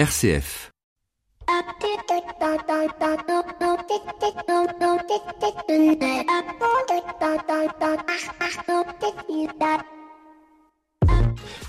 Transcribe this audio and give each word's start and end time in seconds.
RCF. 0.00 0.70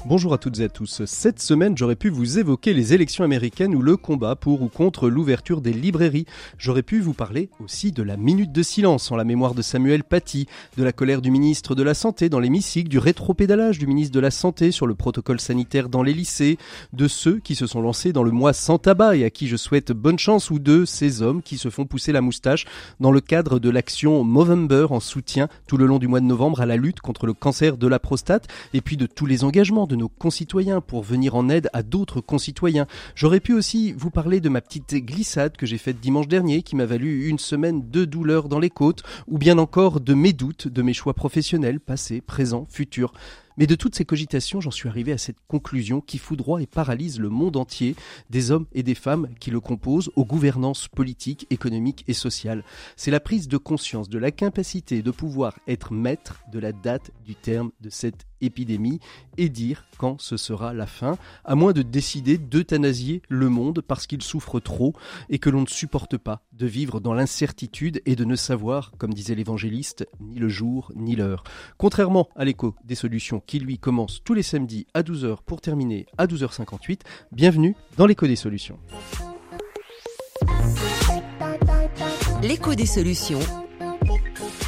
Bonjour 0.07 0.33
à 0.33 0.39
toutes 0.39 0.59
et 0.59 0.63
à 0.63 0.69
tous. 0.69 1.05
Cette 1.05 1.39
semaine, 1.39 1.77
j'aurais 1.77 1.95
pu 1.95 2.09
vous 2.09 2.39
évoquer 2.39 2.73
les 2.73 2.95
élections 2.95 3.23
américaines 3.23 3.75
ou 3.75 3.83
le 3.83 3.97
combat 3.97 4.35
pour 4.35 4.63
ou 4.63 4.67
contre 4.67 5.09
l'ouverture 5.09 5.61
des 5.61 5.73
librairies. 5.73 6.25
J'aurais 6.57 6.81
pu 6.81 6.99
vous 7.01 7.13
parler 7.13 7.49
aussi 7.63 7.91
de 7.91 8.01
la 8.01 8.17
minute 8.17 8.51
de 8.51 8.63
silence 8.63 9.11
en 9.11 9.15
la 9.15 9.23
mémoire 9.23 9.53
de 9.53 9.61
Samuel 9.61 10.03
Paty, 10.03 10.47
de 10.75 10.83
la 10.83 10.91
colère 10.91 11.21
du 11.21 11.29
ministre 11.29 11.75
de 11.75 11.83
la 11.83 11.93
Santé 11.93 12.29
dans 12.29 12.39
l'hémicycle, 12.39 12.89
du 12.89 12.97
rétropédalage 12.97 13.77
du 13.77 13.85
ministre 13.85 14.15
de 14.15 14.19
la 14.19 14.31
Santé 14.31 14.71
sur 14.71 14.87
le 14.87 14.95
protocole 14.95 15.39
sanitaire 15.39 15.87
dans 15.87 16.01
les 16.01 16.15
lycées, 16.15 16.57
de 16.93 17.07
ceux 17.07 17.37
qui 17.37 17.53
se 17.53 17.67
sont 17.67 17.81
lancés 17.81 18.11
dans 18.11 18.23
le 18.23 18.31
mois 18.31 18.53
sans 18.53 18.79
tabac 18.79 19.17
et 19.17 19.23
à 19.23 19.29
qui 19.29 19.47
je 19.47 19.55
souhaite 19.55 19.91
bonne 19.91 20.17
chance 20.17 20.49
ou 20.49 20.57
de 20.57 20.83
ces 20.83 21.21
hommes 21.21 21.43
qui 21.43 21.59
se 21.59 21.69
font 21.69 21.85
pousser 21.85 22.11
la 22.11 22.21
moustache 22.21 22.65
dans 22.99 23.11
le 23.11 23.21
cadre 23.21 23.59
de 23.59 23.69
l'action 23.69 24.23
Movember 24.23 24.87
en 24.89 24.99
soutien 24.99 25.47
tout 25.67 25.77
le 25.77 25.85
long 25.85 25.99
du 25.99 26.07
mois 26.07 26.21
de 26.21 26.25
novembre 26.25 26.61
à 26.61 26.65
la 26.65 26.75
lutte 26.75 27.01
contre 27.01 27.27
le 27.27 27.33
cancer 27.33 27.77
de 27.77 27.87
la 27.87 27.99
prostate 27.99 28.47
et 28.73 28.81
puis 28.81 28.97
de 28.97 29.05
tous 29.05 29.27
les 29.27 29.43
engagements 29.43 29.90
de 29.91 29.97
nos 29.97 30.07
concitoyens 30.07 30.79
pour 30.79 31.03
venir 31.03 31.35
en 31.35 31.49
aide 31.49 31.69
à 31.73 31.83
d'autres 31.83 32.21
concitoyens. 32.21 32.87
J'aurais 33.13 33.41
pu 33.41 33.53
aussi 33.53 33.91
vous 33.91 34.09
parler 34.09 34.39
de 34.39 34.47
ma 34.47 34.61
petite 34.61 34.95
glissade 34.95 35.57
que 35.57 35.65
j'ai 35.65 35.77
faite 35.77 35.99
dimanche 35.99 36.29
dernier 36.29 36.63
qui 36.63 36.77
m'a 36.77 36.85
valu 36.85 37.27
une 37.27 37.39
semaine 37.39 37.89
de 37.91 38.05
douleur 38.05 38.47
dans 38.47 38.59
les 38.59 38.69
côtes 38.69 39.03
ou 39.27 39.37
bien 39.37 39.57
encore 39.57 39.99
de 39.99 40.13
mes 40.13 40.31
doutes, 40.31 40.69
de 40.69 40.81
mes 40.81 40.93
choix 40.93 41.13
professionnels, 41.13 41.81
passés, 41.81 42.21
présents, 42.21 42.65
futurs. 42.69 43.11
Mais 43.57 43.67
de 43.67 43.75
toutes 43.75 43.95
ces 43.95 44.05
cogitations, 44.05 44.61
j'en 44.61 44.71
suis 44.71 44.89
arrivé 44.89 45.11
à 45.11 45.17
cette 45.17 45.39
conclusion 45.47 46.01
qui 46.01 46.17
foudroie 46.17 46.61
et 46.61 46.67
paralyse 46.67 47.19
le 47.19 47.29
monde 47.29 47.57
entier, 47.57 47.95
des 48.29 48.51
hommes 48.51 48.67
et 48.73 48.83
des 48.83 48.95
femmes 48.95 49.27
qui 49.39 49.51
le 49.51 49.59
composent, 49.59 50.11
aux 50.15 50.25
gouvernances 50.25 50.87
politiques, 50.87 51.47
économiques 51.49 52.03
et 52.07 52.13
sociales. 52.13 52.63
C'est 52.95 53.11
la 53.11 53.19
prise 53.19 53.47
de 53.47 53.57
conscience 53.57 54.09
de 54.09 54.19
la 54.19 54.31
capacité 54.31 55.01
de 55.01 55.11
pouvoir 55.11 55.57
être 55.67 55.93
maître 55.93 56.41
de 56.51 56.59
la 56.59 56.71
date 56.71 57.11
du 57.25 57.35
terme 57.35 57.71
de 57.81 57.89
cette 57.89 58.25
épidémie 58.41 58.99
et 59.37 59.49
dire 59.49 59.85
quand 59.97 60.19
ce 60.19 60.37
sera 60.37 60.73
la 60.73 60.87
fin, 60.87 61.17
à 61.45 61.55
moins 61.55 61.73
de 61.73 61.81
décider 61.81 62.37
d'euthanasier 62.37 63.21
le 63.29 63.49
monde 63.49 63.81
parce 63.81 64.07
qu'il 64.07 64.21
souffre 64.21 64.59
trop 64.59 64.93
et 65.29 65.39
que 65.39 65.49
l'on 65.49 65.61
ne 65.61 65.67
supporte 65.67 66.17
pas 66.17 66.41
de 66.53 66.65
vivre 66.65 66.99
dans 66.99 67.13
l'incertitude 67.13 68.01
et 68.05 68.15
de 68.15 68.25
ne 68.25 68.35
savoir, 68.35 68.91
comme 68.97 69.13
disait 69.13 69.35
l'évangéliste, 69.35 70.07
ni 70.19 70.39
le 70.39 70.49
jour 70.49 70.91
ni 70.95 71.15
l'heure. 71.15 71.43
Contrairement 71.77 72.29
à 72.35 72.45
l'écho 72.45 72.75
des 72.83 72.95
solutions 72.95 73.40
qui 73.45 73.59
lui 73.59 73.77
commence 73.77 74.21
tous 74.23 74.33
les 74.33 74.43
samedis 74.43 74.87
à 74.93 75.01
12h 75.01 75.37
pour 75.45 75.61
terminer 75.61 76.05
à 76.17 76.27
12h58, 76.27 77.01
bienvenue 77.31 77.75
dans 77.97 78.05
l'écho 78.05 78.27
des 78.27 78.35
solutions. 78.35 78.79
L'écho 82.41 82.73
des 82.73 82.85
solutions. 82.85 83.39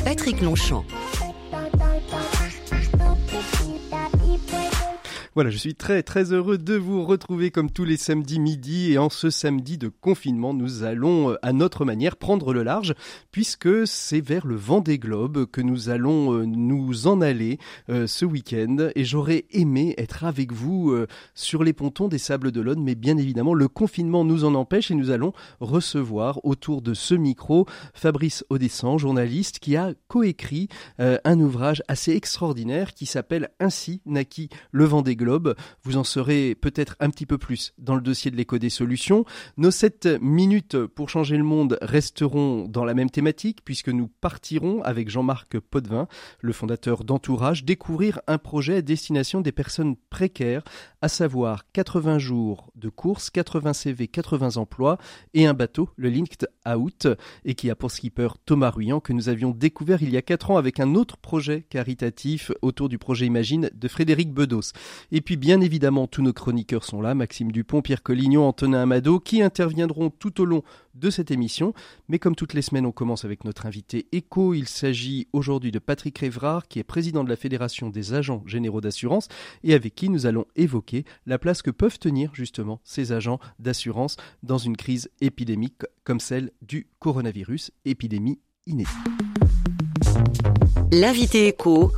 Patrick 0.05 0.41
Longchamp. 0.41 0.85
Voilà, 5.35 5.49
je 5.49 5.57
suis 5.57 5.73
très 5.73 6.03
très 6.03 6.31
heureux 6.31 6.59
de 6.59 6.75
vous 6.75 7.03
retrouver 7.03 7.49
comme 7.49 7.71
tous 7.71 7.85
les 7.85 7.97
samedis 7.97 8.39
midi. 8.39 8.91
Et 8.91 8.99
en 8.99 9.09
ce 9.09 9.31
samedi 9.31 9.79
de 9.79 9.87
confinement, 9.87 10.53
nous 10.53 10.83
allons 10.83 11.31
euh, 11.31 11.37
à 11.41 11.53
notre 11.53 11.85
manière 11.85 12.17
prendre 12.17 12.53
le 12.53 12.61
large 12.61 12.93
puisque 13.31 13.87
c'est 13.87 14.21
vers 14.21 14.45
le 14.45 14.55
vent 14.55 14.81
des 14.81 14.99
globes 14.99 15.47
que 15.47 15.61
nous 15.61 15.89
allons 15.89 16.35
euh, 16.35 16.45
nous 16.45 17.07
en 17.07 17.19
aller 17.19 17.57
euh, 17.89 18.05
ce 18.05 18.25
week-end. 18.25 18.89
Et 18.93 19.05
j'aurais 19.05 19.45
aimé 19.49 19.95
être 19.97 20.23
avec 20.23 20.51
vous 20.51 20.95
sur 21.33 21.63
les 21.63 21.73
pontons 21.73 22.07
des 22.07 22.19
Sables 22.19 22.51
d'Olonne 22.51 22.83
mais 22.83 22.93
bien 22.93 23.17
évidemment 23.17 23.55
le 23.55 23.67
confinement 23.67 24.23
nous 24.23 24.45
en 24.45 24.53
empêche 24.53 24.91
et 24.91 24.95
nous 24.95 25.09
allons 25.09 25.33
recevoir 25.59 26.45
autour 26.45 26.83
de 26.83 26.93
ce 26.93 27.15
micro 27.15 27.65
Fabrice 27.95 28.45
Audescent, 28.49 28.99
journaliste 28.99 29.59
qui 29.59 29.75
a 29.77 29.93
coécrit 30.07 30.67
un 30.99 31.39
ouvrage 31.39 31.81
assez 31.87 32.11
extraordinaire 32.11 32.93
qui 32.93 33.05
s'appelle 33.05 33.49
Ainsi 33.59 34.01
naquit 34.05 34.49
le 34.71 34.85
vent 34.85 35.01
des 35.01 35.15
vous 35.83 35.97
en 35.97 36.03
saurez 36.03 36.55
peut-être 36.55 36.95
un 36.99 37.09
petit 37.09 37.25
peu 37.25 37.37
plus 37.37 37.73
dans 37.77 37.95
le 37.95 38.01
dossier 38.01 38.31
de 38.31 38.35
l'écho 38.35 38.57
des 38.57 38.69
solutions. 38.69 39.25
Nos 39.57 39.71
7 39.71 40.19
minutes 40.21 40.77
pour 40.85 41.09
changer 41.09 41.37
le 41.37 41.43
monde 41.43 41.77
resteront 41.81 42.67
dans 42.67 42.85
la 42.85 42.93
même 42.93 43.09
thématique 43.09 43.59
puisque 43.63 43.89
nous 43.89 44.07
partirons 44.07 44.81
avec 44.83 45.09
Jean-Marc 45.09 45.59
Potvin, 45.59 46.07
le 46.41 46.53
fondateur 46.53 47.03
d'Entourage, 47.03 47.63
découvrir 47.63 48.19
un 48.27 48.37
projet 48.37 48.77
à 48.77 48.81
destination 48.81 49.41
des 49.41 49.51
personnes 49.51 49.95
précaires, 50.09 50.63
à 51.01 51.07
savoir 51.07 51.71
80 51.73 52.19
jours 52.19 52.71
de 52.75 52.89
course, 52.89 53.29
80 53.29 53.73
CV, 53.73 54.07
80 54.07 54.57
emplois 54.57 54.97
et 55.33 55.45
un 55.47 55.53
bateau, 55.53 55.89
le 55.95 56.09
Linked 56.09 56.47
Out, 56.67 57.07
et 57.45 57.55
qui 57.55 57.69
a 57.69 57.75
pour 57.75 57.91
skipper 57.91 58.29
Thomas 58.45 58.69
Ruyant 58.69 58.99
que 58.99 59.13
nous 59.13 59.29
avions 59.29 59.51
découvert 59.51 60.01
il 60.01 60.09
y 60.09 60.17
a 60.17 60.21
4 60.21 60.51
ans 60.51 60.57
avec 60.57 60.79
un 60.79 60.95
autre 60.95 61.17
projet 61.17 61.65
caritatif 61.69 62.51
autour 62.61 62.89
du 62.89 62.97
projet 62.97 63.25
Imagine 63.25 63.69
de 63.73 63.87
Frédéric 63.87 64.31
Bedos. 64.31 64.73
Et 65.15 65.21
puis 65.21 65.37
bien 65.37 65.61
évidemment, 65.61 66.07
tous 66.07 66.23
nos 66.23 66.33
chroniqueurs 66.33 66.83
sont 66.83 66.99
là, 66.99 67.13
Maxime 67.13 67.51
Dupont, 67.51 67.83
Pierre 67.83 68.01
Collignon, 68.01 68.47
Antonin 68.47 68.81
Amado, 68.81 69.19
qui 69.19 69.43
interviendront 69.43 70.09
tout 70.09 70.41
au 70.41 70.45
long 70.45 70.63
de 70.95 71.11
cette 71.11 71.29
émission. 71.29 71.75
Mais 72.09 72.17
comme 72.17 72.35
toutes 72.35 72.55
les 72.55 72.63
semaines, 72.63 72.87
on 72.87 72.91
commence 72.91 73.23
avec 73.23 73.45
notre 73.45 73.67
invité 73.67 74.07
écho. 74.11 74.55
Il 74.55 74.67
s'agit 74.67 75.27
aujourd'hui 75.31 75.71
de 75.71 75.77
Patrick 75.77 76.17
Révrard, 76.17 76.67
qui 76.67 76.79
est 76.79 76.83
président 76.83 77.23
de 77.23 77.29
la 77.29 77.35
Fédération 77.35 77.89
des 77.89 78.15
agents 78.15 78.41
généraux 78.47 78.81
d'assurance 78.81 79.27
et 79.63 79.75
avec 79.75 79.93
qui 79.93 80.09
nous 80.09 80.25
allons 80.25 80.45
évoquer 80.55 81.05
la 81.27 81.37
place 81.37 81.61
que 81.61 81.69
peuvent 81.69 81.99
tenir 81.99 82.33
justement 82.33 82.81
ces 82.83 83.11
agents 83.11 83.39
d'assurance 83.59 84.17
dans 84.41 84.57
une 84.57 84.75
crise 84.75 85.11
épidémique 85.21 85.83
comme 86.03 86.19
celle 86.19 86.49
du 86.63 86.87
coronavirus, 86.97 87.69
épidémie 87.85 88.39
inédite. 88.65 88.89
L'invité 90.91 91.49
écho 91.49 91.91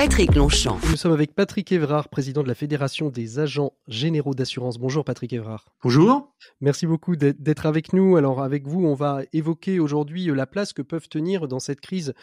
Patrick 0.00 0.34
Longchamp. 0.34 0.78
Nous 0.88 0.96
sommes 0.96 1.12
avec 1.12 1.34
Patrick 1.34 1.70
Évrard, 1.72 2.08
président 2.08 2.42
de 2.42 2.48
la 2.48 2.54
Fédération 2.54 3.10
des 3.10 3.38
agents 3.38 3.74
généraux 3.86 4.32
d'assurance. 4.32 4.78
Bonjour 4.78 5.04
Patrick 5.04 5.30
Évrard. 5.34 5.66
Bonjour. 5.84 6.32
Merci 6.62 6.86
beaucoup 6.86 7.16
d'être 7.16 7.66
avec 7.66 7.92
nous. 7.92 8.16
Alors 8.16 8.42
avec 8.42 8.66
vous, 8.66 8.82
on 8.82 8.94
va 8.94 9.20
évoquer 9.34 9.78
aujourd'hui 9.78 10.30
euh, 10.30 10.34
la 10.34 10.46
place 10.46 10.72
que 10.72 10.80
peuvent 10.80 11.10
tenir 11.10 11.48
dans 11.48 11.60
cette 11.60 11.82
crise 11.82 12.14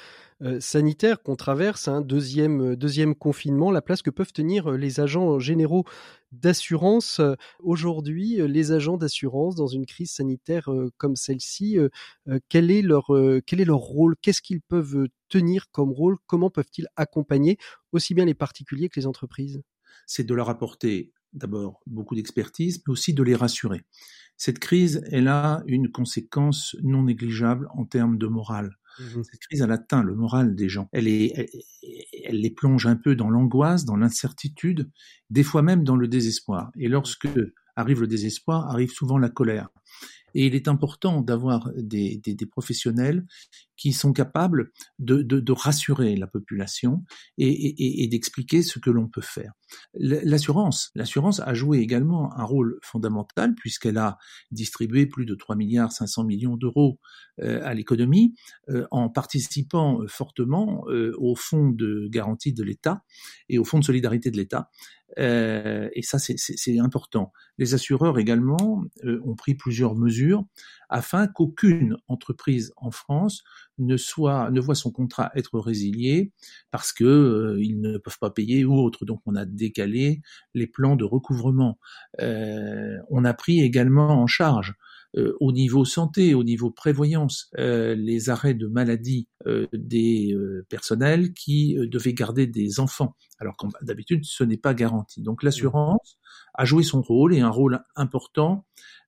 euh, 0.41 0.59
sanitaire 0.59 1.21
qu'on 1.21 1.35
traverse, 1.35 1.87
un 1.87 1.97
hein, 1.97 2.01
deuxième, 2.01 2.71
euh, 2.71 2.75
deuxième 2.75 3.13
confinement, 3.13 3.69
la 3.69 3.83
place 3.83 4.01
que 4.01 4.09
peuvent 4.09 4.33
tenir 4.33 4.71
les 4.71 4.99
agents 4.99 5.37
généraux 5.37 5.85
d'assurance. 6.31 7.21
Aujourd'hui, 7.59 8.37
les 8.47 8.71
agents 8.71 8.97
d'assurance 8.97 9.55
dans 9.55 9.67
une 9.67 9.85
crise 9.85 10.11
sanitaire 10.11 10.69
comme 10.97 11.15
celle-ci, 11.15 11.77
quel 12.49 12.71
est 12.71 12.81
leur 12.81 13.07
quel 13.45 13.61
est 13.61 13.65
leur 13.65 13.79
rôle? 13.79 14.15
Qu'est-ce 14.21 14.41
qu'ils 14.41 14.61
peuvent 14.61 15.07
tenir 15.29 15.69
comme 15.71 15.91
rôle? 15.91 16.17
Comment 16.25 16.49
peuvent-ils 16.49 16.87
accompagner 16.95 17.57
aussi 17.91 18.13
bien 18.13 18.25
les 18.25 18.33
particuliers 18.33 18.89
que 18.89 18.99
les 18.99 19.07
entreprises? 19.07 19.61
C'est 20.05 20.25
de 20.25 20.33
leur 20.33 20.49
apporter 20.49 21.11
d'abord 21.33 21.81
beaucoup 21.85 22.15
d'expertise, 22.15 22.81
mais 22.87 22.91
aussi 22.91 23.13
de 23.13 23.23
les 23.23 23.35
rassurer. 23.35 23.83
Cette 24.37 24.59
crise, 24.59 25.03
elle 25.11 25.27
a 25.27 25.63
une 25.65 25.91
conséquence 25.91 26.75
non 26.83 27.03
négligeable 27.03 27.67
en 27.73 27.85
termes 27.85 28.17
de 28.17 28.27
morale. 28.27 28.77
Mmh 28.99 29.23
Cette 29.23 29.39
crise, 29.41 29.61
elle 29.61 29.71
atteint 29.71 30.03
le 30.03 30.15
moral 30.15 30.55
des 30.55 30.69
gens. 30.69 30.89
Elle, 30.91 31.05
les 31.05 32.53
plonge 32.55 32.85
un 32.87 32.95
peu 32.95 33.15
dans 33.15 33.29
l'angoisse, 33.29 33.85
dans 33.85 33.95
l'incertitude, 33.95 34.89
des 35.29 35.43
fois 35.43 35.61
même 35.61 35.83
dans 35.83 35.95
le 35.95 36.07
désespoir. 36.07 36.71
Et 36.77 36.87
lorsque 36.87 37.27
arrive 37.75 38.01
le 38.01 38.07
désespoir, 38.07 38.69
arrive 38.69 38.91
souvent 38.91 39.17
la 39.17 39.29
colère. 39.29 39.69
Et 40.37 40.45
il 40.45 40.53
est 40.53 40.67
important 40.67 41.21
d'avoir 41.21 41.71
des, 41.75 42.21
professionnels 42.51 43.25
qui 43.75 43.91
sont 43.91 44.13
capables 44.13 44.71
de, 44.99 45.51
rassurer 45.51 46.15
la 46.15 46.27
population 46.27 47.03
et, 47.39 48.07
d'expliquer 48.07 48.61
ce 48.61 48.77
que 48.77 48.91
l'on 48.91 49.07
peut 49.07 49.21
faire. 49.21 49.53
L'assurance, 49.95 50.91
a 51.39 51.53
joué 51.55 51.79
également 51.79 52.37
un 52.37 52.43
rôle 52.43 52.77
fondamental 52.83 53.55
puisqu'elle 53.55 53.97
a 53.97 54.19
distribué 54.51 55.07
plus 55.07 55.25
de 55.25 55.33
3 55.33 55.55
milliards 55.55 55.91
500 55.91 56.23
millions 56.23 56.55
d'euros 56.55 56.99
euh, 57.41 57.59
à 57.63 57.73
l'économie 57.73 58.35
euh, 58.69 58.85
en 58.91 59.09
participant 59.09 60.01
fortement 60.07 60.85
euh, 60.89 61.13
au 61.17 61.35
fonds 61.35 61.69
de 61.69 62.07
garantie 62.09 62.53
de 62.53 62.63
l'État 62.63 63.01
et 63.49 63.57
au 63.57 63.63
fonds 63.63 63.79
de 63.79 63.85
solidarité 63.85 64.29
de 64.29 64.37
l'État. 64.37 64.69
Et 65.17 66.01
ça, 66.03 66.19
c'est 66.19 66.79
important. 66.79 67.33
Les 67.57 67.73
assureurs 67.73 68.19
également 68.19 68.83
ont 69.03 69.35
pris 69.35 69.55
plusieurs 69.55 69.95
mesures 69.95 70.45
afin 70.89 71.27
qu'aucune 71.27 71.97
entreprise 72.07 72.73
en 72.77 72.91
France 72.91 73.43
ne 73.77 73.97
soit 73.97 74.49
ne 74.51 74.59
voit 74.59 74.75
son 74.75 74.91
contrat 74.91 75.31
être 75.35 75.59
résilié 75.59 76.31
parce 76.71 76.93
que 76.93 77.03
euh, 77.03 77.61
ils 77.61 77.79
ne 77.79 77.97
peuvent 77.97 78.19
pas 78.19 78.29
payer 78.29 78.65
ou 78.65 78.73
autre. 78.75 79.05
Donc 79.05 79.21
on 79.25 79.35
a 79.35 79.45
décalé 79.45 80.21
les 80.53 80.67
plans 80.67 80.95
de 80.95 81.03
recouvrement. 81.03 81.77
Euh, 82.21 82.97
on 83.09 83.25
a 83.25 83.33
pris 83.33 83.61
également 83.61 84.21
en 84.21 84.27
charge 84.27 84.71
euh, 84.71 84.73
au 85.39 85.51
niveau 85.51 85.85
santé, 85.85 86.33
au 86.33 86.43
niveau 86.43 86.71
prévoyance, 86.71 87.49
euh, 87.57 87.95
les 87.95 88.29
arrêts 88.29 88.53
de 88.53 88.67
maladie 88.67 89.27
euh, 89.47 89.67
des 89.73 90.35
personnels 90.69 91.33
qui 91.33 91.75
devaient 91.75 92.13
garder 92.13 92.47
des 92.47 92.79
enfants, 92.79 93.15
alors 93.39 93.55
que 93.57 93.67
d'habitude 93.81 94.25
ce 94.25 94.43
n'est 94.43 94.57
pas 94.57 94.73
garanti. 94.73 95.21
Donc 95.21 95.43
l'assurance 95.43 96.17
a 96.53 96.65
joué 96.65 96.83
son 96.83 97.01
rôle 97.01 97.33
et 97.33 97.39
un 97.39 97.49
rôle 97.49 97.83
important 97.95 98.65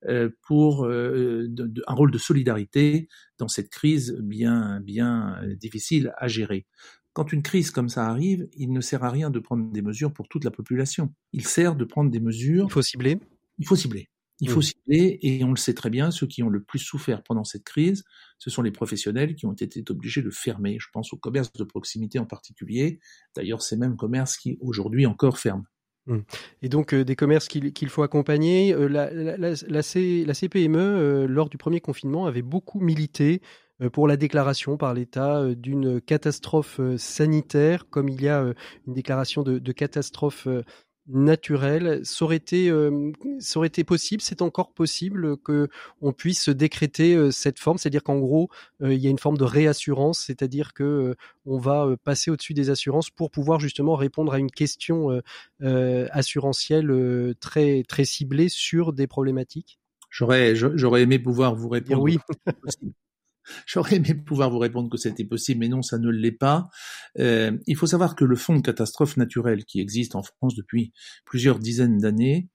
euh, 0.08 0.30
pour 0.44 0.86
euh, 0.86 1.48
un 1.88 1.94
rôle 1.94 2.12
de 2.12 2.18
solidarité 2.18 3.10
dans 3.38 3.48
cette 3.48 3.70
crise 3.70 4.16
bien 4.22 4.80
bien 4.82 5.42
difficile 5.60 6.14
à 6.18 6.28
gérer. 6.28 6.66
Quand 7.14 7.34
une 7.34 7.42
crise 7.42 7.72
comme 7.72 7.90
ça 7.90 8.08
arrive, 8.08 8.48
il 8.54 8.72
ne 8.72 8.82
sert 8.82 9.04
à 9.04 9.10
rien 9.10 9.30
de 9.30 9.40
prendre 9.40 9.72
des 9.72 9.82
mesures 9.82 10.14
pour 10.14 10.28
toute 10.30 10.46
la 10.46 10.52
population. 10.52 11.14
Il 11.34 11.46
sert 11.46 11.76
de 11.76 11.84
prendre 11.84 12.12
des 12.12 12.20
mesures. 12.20 12.68
Il 12.70 12.72
faut 12.72 12.82
cibler. 12.82 13.20
Il 13.58 13.68
faut 13.68 13.76
cibler. 13.76 14.10
Il 14.41 14.50
faut 14.50 14.62
cibler, 14.62 15.19
et 15.21 15.44
on 15.44 15.50
le 15.50 15.57
sait 15.57 15.74
très 15.74 15.89
bien, 15.89 16.12
ceux 16.12 16.25
qui 16.25 16.44
ont 16.44 16.50
le 16.50 16.63
plus 16.63 16.80
souffert 16.80 17.24
pendant 17.24 17.44
cette 17.44 17.65
crise, 17.65 18.03
ce 18.38 18.50
sont 18.50 18.62
les 18.62 18.71
professionnels 18.71 19.36
qui 19.36 19.45
ont 19.45 19.53
été 19.53 19.83
obligés 19.89 20.21
de 20.21 20.30
fermer. 20.30 20.77
Je 20.80 20.88
pense 20.94 21.12
aux 21.12 21.18
commerces 21.18 21.51
de 21.51 21.63
proximité 21.65 22.19
en 22.19 22.25
particulier. 22.25 23.00
D'ailleurs, 23.36 23.62
ces 23.62 23.75
mêmes 23.75 23.97
commerces 23.97 24.38
qui 24.38 24.57
aujourd'hui 24.62 25.06
encore 25.06 25.39
ferment. 25.39 25.65
Mmh. 26.09 26.19
Et 26.63 26.69
donc 26.69 26.94
euh, 26.94 27.03
des 27.03 27.15
commerces 27.15 27.47
qu'il 27.47 27.89
faut 27.89 28.03
accompagner. 28.03 28.74
Euh, 28.74 28.88
la, 28.88 29.12
la, 29.12 29.38
la, 29.38 29.53
la, 29.68 30.33
CPME, 30.33 30.77
euh, 30.80 31.27
lors 31.27 31.50
du 31.50 31.57
premier 31.57 31.81
confinement, 31.81 32.25
avait 32.25 32.41
beaucoup 32.41 32.80
milité 32.80 33.41
pour 33.94 34.09
la 34.09 34.18
déclaration 34.18 34.75
par 34.75 34.94
l'État 34.94 35.56
d'une 35.56 36.01
catastrophe 36.01 36.81
sanitaire, 36.97 37.88
comme 37.89 38.09
il 38.09 38.21
y 38.21 38.27
a 38.27 38.53
une 38.86 38.94
déclaration 38.94 39.41
de, 39.41 39.57
de 39.57 39.71
catastrophe 39.71 40.50
naturel. 41.10 42.02
Ça 42.06 42.26
aurait 42.26 42.38
été, 42.38 42.70
euh, 42.70 43.12
ça 43.40 43.60
aurait 43.60 43.68
été 43.68 43.84
possible, 43.84 44.22
c'est 44.22 44.42
encore 44.42 44.72
possible 44.74 45.38
que 45.38 45.68
on 46.02 46.14
puisse 46.14 46.50
décréter 46.50 47.16
euh, 47.16 47.32
cette 47.32 47.60
forme, 47.60 47.78
c'est-à-dire 47.78 48.04
qu'en 48.04 48.20
gros, 48.20 48.50
euh, 48.82 48.94
il 48.94 49.00
y 49.00 49.08
a 49.08 49.10
une 49.10 49.20
forme 49.20 49.38
de 49.38 49.44
réassurance, 49.44 50.20
c'est-à-dire 50.20 50.74
que 50.74 51.16
on 51.46 51.58
va 51.58 51.96
passer 52.04 52.30
au-dessus 52.32 52.54
des 52.54 52.70
assurances 52.70 53.10
pour 53.10 53.32
pouvoir 53.32 53.60
justement 53.60 53.96
répondre 53.96 54.34
à 54.34 54.40
une 54.40 54.52
question 54.52 55.22
assurantielle 55.62 57.34
très 57.40 57.84
très 57.84 58.06
ciblée 58.06 58.50
sur 58.50 58.94
des 58.94 59.08
problématiques. 59.08 59.80
J'aurais 60.10 60.56
j'aurais 60.56 61.02
aimé 61.02 61.18
pouvoir 61.18 61.56
vous 61.56 61.70
répondre. 61.70 62.02
Oui. 62.04 62.20
J'aurais 63.66 63.98
aimé 63.98 64.13
pouvoir 64.13 64.50
vous 64.50 64.60
répondre 64.60 64.90
que 64.90 64.98
c'était 64.98 65.25
possible, 65.25 65.60
mais 65.60 65.69
non, 65.69 65.81
ça 65.81 65.98
ne 65.98 66.10
l'est 66.10 66.31
pas. 66.31 66.69
Euh, 67.19 67.57
il 67.68 67.75
faut 67.75 67.88
savoir 67.88 68.16
que 68.16 68.25
le 68.25 68.36
fonds 68.36 68.56
de 68.56 68.62
catastrophe 68.62 69.18
naturelle 69.18 69.66
qui 69.66 69.80
existe 69.80 70.16
en 70.16 70.24
France 70.24 70.56
depuis 70.56 70.94
plusieurs 71.25 71.60
dizaines 71.60 71.98
d'années, 71.98 72.50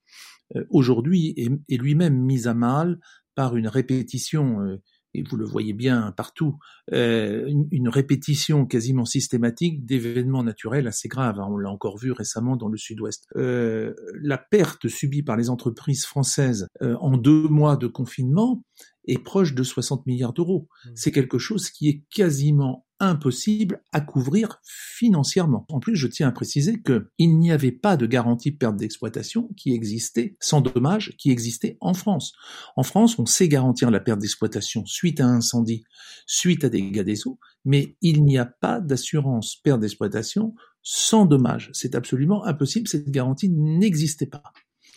euh, 0.55 0.63
aujourd'hui 0.69 1.33
est, 1.37 1.77
lui-même 1.77 2.17
mis 2.17 2.47
à 2.47 2.53
mal 2.53 2.99
par 3.35 3.57
une 3.57 3.67
répétition 3.67 4.61
euh, 4.61 4.81
et 5.15 5.23
vous 5.23 5.37
le 5.37 5.45
voyez 5.45 5.73
bien 5.73 6.13
partout, 6.15 6.57
euh, 6.93 7.49
une, 7.71 7.89
répétition 7.89 8.65
quasiment 8.65 9.05
systématique 9.05 9.85
d'événements 9.85 10.43
naturels 10.43 10.87
assez 10.87 11.07
graves. 11.07 11.39
On 11.39 11.57
l'a 11.57 11.69
encore 11.69 11.97
vu 11.97 12.11
récemment 12.11 12.57
dans 12.57 12.67
le 12.67 12.77
sud-ouest. 12.77 13.25
Euh, 13.35 13.93
la 14.21 14.37
perte 14.37 14.87
subie 14.87 15.23
par 15.23 15.37
les 15.37 15.49
entreprises 15.49 16.05
françaises 16.05 16.67
euh, 16.81 16.95
en 16.99 17.17
deux 17.17 17.47
mois 17.47 17.77
de 17.77 17.87
confinement 17.87 18.63
est 19.07 19.23
proche 19.23 19.53
de 19.53 19.63
60 19.63 20.05
milliards 20.05 20.33
d'euros. 20.33 20.67
Mmh. 20.85 20.89
C'est 20.95 21.11
quelque 21.11 21.37
chose 21.37 21.69
qui 21.69 21.89
est 21.89 22.03
quasiment 22.13 22.85
impossible 22.99 23.83
à 23.91 24.01
couvrir 24.01 24.61
financièrement. 24.63 25.65
En 25.69 25.79
plus, 25.79 25.95
je 25.95 26.07
tiens 26.07 26.29
à 26.29 26.31
préciser 26.31 26.81
qu'il 26.81 27.37
n'y 27.39 27.51
avait 27.51 27.71
pas 27.71 27.97
de 27.97 28.05
garantie 28.05 28.51
de 28.51 28.57
perte 28.57 28.77
d'exploitation 28.77 29.49
qui 29.57 29.73
existait, 29.73 30.37
sans 30.39 30.61
dommage, 30.61 31.13
qui 31.17 31.31
existait 31.31 31.77
en 31.81 31.93
France. 31.93 32.33
En 32.75 32.83
France, 32.83 33.19
on 33.19 33.25
sait 33.25 33.49
garantir 33.49 33.91
la 33.91 33.99
perte 33.99 34.19
d'exploitation 34.19 34.85
suite 34.85 35.19
à 35.19 35.25
un 35.25 35.37
incendie, 35.37 35.83
suite 36.25 36.63
à 36.63 36.69
des 36.69 36.81
dégâts 36.81 37.03
des 37.03 37.27
eaux, 37.27 37.39
mais 37.65 37.97
il 38.01 38.23
n'y 38.23 38.37
a 38.37 38.45
pas 38.45 38.79
d'assurance 38.79 39.57
perte 39.57 39.81
d'exploitation 39.81 40.55
sans 40.81 41.25
dommage. 41.25 41.71
C'est 41.73 41.95
absolument 41.95 42.45
impossible, 42.45 42.87
cette 42.87 43.09
garantie 43.09 43.49
n'existait 43.49 44.27
pas. 44.27 44.43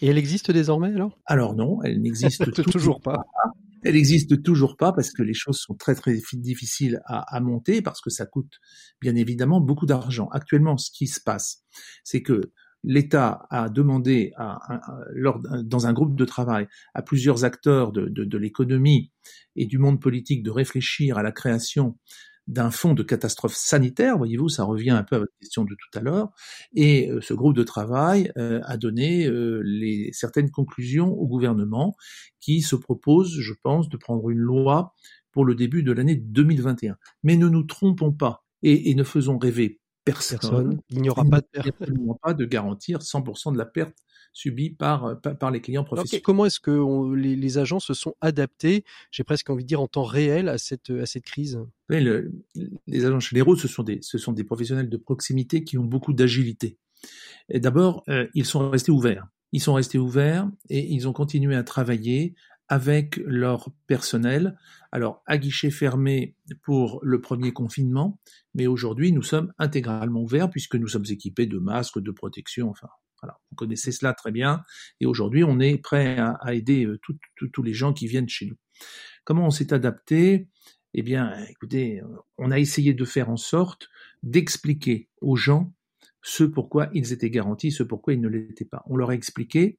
Et 0.01 0.07
elle 0.07 0.19
existe 0.19 0.53
désormais 0.53 0.95
alors? 0.95 1.19
Alors 1.27 1.57
non, 1.57 1.83
elle 1.83 2.01
n'existe 2.01 2.53
toujours 2.71 3.01
pas. 3.01 3.25
Elle 3.83 3.95
n'existe 3.95 4.43
toujours 4.43 4.77
pas 4.77 4.93
parce 4.93 5.13
que 5.13 5.23
les 5.23 5.35
choses 5.35 5.59
sont 5.59 5.75
très 5.75 5.95
très 5.95 6.19
difficiles 6.35 7.01
à, 7.07 7.41
monter 7.41 7.83
parce 7.83 8.01
que 8.01 8.11
ça 8.11 8.27
coûte 8.27 8.59
bien 9.01 9.15
évidemment 9.15 9.61
beaucoup 9.61 9.87
d'argent. 9.87 10.29
Actuellement, 10.33 10.77
ce 10.77 10.91
qui 10.91 11.07
se 11.07 11.21
passe, 11.21 11.65
c'est 12.05 12.23
que 12.23 12.53
l'État 12.85 13.47
a 13.51 13.69
demandé 13.69 14.33
à, 14.37 14.59
dans 15.65 15.87
un 15.87 15.93
groupe 15.93 16.17
de 16.17 16.25
travail 16.25 16.67
à 16.95 17.03
plusieurs 17.03 17.45
acteurs 17.45 17.93
de, 17.93 18.09
de 18.09 18.39
l'économie 18.39 19.13
et 19.57 19.67
du 19.67 19.79
monde 19.79 20.01
politique 20.01 20.43
de 20.43 20.51
réfléchir 20.51 21.19
à 21.19 21.23
la 21.23 21.33
création 21.33 21.99
d'un 22.49 22.71
fonds 22.71 22.95
de 22.95 23.03
catastrophe 23.03 23.55
sanitaire, 23.55 24.17
voyez-vous, 24.17 24.49
ça 24.49 24.65
revient 24.65 24.91
un 24.91 25.03
peu 25.03 25.17
à 25.17 25.19
votre 25.21 25.33
question 25.39 25.65
de 25.65 25.75
tout 25.75 25.99
à 25.99 26.01
l'heure, 26.01 26.31
et 26.75 27.11
euh, 27.11 27.21
ce 27.21 27.35
groupe 27.35 27.55
de 27.55 27.63
travail 27.63 28.33
euh, 28.39 28.61
a 28.65 28.79
donné 28.79 29.27
euh, 29.27 29.61
les, 29.65 30.09
certaines 30.13 30.51
conclusions 30.51 31.13
au 31.13 31.27
gouvernement 31.27 31.95
qui 32.41 32.63
se 32.63 32.75
propose, 32.75 33.39
je 33.39 33.53
pense, 33.63 33.91
de 33.91 33.99
prendre 33.99 34.31
une 34.31 34.39
loi 34.39 34.95
pour 35.31 35.45
le 35.45 35.55
début 35.55 35.83
de 35.83 35.93
l'année 35.93 36.17
2021. 36.17 36.97
Mais 37.23 37.37
ne 37.37 37.49
nous 37.49 37.65
trompons 37.65 38.13
pas 38.13 38.47
et, 38.63 38.95
ne 38.95 39.05
faisons 39.05 39.37
rêver 39.37 39.81
personne. 40.05 40.81
Il 40.89 41.03
n'y 41.03 41.11
aura 41.11 41.25
pas 41.27 41.43
de 41.43 41.47
perte. 41.53 41.83
pas 42.23 42.33
de 42.33 42.45
garantir 42.47 43.01
100% 43.01 43.53
de 43.53 43.59
la 43.59 43.67
perte 43.67 43.95
subis 44.33 44.77
euh, 44.83 45.15
par, 45.15 45.39
par 45.39 45.51
les 45.51 45.61
clients 45.61 45.85
professionnels. 45.85 46.23
comment 46.23 46.47
est-ce 46.47 46.61
que 46.61 47.15
les, 47.15 47.59
agents 47.59 47.81
se 47.81 47.95
sont 47.95 48.15
adaptés, 48.21 48.85
j'ai 49.11 49.25
presque 49.25 49.51
envie 49.51 49.65
de 49.65 49.69
dire 49.69 49.81
en 49.81 49.89
temps 49.89 50.05
réel, 50.05 50.49
à 50.49 50.59
cette, 50.59 50.91
à 50.91 51.07
cette 51.07 51.25
crise? 51.25 51.61
Les 51.89 53.05
agents 53.05 53.21
généraux, 53.21 53.57
ce 53.57 53.69
sont, 53.69 53.83
des, 53.83 53.99
ce 54.03 54.19
sont 54.19 54.33
des 54.33 54.45
professionnels 54.45 54.89
de 54.89 54.97
proximité 54.97 55.65
qui 55.65 55.79
ont 55.79 55.85
beaucoup 55.85 56.13
d'agilité. 56.13 56.77
D'abord, 57.53 58.05
euh, 58.09 58.27
ils 58.35 58.45
sont 58.45 58.69
restés 58.71 58.93
ouverts. 58.93 59.27
Ils 59.53 59.61
sont 59.61 59.75
restés 59.75 59.99
ouverts 59.99 60.51
et 60.69 60.93
ils 60.93 61.09
ont 61.09 61.13
continué 61.13 61.57
à 61.57 61.63
travailler 61.63 62.35
avec 62.69 63.17
leur 63.25 63.71
personnel. 63.87 64.59
Alors, 64.93 65.23
à 65.27 65.39
guichet 65.39 65.71
fermé 65.71 66.35
pour 66.63 67.01
le 67.03 67.21
premier 67.21 67.53
confinement, 67.53 68.21
mais 68.55 68.67
aujourd'hui, 68.67 69.13
nous 69.13 69.23
sommes 69.23 69.53
intégralement 69.59 70.21
ouverts 70.21 70.51
puisque 70.51 70.75
nous 70.75 70.89
sommes 70.89 71.07
équipés 71.09 71.47
de 71.47 71.59
masques, 71.59 71.99
de 71.99 72.11
protection, 72.11 72.69
enfin, 72.69 72.89
vous 73.23 73.57
connaissez 73.57 73.93
cela 73.93 74.15
très 74.15 74.33
bien. 74.33 74.63
Et 75.01 75.07
aujourd'hui, 75.07 75.45
on 75.45 75.61
est 75.61 75.79
prêt 75.79 76.19
à, 76.19 76.55
aider 76.55 76.85
euh, 76.85 76.99
tous 77.53 77.63
les 77.63 77.75
gens 77.75 77.93
qui 77.93 78.07
viennent 78.07 78.29
chez 78.29 78.47
nous. 78.47 78.57
Comment 79.25 79.47
on 79.47 79.51
s'est 79.51 79.73
adapté? 79.73 80.49
Eh 80.95 81.03
bien, 81.03 81.35
écoutez, 81.51 82.01
on 82.39 82.51
a 82.51 82.59
essayé 82.59 82.95
de 82.95 83.05
faire 83.05 83.29
en 83.31 83.37
sorte 83.37 83.89
d'expliquer 84.23 85.09
aux 85.21 85.37
gens 85.37 85.73
ce 86.23 86.45
pourquoi 86.45 86.91
ils 86.95 87.13
étaient 87.13 87.31
garantis, 87.31 87.71
ce 87.71 87.83
pourquoi 87.83 88.15
ils 88.15 88.21
ne 88.21 88.29
l'étaient 88.29 88.65
pas. 88.65 88.83
On 88.87 88.97
leur 88.97 89.11
a 89.11 89.15
expliqué, 89.15 89.79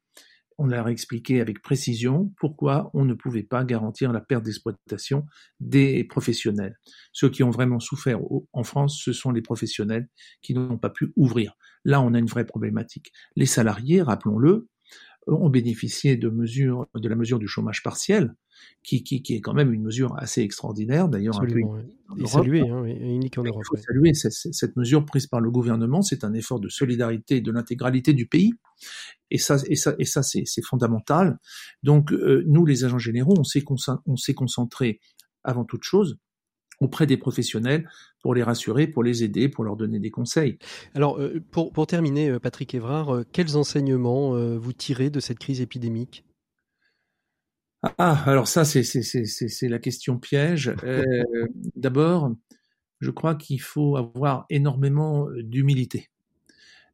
on 0.58 0.68
leur 0.68 0.88
a 0.88 0.92
expliqué 0.92 1.42
avec 1.42 1.62
précision 1.62 2.34
pourquoi 2.38 2.92
on 2.94 3.06
ne 3.06 3.14
pouvait 3.14 3.44
pas 3.44 3.64
garantir 3.64 4.12
la 4.12 4.22
perte 4.22 4.44
d'exploitation 4.44 5.26
des 5.60 6.04
professionnels. 6.04 6.78
Ceux 7.12 7.30
qui 7.30 7.44
ont 7.44 7.50
vraiment 7.50 7.80
souffert 7.80 8.20
en 8.54 8.64
France, 8.64 9.02
ce 9.04 9.14
sont 9.14 9.32
les 9.32 9.42
professionnels 9.42 10.10
qui 10.42 10.54
n'ont 10.54 10.78
pas 10.78 10.90
pu 10.90 11.12
ouvrir. 11.16 11.54
Là, 11.90 12.02
on 12.02 12.14
a 12.14 12.20
une 12.20 12.28
vraie 12.28 12.46
problématique. 12.46 13.12
Les 13.36 13.48
salariés, 13.48 14.04
rappelons-le, 14.04 14.68
ont 15.26 15.50
bénéficié 15.50 16.18
de 16.18 16.30
la 16.30 17.16
mesure 17.16 17.40
du 17.40 17.48
chômage 17.48 17.82
partiel, 17.82 18.36
qui, 18.84 19.04
qui, 19.04 19.24
qui 19.24 19.34
est 19.34 19.42
quand 19.42 19.56
même 19.56 19.74
une 19.74 19.82
mesure 19.82 20.16
assez 20.20 20.42
extraordinaire, 20.42 21.10
d'ailleurs 21.10 21.42
un 21.42 21.48
peu 21.48 21.60
hein, 21.64 22.86
unique 22.86 23.40
en 23.40 23.44
Europe. 23.44 23.64
Il 23.66 23.78
faut 23.78 23.84
saluer 23.84 24.14
cette, 24.14 24.34
cette, 24.34 24.76
mesure 24.76 25.04
prise 25.04 25.26
par 25.26 25.42
le 25.42 25.50
gouvernement, 25.50 26.04
c'est 26.04 26.24
un 26.24 26.34
effort 26.36 26.60
de 26.60 26.70
solidarité 26.70 27.42
de 27.42 27.52
l'intégralité 27.52 28.14
du 28.14 28.28
pays, 28.28 28.54
et 29.32 29.40
ça, 29.40 29.58
et 29.66 29.76
ça, 29.76 29.96
et 29.98 30.06
ça 30.06 30.22
c'est 30.22 30.46
fondamental. 30.64 31.40
Donc 31.82 32.14
euh, 32.14 32.44
nous, 32.46 32.68
les 32.68 32.84
agents 32.84 33.00
généraux, 33.00 33.34
on 33.36 34.16
s'est 34.16 34.34
concentré 34.36 35.00
avant 35.44 35.66
toute 35.66 35.84
chose 35.84 36.20
auprès 36.80 37.06
des 37.06 37.18
professionnels 37.18 37.90
pour 38.22 38.34
les 38.34 38.44
rassurer, 38.44 38.88
pour 38.88 39.04
les 39.04 39.24
aider, 39.24 39.50
pour 39.50 39.64
leur 39.64 39.76
donner 39.76 40.00
des 40.00 40.12
conseils. 40.12 40.58
Alors, 40.96 41.20
euh, 41.20 41.42
pour, 41.52 41.72
pour 41.72 41.88
terminer, 41.88 42.30
euh, 42.30 42.40
Patrick 42.40 42.74
Évrard, 42.74 43.14
euh, 43.14 43.26
quels 43.32 43.58
enseignements 43.58 44.10
vous 44.58 44.74
tirez 44.74 45.10
de 45.10 45.20
cette 45.20 45.40
crise 45.40 45.62
épidémique? 45.62 46.26
Ah, 47.98 48.24
alors 48.26 48.48
ça, 48.48 48.66
c'est 48.66 49.70
la 49.70 49.80
question 49.80 50.18
piège. 50.18 50.74
D'abord, 51.76 52.32
je 53.00 53.12
crois 53.12 53.36
qu'il 53.36 53.62
faut 53.62 53.96
avoir 53.96 54.46
énormément 54.50 55.28
d'humilité. 55.38 56.10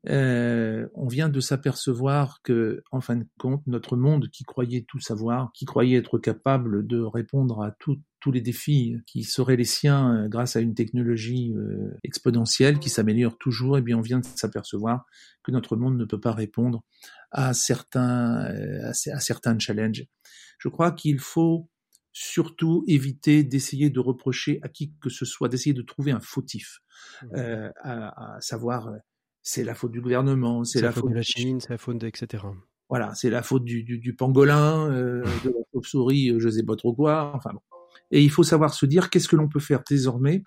Euh, 0.09 0.87
on 0.93 1.07
vient 1.07 1.29
de 1.29 1.39
s'apercevoir 1.39 2.41
que, 2.43 2.83
en 2.91 3.01
fin 3.01 3.15
de 3.15 3.25
compte, 3.39 3.65
notre 3.65 3.97
monde 3.97 4.29
qui 4.29 4.43
croyait 4.43 4.85
tout 4.87 4.99
savoir, 4.99 5.51
qui 5.53 5.65
croyait 5.65 5.97
être 5.97 6.19
capable 6.19 6.85
de 6.85 7.01
répondre 7.01 7.63
à 7.63 7.71
tous 8.25 8.31
les 8.31 8.41
défis 8.41 8.97
qui 9.05 9.23
seraient 9.23 9.55
les 9.55 9.65
siens 9.65 10.15
euh, 10.15 10.27
grâce 10.27 10.55
à 10.55 10.59
une 10.59 10.73
technologie 10.73 11.53
euh, 11.55 11.95
exponentielle 12.03 12.79
qui 12.79 12.89
s'améliore 12.89 13.37
toujours, 13.37 13.77
et 13.77 13.81
eh 13.81 13.83
bien 13.83 13.99
on 13.99 14.01
vient 14.01 14.17
de 14.17 14.25
s'apercevoir 14.25 15.05
que 15.43 15.51
notre 15.51 15.75
monde 15.75 15.95
ne 15.95 16.05
peut 16.05 16.19
pas 16.19 16.31
répondre 16.31 16.83
à 17.29 17.53
certains, 17.53 18.51
à, 18.81 18.93
certains 19.19 19.59
challenges. 19.59 20.07
Je 20.57 20.69
crois 20.69 20.91
qu'il 20.91 21.19
faut 21.19 21.69
surtout 22.13 22.83
éviter 22.87 23.43
d'essayer 23.43 23.91
de 23.91 23.99
reprocher 23.99 24.57
à 24.63 24.69
qui 24.69 24.95
que 24.99 25.11
ce 25.11 25.23
soit, 25.23 25.47
d'essayer 25.47 25.75
de 25.75 25.83
trouver 25.83 26.11
un 26.11 26.19
fautif, 26.19 26.79
mmh. 27.21 27.37
à, 27.83 28.37
savoir 28.39 28.89
c'est 29.43 29.63
la 29.63 29.75
faute 29.75 29.91
du 29.91 30.01
gouvernement, 30.01 30.63
c'est 30.63 30.81
la, 30.81 30.91
faute 30.91 31.11
de 31.11 31.15
la 31.15 31.21
Chine, 31.21 31.59
c'est 31.59 31.69
la 31.69 31.77
faute, 31.77 32.03
etc. 32.03 32.43
voilà, 32.89 33.13
c'est 33.13 33.29
la 33.29 33.43
faute 33.43 33.65
du, 33.65 33.83
du, 33.83 33.99
du 33.99 34.15
pangolin, 34.15 34.89
euh, 34.89 35.23
de 35.45 35.49
la 35.49 35.63
chauve-souris, 35.71 36.33
je 36.39 36.49
sais 36.49 36.63
pas 36.63 36.75
trop 36.75 36.95
quoi. 36.95 37.31
Enfin 37.35 37.51
bon. 37.53 37.61
Et 38.15 38.23
il 38.23 38.31
faut 38.31 38.43
savoir 38.43 38.73
se 38.73 38.85
dire 38.85 39.09
qu'est-ce 39.09 39.27
que 39.27 39.35
l'on 39.35 39.49
peut 39.49 39.59
faire 39.59 39.83
désormais 39.87 40.41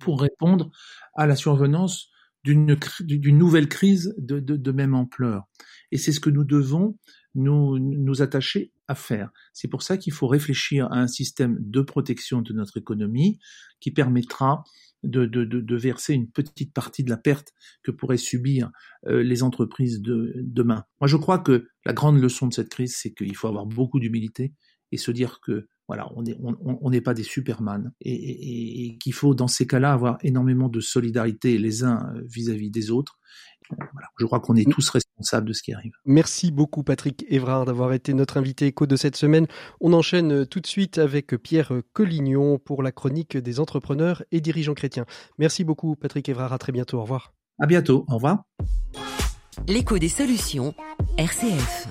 pour 0.00 0.18
répondre 0.18 0.70
à 1.14 1.26
la 1.26 1.36
survenance 1.36 2.08
d'une 2.42 3.36
nouvelle 3.36 3.68
crise 3.68 4.14
de, 4.16 4.72
même 4.72 4.94
ampleur. 4.94 5.44
Et 5.92 5.98
c'est 5.98 6.12
ce 6.12 6.20
que 6.20 6.30
nous 6.30 6.44
devons 6.44 6.96
nous, 7.34 8.22
attacher 8.22 8.72
à 8.88 8.94
faire. 8.94 9.28
C'est 9.52 9.68
pour 9.68 9.82
ça 9.82 9.98
qu'il 9.98 10.14
faut 10.14 10.26
réfléchir 10.26 10.86
à 10.90 10.96
un 10.96 11.06
système 11.06 11.58
de 11.60 11.82
protection 11.82 12.40
de 12.40 12.54
notre 12.54 12.78
économie 12.78 13.40
qui 13.78 13.90
permettra 13.90 14.64
de, 15.02 15.76
verser 15.76 16.14
une 16.14 16.30
petite 16.30 16.72
partie 16.72 17.04
de 17.04 17.10
la 17.10 17.18
perte 17.18 17.52
que 17.82 17.90
pourraient 17.90 18.16
subir 18.16 18.70
euh, 19.06 19.22
les 19.22 19.42
entreprises 19.42 20.00
de 20.00 20.32
demain. 20.36 20.84
Moi, 21.02 21.08
je 21.08 21.18
crois 21.18 21.40
que 21.40 21.68
la 21.84 21.92
grande 21.92 22.18
leçon 22.22 22.46
de 22.46 22.54
cette 22.54 22.70
crise, 22.70 22.96
c'est 22.96 23.12
qu'il 23.12 23.36
faut 23.36 23.48
avoir 23.48 23.66
beaucoup 23.66 24.00
d'humilité 24.00 24.54
et 24.92 24.96
se 24.96 25.10
dire 25.10 25.40
que 25.42 25.68
voilà, 25.88 26.10
on 26.16 26.22
n'est 26.22 26.36
on, 26.40 26.90
pas 27.00 27.14
des 27.14 27.22
superman 27.22 27.92
et, 28.00 28.86
et, 28.86 28.98
qu'il 28.98 29.12
faut 29.12 29.34
dans 29.34 29.46
ces 29.46 29.66
cas-là 29.66 29.92
avoir 29.92 30.18
énormément 30.22 30.68
de 30.68 30.80
solidarité 30.80 31.58
les 31.58 31.84
uns 31.84 32.12
vis-à-vis 32.24 32.70
des 32.70 32.90
autres. 32.90 33.18
Voilà, 33.70 34.08
je 34.18 34.26
crois 34.26 34.40
qu'on 34.40 34.54
est 34.54 34.70
tous 34.70 34.88
responsables 34.90 35.48
de 35.48 35.52
ce 35.52 35.62
qui 35.62 35.72
arrive. 35.72 35.92
Merci 36.04 36.52
beaucoup 36.52 36.82
Patrick 36.82 37.24
Évrard 37.28 37.64
d'avoir 37.64 37.92
été 37.92 38.14
notre 38.14 38.36
invité 38.36 38.66
éco 38.66 38.86
de 38.86 38.96
cette 38.96 39.16
semaine. 39.16 39.46
On 39.80 39.92
enchaîne 39.92 40.32
euh, 40.32 40.46
tout 40.46 40.60
de 40.60 40.66
suite 40.66 40.98
avec 40.98 41.36
Pierre 41.36 41.72
Collignon 41.92 42.58
pour 42.58 42.82
la 42.82 42.92
chronique 42.92 43.36
des 43.36 43.58
entrepreneurs 43.58 44.24
et 44.30 44.40
dirigeants 44.40 44.74
chrétiens. 44.74 45.06
Merci 45.38 45.64
beaucoup 45.64 45.96
Patrick 45.96 46.28
Évrard, 46.28 46.52
à 46.52 46.58
très 46.58 46.72
bientôt, 46.72 46.98
au 46.98 47.02
revoir. 47.02 47.32
À 47.58 47.66
bientôt, 47.66 48.04
au 48.08 48.14
revoir. 48.14 48.44
L'écho 49.66 49.98
des 49.98 50.08
solutions, 50.08 50.74
RCF. 51.18 51.88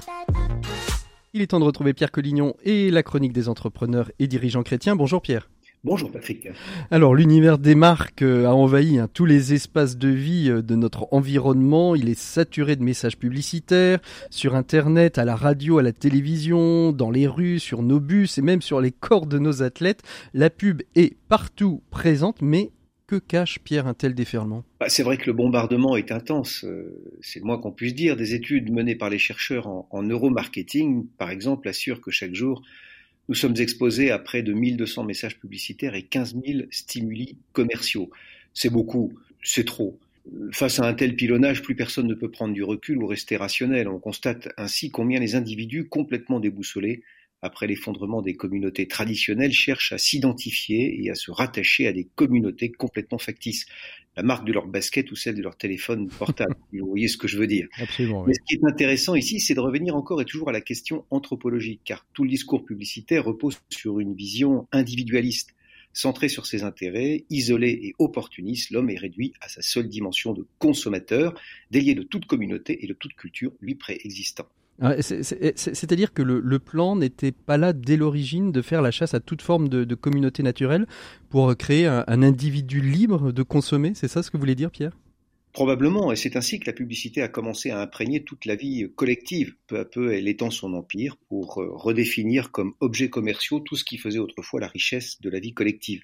Il 1.35 1.41
est 1.41 1.47
temps 1.47 1.59
de 1.59 1.65
retrouver 1.65 1.93
Pierre 1.93 2.13
Collignon 2.13 2.55
et 2.63 2.89
la 2.89 3.03
chronique 3.03 3.33
des 3.33 3.49
entrepreneurs 3.49 4.09
et 4.19 4.27
dirigeants 4.27 4.63
chrétiens. 4.63 4.95
Bonjour 4.95 5.21
Pierre. 5.21 5.49
Bonjour 5.83 6.09
Patrick. 6.09 6.47
Alors 6.91 7.13
l'univers 7.13 7.57
des 7.57 7.75
marques 7.75 8.21
euh, 8.21 8.47
a 8.47 8.53
envahi 8.53 8.99
hein, 8.99 9.09
tous 9.13 9.25
les 9.25 9.53
espaces 9.53 9.97
de 9.97 10.07
vie 10.07 10.49
euh, 10.49 10.61
de 10.61 10.75
notre 10.75 11.09
environnement. 11.11 11.93
Il 11.93 12.07
est 12.07 12.17
saturé 12.17 12.77
de 12.77 12.83
messages 12.83 13.17
publicitaires 13.17 13.99
sur 14.29 14.55
Internet, 14.55 15.17
à 15.17 15.25
la 15.25 15.35
radio, 15.35 15.77
à 15.77 15.83
la 15.83 15.91
télévision, 15.91 16.93
dans 16.93 17.11
les 17.11 17.27
rues, 17.27 17.59
sur 17.59 17.83
nos 17.83 17.99
bus 17.99 18.37
et 18.37 18.41
même 18.41 18.61
sur 18.61 18.79
les 18.79 18.93
corps 18.93 19.25
de 19.25 19.37
nos 19.37 19.61
athlètes. 19.61 20.03
La 20.33 20.49
pub 20.49 20.83
est 20.95 21.17
partout 21.27 21.83
présente, 21.91 22.41
mais 22.41 22.71
que 23.07 23.17
cache 23.17 23.59
Pierre 23.59 23.87
un 23.87 23.93
tel 23.93 24.15
déferlement? 24.15 24.63
Bah, 24.79 24.89
C'est 24.89 25.03
vrai 25.03 25.17
que 25.17 25.25
le 25.27 25.33
bombardement 25.33 25.95
est 25.95 26.11
intense, 26.11 26.63
euh, 26.63 27.17
c'est 27.21 27.39
le 27.39 27.45
moins 27.45 27.57
qu'on 27.57 27.71
puisse 27.71 27.93
dire. 27.93 28.15
Des 28.15 28.33
études 28.33 28.71
menées 28.71 28.95
par 28.95 29.09
les 29.09 29.19
chercheurs 29.19 29.67
en, 29.67 30.03
neuromarketing, 30.03 31.07
par 31.17 31.29
exemple, 31.29 31.67
assurent 31.67 32.01
que 32.01 32.11
chaque 32.11 32.33
jour, 32.33 32.63
nous 33.29 33.35
sommes 33.35 33.55
exposés 33.57 34.11
à 34.11 34.19
près 34.19 34.43
de 34.43 34.53
1200 34.53 35.03
messages 35.03 35.39
publicitaires 35.39 35.95
et 35.95 36.03
15 36.03 36.35
000 36.45 36.59
stimuli 36.71 37.37
commerciaux. 37.53 38.09
C'est 38.53 38.69
beaucoup, 38.69 39.13
c'est 39.43 39.65
trop. 39.65 39.99
Face 40.51 40.79
à 40.79 40.87
un 40.87 40.93
tel 40.93 41.15
pilonnage, 41.15 41.61
plus 41.61 41.75
personne 41.75 42.07
ne 42.07 42.15
peut 42.15 42.31
prendre 42.31 42.53
du 42.53 42.63
recul 42.63 42.97
ou 42.97 43.05
rester 43.05 43.37
rationnel. 43.37 43.87
On 43.87 43.99
constate 43.99 44.49
ainsi 44.57 44.89
combien 44.89 45.19
les 45.19 45.35
individus 45.35 45.87
complètement 45.87 46.39
déboussolés 46.39 47.03
après 47.45 47.67
l'effondrement 47.67 48.21
des 48.21 48.35
communautés 48.35 48.87
traditionnelles, 48.87 49.51
cherchent 49.51 49.91
à 49.91 49.97
s'identifier 49.97 51.03
et 51.03 51.09
à 51.09 51.15
se 51.15 51.31
rattacher 51.31 51.87
à 51.87 51.93
des 51.93 52.07
communautés 52.15 52.71
complètement 52.71 53.17
factices. 53.17 53.65
La 54.17 54.23
marque 54.23 54.45
de 54.45 54.53
leur 54.53 54.67
basket 54.67 55.11
ou 55.11 55.15
celle 55.15 55.35
de 55.35 55.41
leur 55.41 55.57
téléphone 55.57 56.09
portable. 56.09 56.55
Vous 56.73 56.87
voyez 56.87 57.07
ce 57.07 57.17
que 57.17 57.27
je 57.27 57.37
veux 57.37 57.47
dire. 57.47 57.67
Absolument, 57.77 58.25
Mais 58.25 58.33
ce 58.33 58.39
qui 58.47 58.55
est 58.55 58.65
intéressant 58.65 59.15
ici, 59.15 59.39
c'est 59.39 59.53
de 59.53 59.59
revenir 59.59 59.95
encore 59.95 60.21
et 60.21 60.25
toujours 60.25 60.49
à 60.49 60.53
la 60.53 60.61
question 60.61 61.05
anthropologique, 61.09 61.81
car 61.83 62.05
tout 62.13 62.23
le 62.23 62.29
discours 62.29 62.65
publicitaire 62.65 63.25
repose 63.25 63.59
sur 63.69 63.99
une 63.99 64.15
vision 64.15 64.67
individualiste. 64.71 65.53
Centré 65.91 66.27
sur 66.27 66.45
ses 66.45 66.63
intérêts, 66.63 67.23
isolé 67.29 67.69
et 67.69 67.93
opportuniste, 67.99 68.69
l'homme 68.71 68.89
est 68.89 68.97
réduit 68.97 69.33
à 69.39 69.47
sa 69.47 69.61
seule 69.61 69.87
dimension 69.87 70.33
de 70.33 70.45
consommateur, 70.59 71.39
délié 71.71 71.95
de 71.95 72.03
toute 72.03 72.25
communauté 72.25 72.83
et 72.83 72.87
de 72.87 72.93
toute 72.93 73.13
culture 73.13 73.53
lui 73.61 73.75
préexistant. 73.75 74.47
Ah, 74.81 75.01
c'est-à-dire 75.01 76.13
que 76.13 76.21
le, 76.21 76.59
plan 76.59 76.95
n'était 76.95 77.31
pas 77.31 77.57
là 77.57 77.71
dès 77.71 77.95
l'origine 77.95 78.51
de 78.51 78.61
faire 78.61 78.81
la 78.81 78.91
chasse 78.91 79.13
à 79.13 79.19
toute 79.19 79.41
forme 79.41 79.69
de, 79.69 79.95
communauté 79.95 80.43
naturelle 80.43 80.85
pour 81.29 81.55
créer 81.55 81.85
un, 81.87 82.03
individu 82.07 82.81
libre 82.81 83.31
de 83.31 83.43
consommer, 83.43 83.93
c'est 83.95 84.07
ça 84.07 84.21
ce 84.21 84.29
que 84.29 84.37
vous 84.37 84.41
voulez 84.41 84.55
dire 84.55 84.71
Pierre? 84.71 84.91
Probablement, 85.53 86.11
et 86.11 86.17
c'est 86.17 86.35
ainsi 86.35 86.59
que 86.59 86.65
la 86.65 86.73
publicité 86.73 87.21
a 87.21 87.29
commencé 87.29 87.69
à 87.69 87.79
imprégner 87.79 88.23
toute 88.23 88.43
la 88.43 88.57
vie 88.57 88.91
collective. 88.93 89.55
Peu 89.67 89.79
à 89.79 89.85
peu, 89.85 90.13
elle 90.13 90.27
étend 90.27 90.51
son 90.51 90.73
empire 90.73 91.15
pour 91.29 91.61
euh, 91.61 91.69
redéfinir 91.71 92.51
comme 92.51 92.73
objets 92.81 93.09
commerciaux 93.09 93.61
tout 93.61 93.77
ce 93.77 93.85
qui 93.85 93.97
faisait 93.97 94.19
autrefois 94.19 94.59
la 94.59 94.67
richesse 94.67 95.21
de 95.21 95.29
la 95.29 95.39
vie 95.39 95.53
collective. 95.53 96.03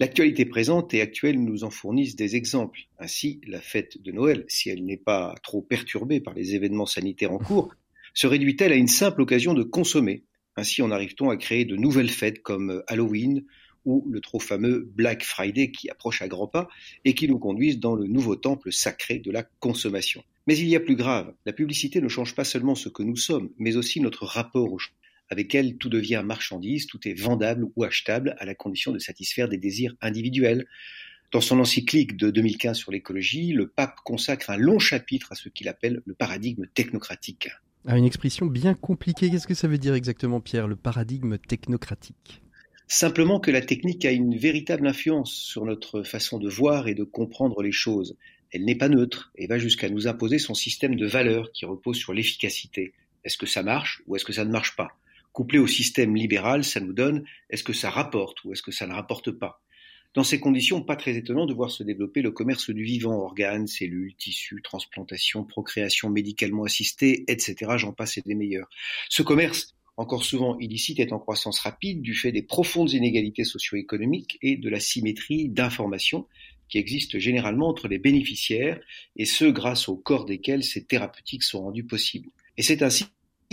L'actualité 0.00 0.44
présente 0.44 0.92
et 0.92 1.00
actuelle 1.00 1.40
nous 1.40 1.62
en 1.62 1.70
fournissent 1.70 2.16
des 2.16 2.34
exemples. 2.34 2.80
Ainsi, 2.98 3.40
la 3.46 3.60
fête 3.60 4.02
de 4.02 4.10
Noël, 4.10 4.44
si 4.48 4.68
elle 4.68 4.84
n'est 4.84 4.96
pas 4.96 5.36
trop 5.44 5.62
perturbée 5.62 6.18
par 6.18 6.34
les 6.34 6.56
événements 6.56 6.84
sanitaires 6.84 7.30
en 7.30 7.38
cours, 7.38 7.72
se 8.12 8.26
réduit-elle 8.26 8.72
à 8.72 8.76
une 8.76 8.88
simple 8.88 9.22
occasion 9.22 9.54
de 9.54 9.62
consommer? 9.62 10.24
Ainsi 10.56 10.82
en 10.82 10.90
arrive-t-on 10.90 11.30
à 11.30 11.36
créer 11.36 11.64
de 11.64 11.76
nouvelles 11.76 12.10
fêtes 12.10 12.42
comme 12.42 12.82
Halloween 12.88 13.44
ou 13.84 14.04
le 14.10 14.20
trop 14.20 14.40
fameux 14.40 14.90
Black 14.96 15.22
Friday 15.22 15.70
qui 15.70 15.88
approche 15.90 16.22
à 16.22 16.28
grands 16.28 16.48
pas 16.48 16.68
et 17.04 17.14
qui 17.14 17.28
nous 17.28 17.38
conduisent 17.38 17.78
dans 17.78 17.94
le 17.94 18.08
nouveau 18.08 18.34
temple 18.34 18.72
sacré 18.72 19.20
de 19.20 19.30
la 19.30 19.44
consommation. 19.60 20.24
Mais 20.48 20.58
il 20.58 20.68
y 20.68 20.74
a 20.74 20.80
plus 20.80 20.96
grave, 20.96 21.32
la 21.46 21.52
publicité 21.52 22.00
ne 22.00 22.08
change 22.08 22.34
pas 22.34 22.44
seulement 22.44 22.74
ce 22.74 22.88
que 22.88 23.04
nous 23.04 23.16
sommes, 23.16 23.50
mais 23.58 23.76
aussi 23.76 24.00
notre 24.00 24.24
rapport 24.24 24.72
aux. 24.72 24.80
Avec 25.30 25.54
elle, 25.54 25.76
tout 25.76 25.88
devient 25.88 26.22
marchandise, 26.24 26.86
tout 26.86 27.08
est 27.08 27.18
vendable 27.18 27.66
ou 27.76 27.84
achetable 27.84 28.36
à 28.38 28.44
la 28.44 28.54
condition 28.54 28.92
de 28.92 28.98
satisfaire 28.98 29.48
des 29.48 29.58
désirs 29.58 29.94
individuels. 30.00 30.66
Dans 31.32 31.40
son 31.40 31.58
encyclique 31.58 32.16
de 32.16 32.30
2015 32.30 32.76
sur 32.76 32.92
l'écologie, 32.92 33.52
le 33.52 33.68
pape 33.68 33.96
consacre 34.04 34.50
un 34.50 34.56
long 34.56 34.78
chapitre 34.78 35.32
à 35.32 35.34
ce 35.34 35.48
qu'il 35.48 35.68
appelle 35.68 36.02
le 36.04 36.14
paradigme 36.14 36.66
technocratique. 36.74 37.48
Ah, 37.86 37.98
une 37.98 38.04
expression 38.04 38.46
bien 38.46 38.74
compliquée. 38.74 39.30
Qu'est-ce 39.30 39.46
que 39.46 39.54
ça 39.54 39.68
veut 39.68 39.78
dire 39.78 39.94
exactement, 39.94 40.40
Pierre, 40.40 40.68
le 40.68 40.76
paradigme 40.76 41.38
technocratique? 41.38 42.42
Simplement 42.86 43.40
que 43.40 43.50
la 43.50 43.62
technique 43.62 44.04
a 44.04 44.12
une 44.12 44.36
véritable 44.36 44.86
influence 44.86 45.32
sur 45.32 45.64
notre 45.64 46.02
façon 46.02 46.38
de 46.38 46.48
voir 46.48 46.86
et 46.86 46.94
de 46.94 47.04
comprendre 47.04 47.62
les 47.62 47.72
choses. 47.72 48.16
Elle 48.52 48.64
n'est 48.64 48.76
pas 48.76 48.88
neutre 48.88 49.32
et 49.36 49.46
va 49.46 49.58
jusqu'à 49.58 49.88
nous 49.88 50.06
imposer 50.06 50.38
son 50.38 50.54
système 50.54 50.94
de 50.94 51.06
valeurs 51.06 51.50
qui 51.52 51.64
repose 51.64 51.96
sur 51.96 52.12
l'efficacité. 52.12 52.92
Est-ce 53.24 53.38
que 53.38 53.46
ça 53.46 53.62
marche 53.62 54.02
ou 54.06 54.16
est-ce 54.16 54.24
que 54.24 54.32
ça 54.32 54.44
ne 54.44 54.52
marche 54.52 54.76
pas? 54.76 54.96
Couplé 55.34 55.58
au 55.58 55.66
système 55.66 56.14
libéral, 56.14 56.62
ça 56.62 56.78
nous 56.78 56.92
donne 56.92 57.24
est-ce 57.50 57.64
que 57.64 57.72
ça 57.72 57.90
rapporte 57.90 58.44
ou 58.44 58.52
est-ce 58.52 58.62
que 58.62 58.70
ça 58.70 58.86
ne 58.86 58.92
rapporte 58.92 59.32
pas? 59.32 59.60
Dans 60.14 60.22
ces 60.22 60.38
conditions, 60.38 60.80
pas 60.80 60.94
très 60.94 61.16
étonnant 61.16 61.44
de 61.44 61.52
voir 61.52 61.72
se 61.72 61.82
développer 61.82 62.22
le 62.22 62.30
commerce 62.30 62.70
du 62.70 62.84
vivant, 62.84 63.16
organes, 63.16 63.66
cellules, 63.66 64.14
tissus, 64.14 64.62
transplantation, 64.62 65.42
procréation 65.42 66.08
médicalement 66.08 66.62
assistée, 66.62 67.24
etc. 67.26 67.72
J'en 67.78 67.92
passe 67.92 68.16
et 68.16 68.22
des 68.22 68.36
meilleurs. 68.36 68.68
Ce 69.08 69.24
commerce, 69.24 69.74
encore 69.96 70.24
souvent 70.24 70.56
illicite, 70.60 71.00
est 71.00 71.12
en 71.12 71.18
croissance 71.18 71.58
rapide 71.58 72.00
du 72.00 72.14
fait 72.14 72.30
des 72.30 72.42
profondes 72.44 72.92
inégalités 72.92 73.42
socio-économiques 73.42 74.38
et 74.40 74.56
de 74.56 74.68
la 74.68 74.78
symétrie 74.78 75.48
d'information 75.48 76.28
qui 76.68 76.78
existe 76.78 77.18
généralement 77.18 77.70
entre 77.70 77.88
les 77.88 77.98
bénéficiaires 77.98 78.78
et 79.16 79.24
ceux 79.24 79.50
grâce 79.50 79.88
au 79.88 79.96
corps 79.96 80.26
desquels 80.26 80.62
ces 80.62 80.84
thérapeutiques 80.84 81.42
sont 81.42 81.62
rendues 81.62 81.86
possibles. 81.86 82.30
Et 82.56 82.62
c'est 82.62 82.84
ainsi 82.84 83.06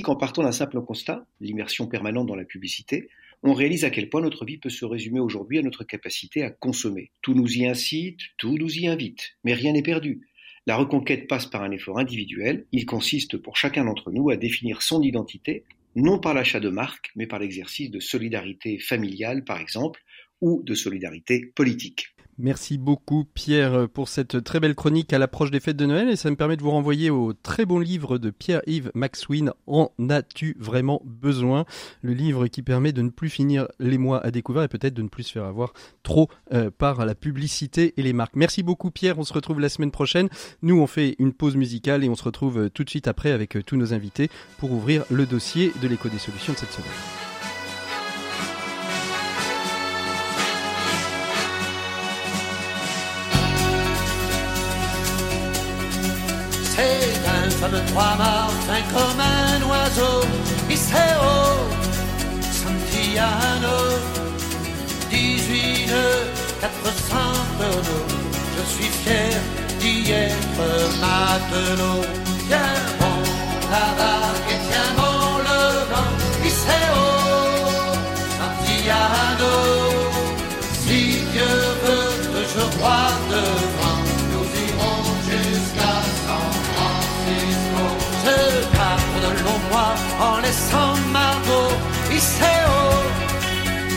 qu'en 0.04 0.16
partant 0.16 0.44
d'un 0.44 0.52
simple 0.52 0.82
constat, 0.82 1.26
l'immersion 1.40 1.88
permanente 1.88 2.28
dans 2.28 2.36
la 2.36 2.46
publicité, 2.46 3.10
on 3.44 3.54
réalise 3.54 3.86
à 3.86 3.90
quel 3.90 4.10
point 4.10 4.22
notre 4.22 4.46
vie 4.46 4.58
peut 4.58 4.70
se 4.70 4.86
résumer 4.86 5.20
aujourd'hui 5.20 5.58
à 5.58 5.62
notre 5.62 5.84
capacité 5.84 6.44
à 6.44 6.52
consommer. 6.52 7.12
Tout 7.22 7.34
nous 7.34 7.58
y 7.58 7.66
incite, 7.66 8.20
tout 8.38 8.58
nous 8.58 8.78
y 8.78 8.88
invite, 8.88 9.38
mais 9.44 9.54
rien 9.54 9.74
n'est 9.74 9.82
perdu. 9.82 10.28
La 10.68 10.76
reconquête 10.76 11.28
passe 11.28 11.48
par 11.48 11.64
un 11.64 11.72
effort 11.72 11.98
individuel, 11.98 12.68
il 12.72 12.86
consiste 12.86 13.38
pour 13.38 13.58
chacun 13.58 13.86
d'entre 13.86 14.12
nous 14.12 14.30
à 14.30 14.38
définir 14.38 14.84
son 14.84 15.02
identité, 15.02 15.64
non 15.96 16.20
par 16.20 16.36
l'achat 16.36 16.60
de 16.60 16.70
marques, 16.70 17.12
mais 17.16 17.26
par 17.26 17.40
l'exercice 17.40 17.90
de 17.90 18.00
solidarité 18.00 18.78
familiale, 18.78 19.44
par 19.44 19.60
exemple, 19.60 20.04
ou 20.40 20.62
de 20.64 20.76
solidarité 20.76 21.48
politique. 21.56 22.16
Merci 22.38 22.78
beaucoup 22.78 23.26
Pierre 23.34 23.88
pour 23.90 24.08
cette 24.08 24.44
très 24.44 24.60
belle 24.60 24.76
chronique 24.76 25.14
à 25.14 25.20
l'approche 25.20 25.52
des 25.52 25.60
fêtes 25.60 25.78
de 25.78 25.86
Noël 25.86 26.10
et 26.10 26.16
ça 26.16 26.30
me 26.30 26.36
permet 26.36 26.58
de 26.58 26.62
vous 26.62 26.72
renvoyer 26.72 27.10
au 27.10 27.34
très 27.34 27.66
bon 27.66 27.78
livre 27.80 28.18
de 28.18 28.30
Pierre-Yves 28.30 28.92
Maxwin 28.96 29.52
En 29.68 29.92
as-tu 30.10 30.56
vraiment 30.60 31.02
besoin? 31.06 31.66
Le 32.02 32.14
livre 32.14 32.48
qui 32.48 32.62
permet 32.62 32.94
de 32.94 33.02
ne 33.02 33.10
plus 33.10 33.30
finir 33.30 33.68
les 33.80 33.98
mois 33.98 34.26
à 34.26 34.32
découvert 34.32 34.64
et 34.64 34.68
peut-être 34.68 34.94
de 34.94 35.02
ne 35.02 35.08
plus 35.08 35.24
se 35.24 35.34
faire 35.34 35.46
avoir 35.46 35.74
trop 36.04 36.30
euh, 36.54 36.72
par 36.76 37.06
la 37.06 37.16
publicité 37.16 37.94
et 37.98 38.04
les 38.04 38.14
marques. 38.14 38.36
Merci 38.36 38.64
beaucoup 38.64 38.92
Pierre, 38.92 39.20
on 39.20 39.24
se 39.24 39.34
retrouve 39.34 39.60
la 39.60 39.70
semaine 39.70 39.92
prochaine. 39.92 40.30
Nous 40.62 40.80
on 40.80 40.88
fait 40.88 41.16
une 41.20 41.34
pause 41.34 41.56
musicale 41.56 42.04
et 42.04 42.10
on 42.10 42.16
se 42.16 42.24
retrouve 42.24 42.60
euh, 42.60 42.70
tout 42.70 42.84
de 42.84 42.90
suite 42.90 43.08
après 43.08 43.32
avec 43.32 43.56
euh, 43.56 43.64
tous 43.64 43.76
nos 43.76 43.94
invités 43.94 44.30
pour 44.58 44.72
ouvrir 44.72 45.04
le 45.10 45.26
dossier 45.26 45.72
de 45.82 45.88
l'écho 45.88 46.10
des 46.10 46.20
solutions 46.20 46.54
de 46.54 46.58
cette 46.58 46.72
semaine. 46.72 47.31
Fameux 57.62 57.86
trois 57.92 58.16
Martin 58.18 58.82
comme 58.94 59.20
un 59.20 59.62
oiseau. 59.70 60.22
Iseo, 60.68 61.34
Santiano, 62.60 63.78
18 65.10 65.92
400 66.62 67.16
tonneaux. 67.60 68.08
Je 68.56 68.64
suis 68.74 68.92
fier 69.02 69.34
d'y 69.80 70.12
être 70.12 70.68
matelot. 71.04 72.04
Tiens 72.48 72.82
bon 73.00 73.22
la 73.74 73.88
vague 74.00 74.52
et 74.54 74.62
tiens 74.68 74.92
bon 74.98 75.22
le 75.48 75.62
vent. 75.92 76.14
Iseo, 76.50 77.04
Santiano, 78.38 79.56
si 80.82 81.00
Dieu 81.32 81.54
veut 81.84 82.14
que 82.34 82.42
je 82.54 82.78
croie 82.78 83.11
mois 90.22 90.38
en 90.38 90.42
laissant 90.42 90.96
Margot, 91.12 91.74
Iseo, 92.12 92.82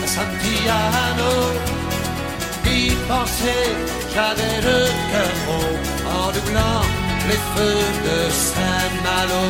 Santiano. 0.05 1.33
Y 2.65 2.91
penser, 3.07 3.65
j'avais 4.13 4.57
le 4.67 4.79
cœur 5.11 5.31
gros 5.45 5.75
en 6.17 6.31
doublant 6.31 6.83
les 7.29 7.41
feux 7.53 7.85
de 8.07 8.17
Saint-Malo. 8.31 9.45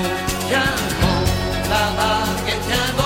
Tiens 0.48 0.78
bon 1.02 1.22
la 1.70 1.86
vague 1.98 2.50
et 2.50 2.60
tiens 2.68 2.92
bon 2.98 3.05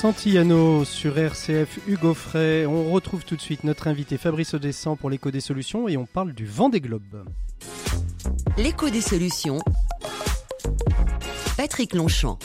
Santillano 0.00 0.84
sur 0.84 1.18
RCF, 1.18 1.80
Hugo 1.88 2.14
Frey. 2.14 2.66
On 2.66 2.92
retrouve 2.92 3.24
tout 3.24 3.34
de 3.34 3.40
suite 3.40 3.64
notre 3.64 3.88
invité 3.88 4.16
Fabrice 4.16 4.54
Audescent 4.54 4.94
pour 4.94 5.10
l'écho 5.10 5.32
des 5.32 5.40
solutions 5.40 5.88
et 5.88 5.96
on 5.96 6.06
parle 6.06 6.34
du 6.34 6.46
vent 6.46 6.68
des 6.68 6.80
globes. 6.80 7.24
L'écho 8.56 8.90
des 8.90 9.00
solutions. 9.00 9.58
Patrick 11.56 11.94
Longchamp. 11.94 12.38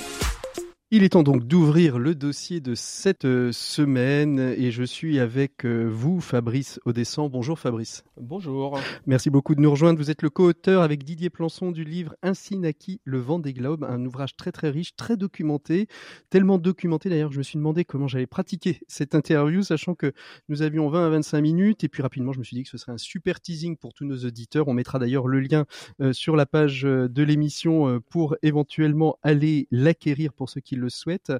Il 0.96 1.04
est 1.04 1.10
temps 1.10 1.24
donc 1.24 1.48
d'ouvrir 1.48 1.98
le 1.98 2.14
dossier 2.14 2.62
de 2.62 2.76
cette 2.76 3.26
euh, 3.26 3.52
semaine 3.52 4.38
et 4.38 4.70
je 4.70 4.84
suis 4.84 5.18
avec 5.18 5.66
euh, 5.66 5.90
vous, 5.92 6.22
Fabrice 6.22 6.80
Audescent. 6.86 7.30
Bonjour 7.30 7.58
Fabrice. 7.58 8.04
Bonjour. 8.16 8.80
Merci 9.08 9.32
beaucoup 9.32 9.56
de 9.56 9.60
nous 9.60 9.72
rejoindre. 9.72 9.98
Vous 9.98 10.12
êtes 10.12 10.22
le 10.22 10.30
co-auteur 10.30 10.84
avec 10.84 11.04
Didier 11.04 11.32
Plançon 11.32 11.72
du 11.72 11.84
livre 11.84 12.16
Ainsi 12.22 12.60
naquit 12.60 13.02
le 13.06 13.18
vent 13.18 13.40
des 13.40 13.54
globes, 13.54 13.84
un 13.86 14.06
ouvrage 14.06 14.36
très 14.36 14.52
très 14.52 14.70
riche, 14.70 14.96
très 14.96 15.18
documenté, 15.18 15.88
tellement 16.30 16.60
documenté 16.60 17.10
d'ailleurs 17.10 17.30
que 17.30 17.34
je 17.34 17.40
me 17.40 17.44
suis 17.44 17.58
demandé 17.58 17.86
comment 17.86 18.08
j'allais 18.08 18.28
pratiquer 18.28 18.80
cette 18.88 19.16
interview, 19.16 19.64
sachant 19.64 19.96
que 19.96 20.14
nous 20.48 20.62
avions 20.62 20.90
20 20.90 21.08
à 21.08 21.10
25 21.10 21.42
minutes 21.42 21.84
et 21.84 21.90
puis 21.90 22.04
rapidement 22.04 22.34
je 22.34 22.38
me 22.38 22.44
suis 22.44 22.56
dit 22.56 22.62
que 22.62 22.70
ce 22.70 22.78
serait 22.78 22.92
un 22.92 23.00
super 23.00 23.42
teasing 23.42 23.78
pour 23.78 23.96
tous 23.96 24.06
nos 24.06 24.28
auditeurs. 24.28 24.68
On 24.68 24.76
mettra 24.76 25.00
d'ailleurs 25.00 25.28
le 25.28 25.40
lien 25.40 25.66
euh, 26.02 26.14
sur 26.14 26.36
la 26.36 26.46
page 26.46 26.84
de 26.84 27.24
l'émission 27.24 28.00
pour 28.12 28.36
éventuellement 28.44 29.18
aller 29.24 29.68
l'acquérir 29.72 30.34
pour 30.34 30.50
ceux 30.50 30.62
qui 30.62 30.76
le 30.83 30.83
souhaitent. 30.90 31.32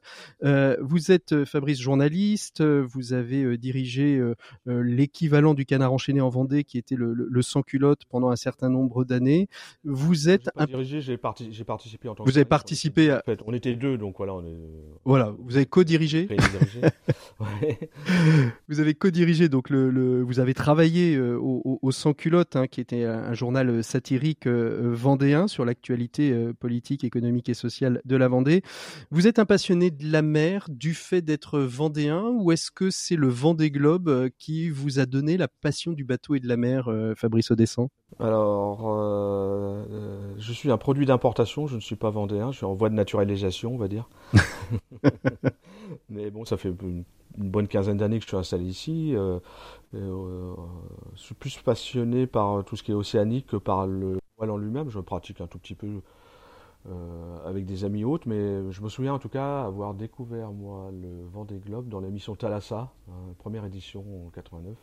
Euh, 0.44 0.76
vous 0.82 1.12
êtes 1.12 1.34
euh, 1.34 1.46
Fabrice 1.46 1.80
journaliste, 1.80 2.62
euh, 2.62 2.86
vous 2.88 3.14
avez 3.14 3.58
dirigé 3.58 4.22
l'équivalent 4.66 5.54
du 5.54 5.66
canard 5.66 5.94
enchaîné 5.94 6.22
en 6.22 6.30
Vendée 6.30 6.64
qui 6.64 6.78
était 6.78 6.96
le, 6.96 7.14
le, 7.14 7.28
le 7.30 7.42
sans 7.42 7.62
culotte 7.62 8.02
pendant 8.10 8.30
un 8.30 8.36
certain 8.36 8.70
nombre 8.70 9.04
d'années. 9.06 9.48
Vous 9.84 10.30
êtes 10.30 10.46
pas 10.56 10.64
un 10.64 10.66
dirigé, 10.66 11.02
j'ai 11.02 11.18
parti- 11.18 11.50
j'ai 11.52 11.64
participé 11.64 12.08
en 12.10 12.16
tant 12.16 12.24
Vous 12.24 12.30
que 12.32 12.36
avez 12.36 12.42
journaliste. 12.44 12.50
participé 12.50 13.10
à- 13.12 13.18
En 13.20 13.32
fait, 13.32 13.40
on 13.46 13.54
était 13.54 13.76
deux, 13.76 13.98
donc 13.98 14.16
voilà, 14.18 14.34
on 14.34 14.46
est. 14.46 14.58
voilà, 15.06 15.34
vous 15.40 15.56
avez 15.56 15.66
co-dirigé. 15.66 16.28
Ouais. 17.40 17.90
Vous 18.70 18.80
avez 18.80 18.94
co-dirigé 18.94 19.50
donc 19.50 19.70
le, 19.70 19.90
le- 19.90 20.22
vous 20.22 20.40
avez 20.40 20.54
travaillé 20.54 21.16
euh, 21.16 21.38
au, 21.42 21.92
Sans 21.92 22.14
Culotte, 22.14 22.56
hein, 22.56 22.68
qui 22.68 22.80
était 22.82 23.04
un, 23.04 23.24
un 23.24 23.34
journal 23.34 23.84
satirique 23.84 24.48
euh, 24.48 24.92
vendéen 24.94 25.48
sur 25.48 25.66
l'actualité 25.66 26.32
euh, 26.32 26.54
politique, 26.54 27.04
économique 27.04 27.50
et 27.50 27.54
sociale 27.54 28.02
de 28.06 28.16
la 28.16 28.28
Vendée. 28.28 28.62
Vous 29.12 29.28
êtes 29.28 29.33
un 29.40 29.46
passionné 29.46 29.92
de 29.92 30.12
la 30.12 30.22
mer 30.22 30.66
du 30.70 30.94
fait 30.94 31.22
d'être 31.22 31.60
vendéen, 31.60 32.24
ou 32.30 32.52
est-ce 32.52 32.72
que 32.72 32.90
c'est 32.90 33.16
le 33.16 33.28
Vendée 33.28 33.72
Globe 33.72 34.10
euh, 34.10 34.30
qui 34.38 34.70
vous 34.70 35.00
a 35.00 35.06
donné 35.06 35.38
la 35.38 35.48
passion 35.48 35.92
du 35.92 36.04
bateau 36.04 36.36
et 36.36 36.40
de 36.40 36.48
la 36.48 36.58
mer, 36.58 36.90
euh, 36.90 37.14
Fabrice 37.16 37.52
Audescent 37.52 37.90
Alors, 38.20 38.84
euh, 38.88 40.34
je 40.38 40.54
suis 40.54 40.72
un 40.72 40.78
produit 40.78 41.06
d'importation, 41.06 41.68
je 41.68 41.76
ne 41.76 41.82
suis 41.82 41.96
pas 41.96 42.10
vendéen, 42.10 42.52
je 42.52 42.58
suis 42.58 42.66
en 42.66 42.74
voie 42.74 42.90
de 42.90 42.96
naturalisation, 42.96 43.74
on 43.74 43.78
va 43.78 43.88
dire. 43.88 44.10
Mais 46.10 46.32
bon, 46.32 46.46
ça 46.46 46.58
fait 46.58 46.70
une, 46.82 47.04
une 47.38 47.50
bonne 47.50 47.68
quinzaine 47.68 47.98
d'années 47.98 48.18
que 48.20 48.24
je 48.24 48.30
suis 48.30 48.38
installé 48.38 48.66
ici. 48.66 49.14
euh, 49.16 49.40
euh, 49.96 50.54
je 51.16 51.22
suis 51.22 51.36
plus 51.36 51.58
passionné 51.60 52.28
par 52.28 52.64
tout 52.66 52.76
ce 52.76 52.84
qui 52.84 52.92
est 52.92 52.96
océanique 52.96 53.48
que 53.48 53.58
par 53.58 53.88
le 53.88 54.18
voile 54.38 54.52
en 54.52 54.58
lui-même. 54.58 54.90
Je 54.90 55.00
pratique 55.00 55.42
un 55.42 55.48
tout 55.48 55.60
petit 55.60 55.76
peu 55.76 56.02
euh, 56.90 57.38
avec 57.50 57.66
des 57.66 57.86
amis 57.86 58.04
hôtes, 58.04 58.26
mais 58.26 58.72
je 58.72 58.82
me 58.82 58.90
souviens 58.90 59.14
en 59.14 59.20
tout 59.20 59.30
cas 59.30 59.64
avoir 59.64 59.94
découvert 59.94 60.52
moi 60.52 60.90
le 60.92 61.26
Vendée 61.32 61.60
Globe 61.60 61.88
dans 61.88 62.00
l'émission 62.02 62.36
Thalassa, 62.36 62.92
hein, 63.10 63.14
première 63.38 63.66
édition 63.66 64.04
en 64.28 64.30
89. 64.30 64.76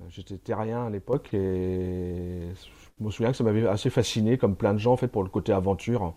Euh, 0.00 0.04
J'étais 0.08 0.36
terrien 0.38 0.86
à 0.86 0.90
l'époque 0.90 1.32
et 1.34 2.48
je 2.98 3.04
me 3.04 3.10
souviens 3.10 3.30
que 3.30 3.36
ça 3.36 3.44
m'avait 3.44 3.66
assez 3.66 3.90
fasciné, 3.90 4.36
comme 4.38 4.56
plein 4.56 4.72
de 4.74 4.78
gens 4.78 4.92
en 4.92 4.96
fait, 4.96 5.08
pour 5.08 5.22
le 5.22 5.28
côté 5.28 5.52
aventure. 5.52 6.14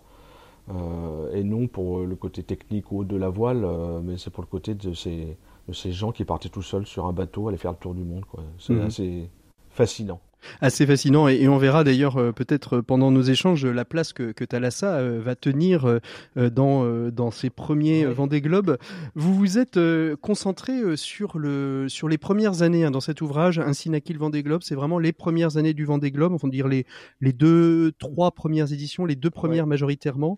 Euh, 0.68 1.32
et 1.32 1.44
non 1.44 1.68
pour 1.68 2.00
le 2.00 2.16
côté 2.16 2.42
technique 2.42 2.92
ou 2.92 3.04
de 3.04 3.16
la 3.16 3.30
voile, 3.30 3.64
euh, 3.64 4.02
mais 4.04 4.18
c'est 4.18 4.32
pour 4.32 4.42
le 4.44 4.48
côté 4.48 4.74
de 4.74 4.94
ces, 4.94 5.38
de 5.68 5.74
ces 5.74 5.92
gens 5.92 6.12
qui 6.12 6.26
partaient 6.26 6.50
tout 6.50 6.64
seuls 6.64 6.88
sur 6.88 7.06
un 7.06 7.14
bateau, 7.14 7.48
aller 7.50 7.58
faire 7.58 7.74
le 7.74 7.78
tour 7.78 7.94
du 7.94 8.04
monde. 8.04 8.26
quoi. 8.26 8.44
C'est 8.58 8.74
Mhm. 8.74 8.86
assez 8.88 9.30
fascinant. 9.70 10.20
Assez 10.62 10.86
fascinant 10.86 11.28
et, 11.28 11.36
et 11.36 11.48
on 11.48 11.58
verra 11.58 11.84
d'ailleurs 11.84 12.18
euh, 12.18 12.32
peut-être 12.32 12.78
euh, 12.78 12.82
pendant 12.82 13.12
nos 13.12 13.22
échanges 13.22 13.66
la 13.66 13.86
place 13.86 14.14
que, 14.14 14.32
que 14.32 14.44
Thalassa 14.44 14.96
euh, 14.96 15.22
va 15.24 15.36
tenir 15.36 15.86
euh, 15.86 16.00
euh, 16.38 16.50
dans, 16.50 16.86
euh, 16.86 17.12
dans 17.12 17.32
ses 17.32 17.50
premiers 17.50 18.06
Vendée 18.06 18.42
Globe. 18.42 18.78
Vous 19.16 19.34
vous 19.34 19.58
êtes 19.58 19.78
euh, 19.78 20.16
concentré 20.16 20.74
euh, 20.74 20.96
sur, 20.96 21.38
le, 21.38 21.88
sur 21.90 22.08
les 22.08 22.18
premières 22.18 22.62
années 22.62 22.86
hein, 22.86 22.92
dans 22.92 23.02
cet 23.02 23.22
ouvrage, 23.22 23.60
Ainsi 23.60 23.90
naquit 23.90 24.14
le 24.14 24.20
Vendée 24.20 24.44
Globe. 24.44 24.62
C'est 24.64 24.76
vraiment 24.76 25.00
les 25.00 25.14
premières 25.14 25.58
années 25.58 25.74
du 25.74 25.86
Vendée 25.86 26.12
Globe, 26.12 26.34
enfin 26.34 26.48
dire 26.48 26.68
les, 26.68 26.86
les 27.22 27.34
deux, 27.34 27.92
trois 28.00 28.32
premières 28.32 28.72
éditions, 28.72 29.06
les 29.06 29.16
deux 29.16 29.30
premières 29.30 29.68
majoritairement. 29.68 30.38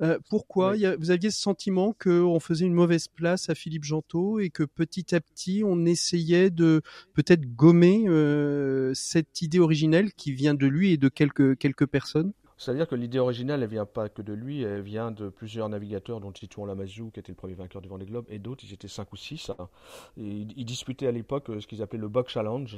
Euh, 0.00 0.18
pourquoi 0.30 0.76
y 0.76 0.86
a- 0.86 0.96
Vous 0.96 1.10
aviez 1.10 1.30
ce 1.30 1.40
sentiment 1.40 1.92
qu'on 1.98 2.38
faisait 2.40 2.64
une 2.66 2.74
mauvaise 2.74 3.08
place 3.08 3.48
à 3.50 3.54
Philippe 3.54 3.84
Gentot 3.84 4.38
et 4.38 4.50
que 4.50 4.62
petit 4.62 5.14
à 5.14 5.20
petit 5.20 5.62
on 5.64 5.84
essayait 5.86 6.50
de 6.50 6.82
peut-être 7.14 7.44
gommer 7.56 8.04
euh, 8.06 8.92
cette 8.94 9.42
idée 9.42 9.58
originelle 9.58 10.12
qui 10.12 10.32
vient 10.32 10.54
de 10.54 10.66
lui 10.66 10.92
et 10.92 10.96
de 10.98 11.08
quelques, 11.08 11.58
quelques 11.58 11.86
personnes? 11.86 12.32
C'est-à-dire 12.60 12.88
que 12.88 12.96
l'idée 12.96 13.20
originale, 13.20 13.62
elle 13.62 13.68
vient 13.68 13.86
pas 13.86 14.08
que 14.08 14.20
de 14.20 14.32
lui, 14.32 14.62
elle 14.62 14.82
vient 14.82 15.12
de 15.12 15.28
plusieurs 15.28 15.68
navigateurs, 15.68 16.20
dont 16.20 16.32
Titouan 16.32 16.66
Lamazou, 16.66 17.10
qui 17.12 17.20
était 17.20 17.30
le 17.30 17.36
premier 17.36 17.54
vainqueur 17.54 17.80
du 17.80 17.88
Vendée 17.88 18.04
Globe, 18.06 18.24
et 18.30 18.40
d'autres, 18.40 18.64
ils 18.64 18.72
étaient 18.74 18.88
cinq 18.88 19.12
ou 19.12 19.16
six. 19.16 19.50
hein. 19.58 19.68
Et 20.16 20.24
ils, 20.26 20.52
ils 20.56 20.64
disputaient 20.64 21.06
à 21.06 21.12
l'époque 21.12 21.50
euh, 21.50 21.60
ce 21.60 21.68
qu'ils 21.68 21.82
appelaient 21.82 22.00
le 22.00 22.08
Bug 22.08 22.26
Challenge. 22.26 22.76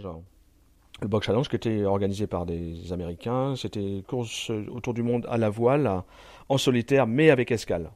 Le 1.02 1.08
Bug 1.08 1.22
Challenge 1.22 1.48
qui 1.48 1.56
était 1.56 1.84
organisé 1.84 2.26
par 2.26 2.44
des 2.46 2.92
Américains, 2.92 3.54
c'était 3.56 3.80
une 3.80 4.02
course 4.02 4.50
autour 4.70 4.92
du 4.92 5.02
monde 5.02 5.26
à 5.30 5.38
la 5.38 5.48
voile, 5.48 6.02
en 6.48 6.58
solitaire, 6.58 7.06
mais 7.06 7.30
avec 7.30 7.50
escale. 7.50 7.90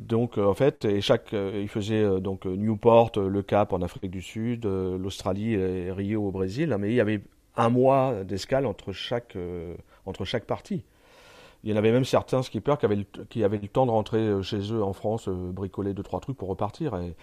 Donc 0.00 0.38
euh, 0.38 0.44
en 0.44 0.54
fait, 0.54 0.84
et 0.84 1.00
chaque, 1.00 1.34
euh, 1.34 1.58
il 1.60 1.68
faisait 1.68 2.02
euh, 2.02 2.20
donc 2.20 2.46
Newport, 2.46 3.12
le 3.16 3.42
Cap 3.42 3.72
en 3.72 3.82
Afrique 3.82 4.10
du 4.10 4.22
Sud, 4.22 4.64
l'Australie 4.64 5.54
et 5.54 5.92
Rio 5.92 6.22
au 6.22 6.30
Brésil, 6.30 6.72
hein, 6.72 6.78
mais 6.78 6.88
il 6.88 6.94
y 6.94 7.00
avait 7.00 7.20
un 7.56 7.68
mois 7.68 8.24
d'escale 8.24 8.64
entre 8.64 8.92
chaque 8.92 9.36
entre 10.06 10.24
chaque 10.24 10.44
partie. 10.44 10.84
Il 11.62 11.70
y 11.70 11.74
en 11.74 11.76
avait 11.76 11.92
même 11.92 12.04
certains 12.06 12.42
skippers 12.42 12.76
qui 12.78 12.86
avaient 12.86 12.96
le, 12.96 13.04
qui 13.28 13.44
avaient 13.44 13.58
le 13.58 13.68
temps 13.68 13.84
de 13.84 13.90
rentrer 13.90 14.18
euh, 14.18 14.42
chez 14.42 14.72
eux 14.72 14.82
en 14.82 14.92
France, 14.94 15.28
euh, 15.28 15.52
bricoler 15.52 15.92
deux 15.92 16.02
trois 16.02 16.20
trucs 16.20 16.36
pour 16.38 16.48
repartir. 16.48 16.94
Et, 16.96 17.14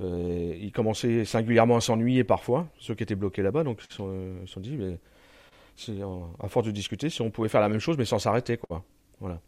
euh, 0.00 0.54
ils 0.60 0.70
commençaient 0.72 1.24
singulièrement 1.24 1.76
à 1.76 1.80
s'ennuyer 1.80 2.22
parfois, 2.24 2.68
ceux 2.78 2.94
qui 2.94 3.02
étaient 3.02 3.16
bloqués 3.16 3.42
là-bas, 3.42 3.64
donc 3.64 3.80
ils 3.82 3.90
se 3.90 3.96
sont, 3.96 4.12
ils 4.42 4.46
se 4.48 4.54
sont 4.54 4.60
dit, 4.60 4.76
mais 4.76 4.98
euh, 5.88 6.18
à 6.40 6.48
force 6.48 6.66
de 6.66 6.70
discuter, 6.72 7.10
si 7.10 7.20
on 7.22 7.30
pouvait 7.30 7.48
faire 7.48 7.60
la 7.60 7.68
même 7.68 7.80
chose, 7.80 7.96
mais 7.98 8.04
sans 8.04 8.18
s'arrêter, 8.18 8.56
quoi. 8.58 8.84
Voilà. 9.20 9.40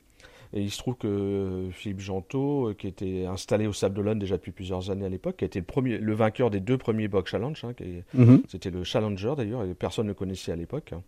Et 0.54 0.60
il 0.60 0.70
se 0.70 0.76
trouve 0.78 0.96
que 0.96 1.68
Philippe 1.72 2.00
Gentot, 2.00 2.74
qui 2.76 2.86
était 2.86 3.24
installé 3.24 3.66
au 3.66 3.72
Sable 3.72 3.94
d'Olonne 3.94 4.18
déjà 4.18 4.36
depuis 4.36 4.52
plusieurs 4.52 4.90
années 4.90 5.06
à 5.06 5.08
l'époque, 5.08 5.36
qui 5.38 5.44
a 5.44 5.46
été 5.46 5.60
le, 5.60 5.64
premier, 5.64 5.96
le 5.96 6.12
vainqueur 6.14 6.50
des 6.50 6.60
deux 6.60 6.76
premiers 6.76 7.08
Box 7.08 7.30
Challenge, 7.30 7.64
hein, 7.64 7.72
Mhm. 8.12 8.42
c'était 8.48 8.70
le 8.70 8.84
Challenger 8.84 9.32
d'ailleurs, 9.36 9.64
et 9.64 9.72
personne 9.72 10.04
ne 10.06 10.10
le 10.10 10.14
connaissait 10.14 10.52
à 10.52 10.56
l'époque. 10.56 10.92
hein. 10.92 11.02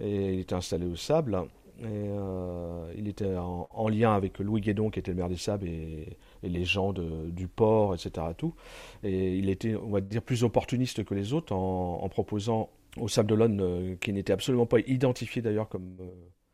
Et 0.00 0.34
il 0.34 0.40
était 0.40 0.54
installé 0.54 0.86
au 0.86 0.94
Sable, 0.94 1.36
et 1.80 1.86
euh, 1.86 2.92
il 2.96 3.08
était 3.08 3.36
en, 3.36 3.68
en 3.70 3.88
lien 3.88 4.14
avec 4.14 4.38
Louis 4.38 4.60
Guédon, 4.60 4.90
qui 4.90 4.98
était 5.00 5.10
le 5.10 5.16
maire 5.16 5.28
des 5.28 5.36
Sables, 5.36 5.66
et, 5.68 6.16
et 6.42 6.48
les 6.48 6.64
gens 6.64 6.92
de- 6.92 7.30
du 7.30 7.48
port, 7.48 7.94
etc. 7.94 8.26
Tout. 8.36 8.54
Et 9.02 9.36
il 9.36 9.48
était, 9.50 9.74
on 9.74 9.90
va 9.90 10.00
dire, 10.00 10.22
plus 10.22 10.44
opportuniste 10.44 11.04
que 11.04 11.14
les 11.14 11.32
autres 11.32 11.52
en, 11.54 12.00
en 12.02 12.08
proposant 12.08 12.70
au 13.00 13.08
Sable 13.08 13.28
d'Olonne, 13.28 13.60
euh, 13.60 13.96
qui 13.96 14.12
n'était 14.12 14.32
absolument 14.32 14.66
pas 14.66 14.78
identifié 14.86 15.42
d'ailleurs 15.42 15.68
comme, 15.68 15.96
euh, 16.00 16.04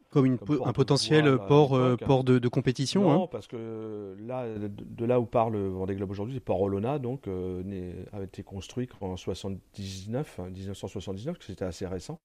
Comme, 0.09 0.25
une, 0.25 0.39
un 0.65 0.73
potentiel 0.73 1.37
port, 1.47 1.79
port 2.07 2.25
de, 2.25 2.49
compétition 2.49 3.03
Non, 3.03 3.25
hein. 3.25 3.29
parce 3.31 3.47
que 3.47 4.17
là, 4.27 4.47
de, 4.59 5.05
là 5.05 5.21
où 5.21 5.27
parle 5.27 5.57
Vendée 5.57 5.95
Globe 5.97 6.11
aujourd'hui, 6.11 6.35
c'est 6.35 6.41
Port 6.41 6.61
Olona, 6.63 6.99
donc, 6.99 7.29
a 7.29 8.23
été 8.23 8.43
construit 8.43 8.89
en 9.03 9.17
79, 9.19 10.41
1979, 10.51 11.39
que 11.39 11.45
c'était 11.45 11.67
assez 11.67 11.87
récent. 11.87 12.19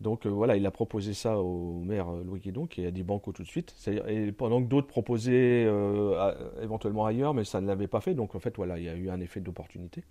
Donc 0.00 0.26
voilà, 0.26 0.56
il 0.56 0.64
a 0.64 0.70
proposé 0.70 1.12
ça 1.12 1.38
au 1.38 1.80
maire 1.80 2.10
Louis 2.10 2.40
Guédon, 2.40 2.66
qui 2.66 2.86
a 2.86 2.90
dit 2.90 3.02
banco 3.02 3.32
tout 3.32 3.42
de 3.42 3.48
suite. 3.48 3.74
Et 4.08 4.32
pendant 4.32 4.62
que 4.62 4.66
d'autres 4.68 4.86
proposaient 4.86 5.68
éventuellement 6.62 7.04
ailleurs, 7.04 7.34
mais 7.34 7.44
ça 7.44 7.60
ne 7.60 7.66
l'avait 7.66 7.86
pas 7.86 8.00
fait. 8.00 8.14
Donc 8.14 8.34
en 8.34 8.40
fait, 8.40 8.56
voilà, 8.56 8.78
il 8.78 8.84
y 8.84 8.88
a 8.88 8.94
eu 8.94 9.10
un 9.10 9.20
effet 9.20 9.40
d'opportunité. 9.40 10.02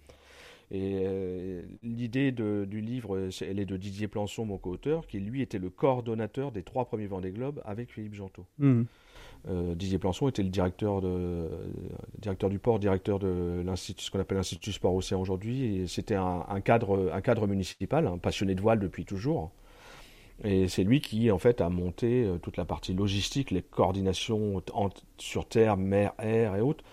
Et 0.72 1.02
euh, 1.04 1.64
l'idée 1.82 2.32
du 2.32 2.82
livre, 2.82 3.30
elle 3.42 3.60
est 3.60 3.66
de 3.66 3.78
Didier 3.78 4.08
Plançon, 4.08 4.46
mon 4.46 4.58
co-auteur, 4.58 5.08
qui 5.08 5.20
lui 5.20 5.42
était 5.42 5.58
le 5.58 5.70
coordonnateur 5.70 6.52
des 6.52 6.62
trois 6.62 6.86
premiers 6.86 7.08
Vendée 7.08 7.32
Globe 7.32 7.62
avec 7.66 7.92
Philippe 7.92 8.14
Gentot. 8.14 8.46
Mmh. 8.60 8.84
Euh, 9.48 9.74
Didier 9.74 9.98
Plançon 9.98 10.28
était 10.28 10.44
le 10.44 10.50
directeur, 10.50 11.02
de, 11.02 11.48
directeur 12.20 12.52
du 12.52 12.60
port, 12.60 12.78
directeur 12.78 13.18
de 13.18 13.64
l'institut, 13.66 14.04
ce 14.04 14.12
qu'on 14.12 14.20
appelle 14.20 14.38
l'Institut 14.38 14.72
Sport 14.72 14.94
Océan 14.94 15.20
aujourd'hui. 15.20 15.78
Et 15.78 15.88
c'était 15.88 16.16
un, 16.16 16.62
cadre, 16.64 17.12
un 17.12 17.22
cadre 17.22 17.48
municipal, 17.48 18.06
un 18.06 18.20
passionné 18.20 18.54
de 18.54 18.62
voile 18.62 18.80
depuis 18.80 19.06
toujours. 19.06 19.52
Et 20.44 20.68
c'est 20.68 20.84
lui 20.84 21.02
qui, 21.02 21.32
en 21.32 21.38
fait, 21.38 21.62
a 21.62 21.70
monté 21.70 22.24
euh, 22.24 22.38
toute 22.38 22.58
la 22.58 22.66
partie 22.66 22.94
logistique, 22.94 23.52
les 23.52 23.62
coordinations 23.62 24.62
sur 25.18 25.48
terre, 25.48 25.78
mer, 25.78 26.14
air 26.20 26.56
et 26.56 26.62
autres 26.62 26.84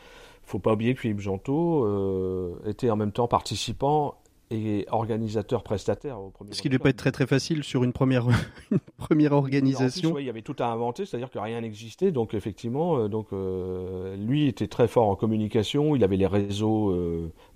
faut 0.46 0.60
pas 0.60 0.72
oublier 0.72 0.94
que 0.94 1.00
Philippe 1.00 1.20
Gentot 1.20 1.84
euh, 1.84 2.54
était 2.66 2.88
en 2.88 2.96
même 2.96 3.12
temps 3.12 3.28
participant 3.28 4.14
et 4.52 4.86
organisateur 4.92 5.64
prestataire 5.64 6.20
au 6.20 6.30
premier. 6.30 6.52
Ce 6.52 6.62
qui 6.62 6.68
ne 6.68 6.72
devait 6.72 6.82
pas 6.84 6.90
être 6.90 6.96
très 6.96 7.10
très 7.10 7.26
facile 7.26 7.64
sur 7.64 7.82
une 7.82 7.92
première, 7.92 8.28
une 8.70 8.78
première 8.96 9.32
organisation. 9.32 10.20
il 10.20 10.24
y 10.24 10.30
avait 10.30 10.42
tout 10.42 10.54
à 10.60 10.66
inventer, 10.66 11.04
c'est-à-dire 11.04 11.32
que 11.32 11.38
rien 11.40 11.60
n'existait. 11.60 12.12
Donc 12.12 12.32
effectivement, 12.32 12.96
euh, 12.96 13.08
donc 13.08 13.32
euh, 13.32 14.14
lui 14.16 14.46
était 14.46 14.68
très 14.68 14.86
fort 14.86 15.08
en 15.08 15.16
communication. 15.16 15.96
Il 15.96 16.04
avait 16.04 16.16
les 16.16 16.28
réseaux 16.28 16.96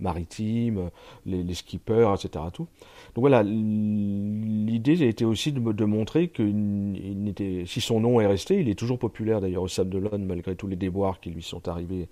maritimes, 0.00 0.90
les, 1.26 1.44
les, 1.44 1.54
skippers, 1.54 2.12
etc. 2.12 2.44
Tout. 2.52 2.66
Donc 3.14 3.22
voilà, 3.22 3.42
l'idée 3.42 5.02
était 5.06 5.24
aussi 5.24 5.52
de, 5.52 5.60
de 5.72 5.84
montrer 5.84 6.28
que 6.28 6.42
si 7.66 7.80
son 7.80 8.00
nom 8.00 8.20
est 8.20 8.26
resté, 8.26 8.60
il 8.60 8.68
est 8.68 8.78
toujours 8.78 8.98
populaire 8.98 9.40
d'ailleurs 9.40 9.62
au 9.62 9.68
Sable 9.68 9.90
d'Olonne 9.90 10.24
malgré 10.24 10.54
tous 10.54 10.66
les 10.66 10.76
déboires 10.76 11.20
qui 11.20 11.30
lui 11.30 11.42
sont 11.42 11.68
arrivés 11.68 12.08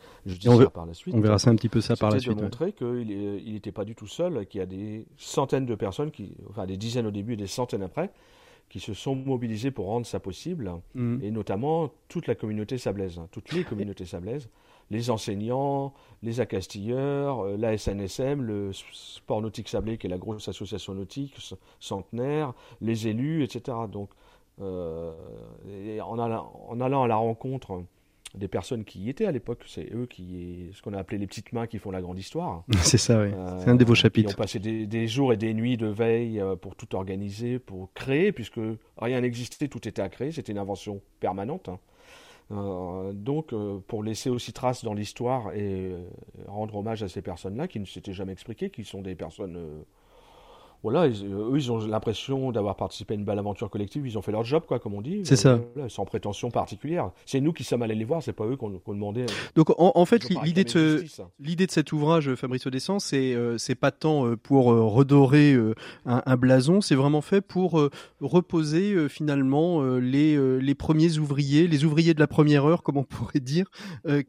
on 0.46 0.64
par 0.66 0.87
la 0.87 0.94
suite. 0.94 1.14
On 1.14 1.20
verra 1.20 1.38
ça 1.38 1.50
un 1.50 1.56
petit 1.56 1.68
peu 1.68 1.80
ça 1.80 1.96
par 1.96 2.11
la 2.11 2.18
suite. 2.18 2.37
de 2.37 2.42
montrer 2.42 2.72
qu'il 2.72 3.52
n'était 3.52 3.72
pas 3.72 3.84
du 3.84 3.94
tout 3.94 4.06
seul, 4.06 4.46
qu'il 4.46 4.58
y 4.58 4.62
a 4.62 4.66
des 4.66 5.06
centaines 5.16 5.66
de 5.66 5.74
personnes, 5.74 6.11
qui, 6.11 6.32
enfin 6.50 6.66
des 6.66 6.76
dizaines 6.76 7.06
au 7.06 7.11
début 7.11 7.34
et 7.34 7.37
des 7.37 7.46
centaines 7.46 7.82
après, 7.82 8.11
qui 8.68 8.80
se 8.80 8.94
sont 8.94 9.14
mobilisées 9.14 9.70
pour 9.70 9.87
rendre 9.87 10.06
ça 10.06 10.20
possible, 10.20 10.72
mm. 10.94 11.18
et 11.22 11.30
notamment 11.30 11.90
toute 12.08 12.26
la 12.26 12.34
communauté 12.34 12.76
sablaise, 12.78 13.18
hein, 13.18 13.28
toutes 13.30 13.52
les 13.52 13.64
communautés 13.64 14.04
sablaises 14.04 14.48
les 14.90 15.11
enseignants, 15.11 15.92
les 16.22 16.40
accastilleurs, 16.40 17.40
euh, 17.40 17.57
la 17.57 17.77
SNSM, 17.77 18.42
le 18.42 18.72
Sport 18.72 19.42
Nautique 19.42 19.68
Sablé, 19.68 19.98
qui 19.98 20.07
est 20.07 20.11
la 20.11 20.18
grosse 20.18 20.48
association 20.48 20.94
nautique 20.94 21.37
centenaire, 21.79 22.55
les 22.81 23.09
élus, 23.09 23.44
etc. 23.44 23.77
Donc, 23.90 24.11
euh, 24.61 25.12
en, 26.01 26.18
allant, 26.18 27.03
à 27.03 27.07
la 27.07 27.16
rencontre 27.16 27.85
des 28.35 28.48
personnes 28.48 28.85
qui 28.85 29.01
y 29.01 29.09
étaient 29.09 29.24
à 29.24 29.33
l'époque, 29.33 29.62
c'est 29.66 29.88
eux 29.94 30.07
qui, 30.07 30.70
ce 30.74 30.83
qu'on 30.83 30.92
a 30.92 30.98
appelé 30.98 31.18
les 31.18 31.27
petites 31.27 31.53
mains 31.53 31.66
qui 31.66 31.79
font 31.79 31.90
la 31.90 32.03
grande 32.03 32.18
histoire. 32.18 32.64
c'est 32.83 32.98
ça, 32.98 33.22
oui. 33.22 33.31
c'est 33.61 33.70
un 33.70 33.74
de 33.74 33.85
vos 33.85 33.94
chapitres. 33.94 34.31
Ils 34.31 34.35
ont 34.35 34.37
passé 34.37 34.59
des, 34.59 35.07
jours 35.07 35.33
et 35.33 35.37
des 35.37 35.55
nuits 35.55 35.77
de 35.77 35.87
veille 35.87 36.40
euh, 36.40 36.57
pour 36.57 36.74
tout 36.74 36.94
organiser, 36.94 37.59
pour 37.59 37.92
créer, 37.94 38.33
puisque 38.33 38.61
rien 38.96 39.20
n'existait, 39.20 39.68
tout 39.68 39.87
était 39.87 40.03
à 40.03 40.09
créer, 40.09 40.33
c'était 40.33 40.53
une 40.53 40.59
invention 40.59 41.01
permanente. 41.20 41.68
Hein. 41.68 41.79
Euh, 42.50 43.12
donc, 43.12 43.52
euh, 43.52 43.78
pour 43.87 44.02
laisser 44.02 44.30
aussi 44.30 44.52
trace 44.52 44.82
dans 44.84 44.94
l'histoire 44.94 45.52
et 45.52 45.92
euh, 45.92 46.02
rendre 46.46 46.76
hommage 46.76 47.02
à 47.02 47.08
ces 47.08 47.20
personnes-là 47.20 47.68
qui 47.68 47.78
ne 47.78 47.84
s'étaient 47.84 48.14
jamais 48.14 48.32
expliquées, 48.32 48.70
qui 48.70 48.84
sont 48.84 49.02
des 49.02 49.14
personnes 49.14 49.84
voilà, 50.83 51.09
eux, 51.09 51.53
ils 51.55 51.73
ont 51.73 51.79
l'impression 51.79 52.53
d'avoir 52.53 52.77
participé 52.77 53.14
à 53.14 53.17
une 53.17 53.25
belle 53.25 53.38
aventure 53.38 53.69
collective. 53.69 54.07
Ils 54.07 54.17
ont 54.17 54.23
fait 54.23 54.33
leur 54.33 54.45
job, 54.45 54.62
quoi, 54.67 54.79
comme 54.79 54.95
on 54.95 55.01
dit. 55.01 55.23
C'est 55.25 55.37
ça. 55.37 55.61
sans 55.88 56.05
prétention 56.05 56.51
particulière. 56.51 57.11
C'est 57.27 57.41
nous 57.41 57.53
qui 57.53 57.64
sommes 57.64 57.83
allés 57.83 57.95
les 57.95 58.05
voir, 58.05 58.23
c'est 58.23 58.33
pas 58.33 58.47
eux 58.47 58.57
qu'on 58.57 58.71
demandait. 58.71 59.27
Donc, 59.57 59.69
en, 59.77 60.05
fait, 60.05 60.29
l'idée 60.45 60.64
de, 60.64 60.69
ce, 60.69 61.05
l'idée 61.41 61.67
de 61.67 61.73
cet 61.73 61.93
ouvrage, 61.93 62.35
Fabrice 62.35 62.67
Audescent, 62.67 62.99
c'est 62.99 63.35
euh, 63.35 63.59
c'est 63.59 63.75
pas 63.75 63.91
tant 63.91 64.27
euh, 64.27 64.37
pour 64.37 64.73
euh, 64.73 64.85
redorer 64.85 65.57
un, 66.05 66.37
blason, 66.37 66.81
c'est 66.81 66.95
vraiment 66.95 67.21
fait 67.21 67.41
pour 67.41 67.88
reposer 68.21 69.09
finalement 69.09 69.83
les, 69.97 70.61
les 70.61 70.75
premiers 70.75 71.19
ouvriers, 71.19 71.67
les 71.67 71.85
ouvriers 71.85 72.14
de 72.14 72.21
la 72.21 72.27
première 72.27 72.64
heure, 72.64 72.83
comme 72.83 72.97
on 72.97 73.05
pourrait 73.05 73.41
dire, 73.41 73.67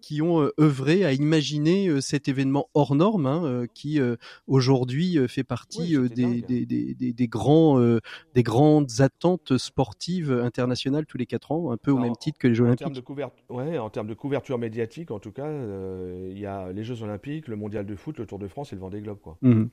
qui 0.02 0.22
ont 0.22 0.50
œuvré 0.60 1.06
à 1.06 1.14
imaginer 1.14 2.02
cet 2.02 2.28
événement 2.28 2.70
hors 2.74 2.96
norme, 2.96 3.26
hein, 3.26 3.66
qui 3.74 4.00
aujourd'hui 4.48 5.18
fait 5.28 5.44
partie 5.44 5.96
des 6.10 6.39
des, 6.42 7.28
grands, 7.28 7.80
euh, 7.80 8.00
des 8.36 8.44
grandes 8.44 9.00
attentes 9.00 9.58
sportives 9.58 10.32
internationales 10.32 11.06
tous 11.06 11.18
les 11.18 11.26
quatre 11.26 11.52
ans, 11.52 11.72
un 11.72 11.78
peu 11.78 11.92
au 11.92 11.98
même 11.98 12.16
titre 12.16 12.38
que 12.38 12.48
les 12.48 12.56
Jeux 12.56 12.66
Olympiques. 12.66 12.88
en 12.88 13.90
termes 13.90 14.08
de 14.08 14.14
couverture 14.14 14.58
médiatique, 14.58 15.12
en 15.12 15.20
tout 15.20 15.32
cas, 15.32 15.46
euh, 15.46 16.30
il 16.32 16.40
y 16.40 16.46
a 16.46 16.72
les 16.72 16.84
Jeux 16.84 17.04
Olympiques, 17.04 17.48
le 17.48 17.56
Mondial 17.56 17.86
de 17.86 17.96
foot, 17.96 18.18
le 18.18 18.26
Tour 18.26 18.40
de 18.40 18.48
France 18.48 18.74
et 18.74 18.76
le 18.76 18.82
Vendée 18.82 19.02
Globe. 19.02 19.20
Quoi. 19.22 19.38
Mmh. 19.42 19.66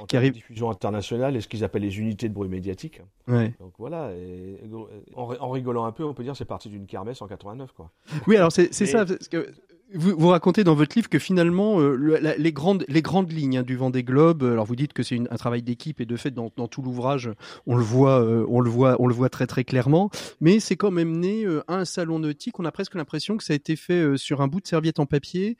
En 0.00 0.06
qui 0.06 0.16
arrive... 0.16 0.32
de 0.32 0.38
diffusion 0.38 0.70
internationale 0.70 1.36
et 1.36 1.40
ce 1.40 1.48
qu'ils 1.48 1.62
appellent 1.62 1.82
les 1.82 1.98
unités 1.98 2.28
de 2.28 2.34
bruit 2.34 2.48
médiatique. 2.48 3.00
Donc 3.28 3.74
voilà, 3.78 4.10
en, 5.14 5.50
rigolant 5.50 5.84
un 5.84 5.92
peu, 5.92 6.04
on 6.04 6.14
peut 6.14 6.24
dire 6.24 6.36
c'est 6.36 6.44
parti 6.44 6.68
d'une 6.68 6.86
kermesse 6.86 7.22
en 7.22 7.28
89. 7.28 7.72
Quoi. 7.72 7.90
Oui, 8.26 8.36
alors 8.36 8.50
c'est 8.50 8.72
ça. 8.72 9.06
Parce 9.06 9.28
que 9.28 9.46
vous, 9.94 10.14
vous, 10.16 10.28
racontez 10.28 10.64
dans 10.64 10.74
votre 10.74 10.96
livre 10.96 11.08
que 11.08 11.18
finalement, 11.18 11.80
euh, 11.80 12.18
les, 12.38 12.52
grandes, 12.52 12.84
les 12.88 13.02
grandes 13.02 13.32
lignes 13.32 13.58
hein, 13.58 13.62
du 13.62 13.76
Vendée 13.76 14.02
Globe, 14.02 14.42
alors 14.44 14.64
vous 14.64 14.76
dites 14.76 14.92
que 14.92 15.02
c'est 15.02 15.20
un 15.30 15.36
travail 15.36 15.62
d'équipe 15.62 16.00
et 16.00 16.06
de 16.06 16.16
fait, 16.16 16.30
dans, 16.30 16.52
dans 16.56 16.68
tout 16.68 16.82
l'ouvrage, 16.82 17.30
on, 17.66 17.76
le 17.76 17.82
voit, 17.82 18.22
euh, 18.22 18.46
on, 18.48 18.60
le 18.60 18.70
voit, 18.70 18.96
on 19.00 19.06
le 19.06 19.14
voit 19.14 19.28
très 19.28 19.46
très 19.46 19.64
clairement, 19.64 20.10
mais 20.40 20.60
c'est 20.60 20.76
quand 20.76 20.90
même 20.90 21.18
né 21.18 21.44
euh, 21.44 21.62
à 21.66 21.76
un 21.76 21.84
salon 21.84 22.18
nautique. 22.18 22.58
On 22.60 22.64
a 22.64 22.72
presque 22.72 22.94
l'impression 22.94 23.36
que 23.36 23.44
ça 23.44 23.52
a 23.52 23.56
été 23.56 23.76
fait 23.76 24.16
sur 24.16 24.40
un 24.42 24.48
bout 24.48 24.60
de 24.60 24.66
serviette 24.66 25.00
en 25.00 25.06
papier, 25.06 25.56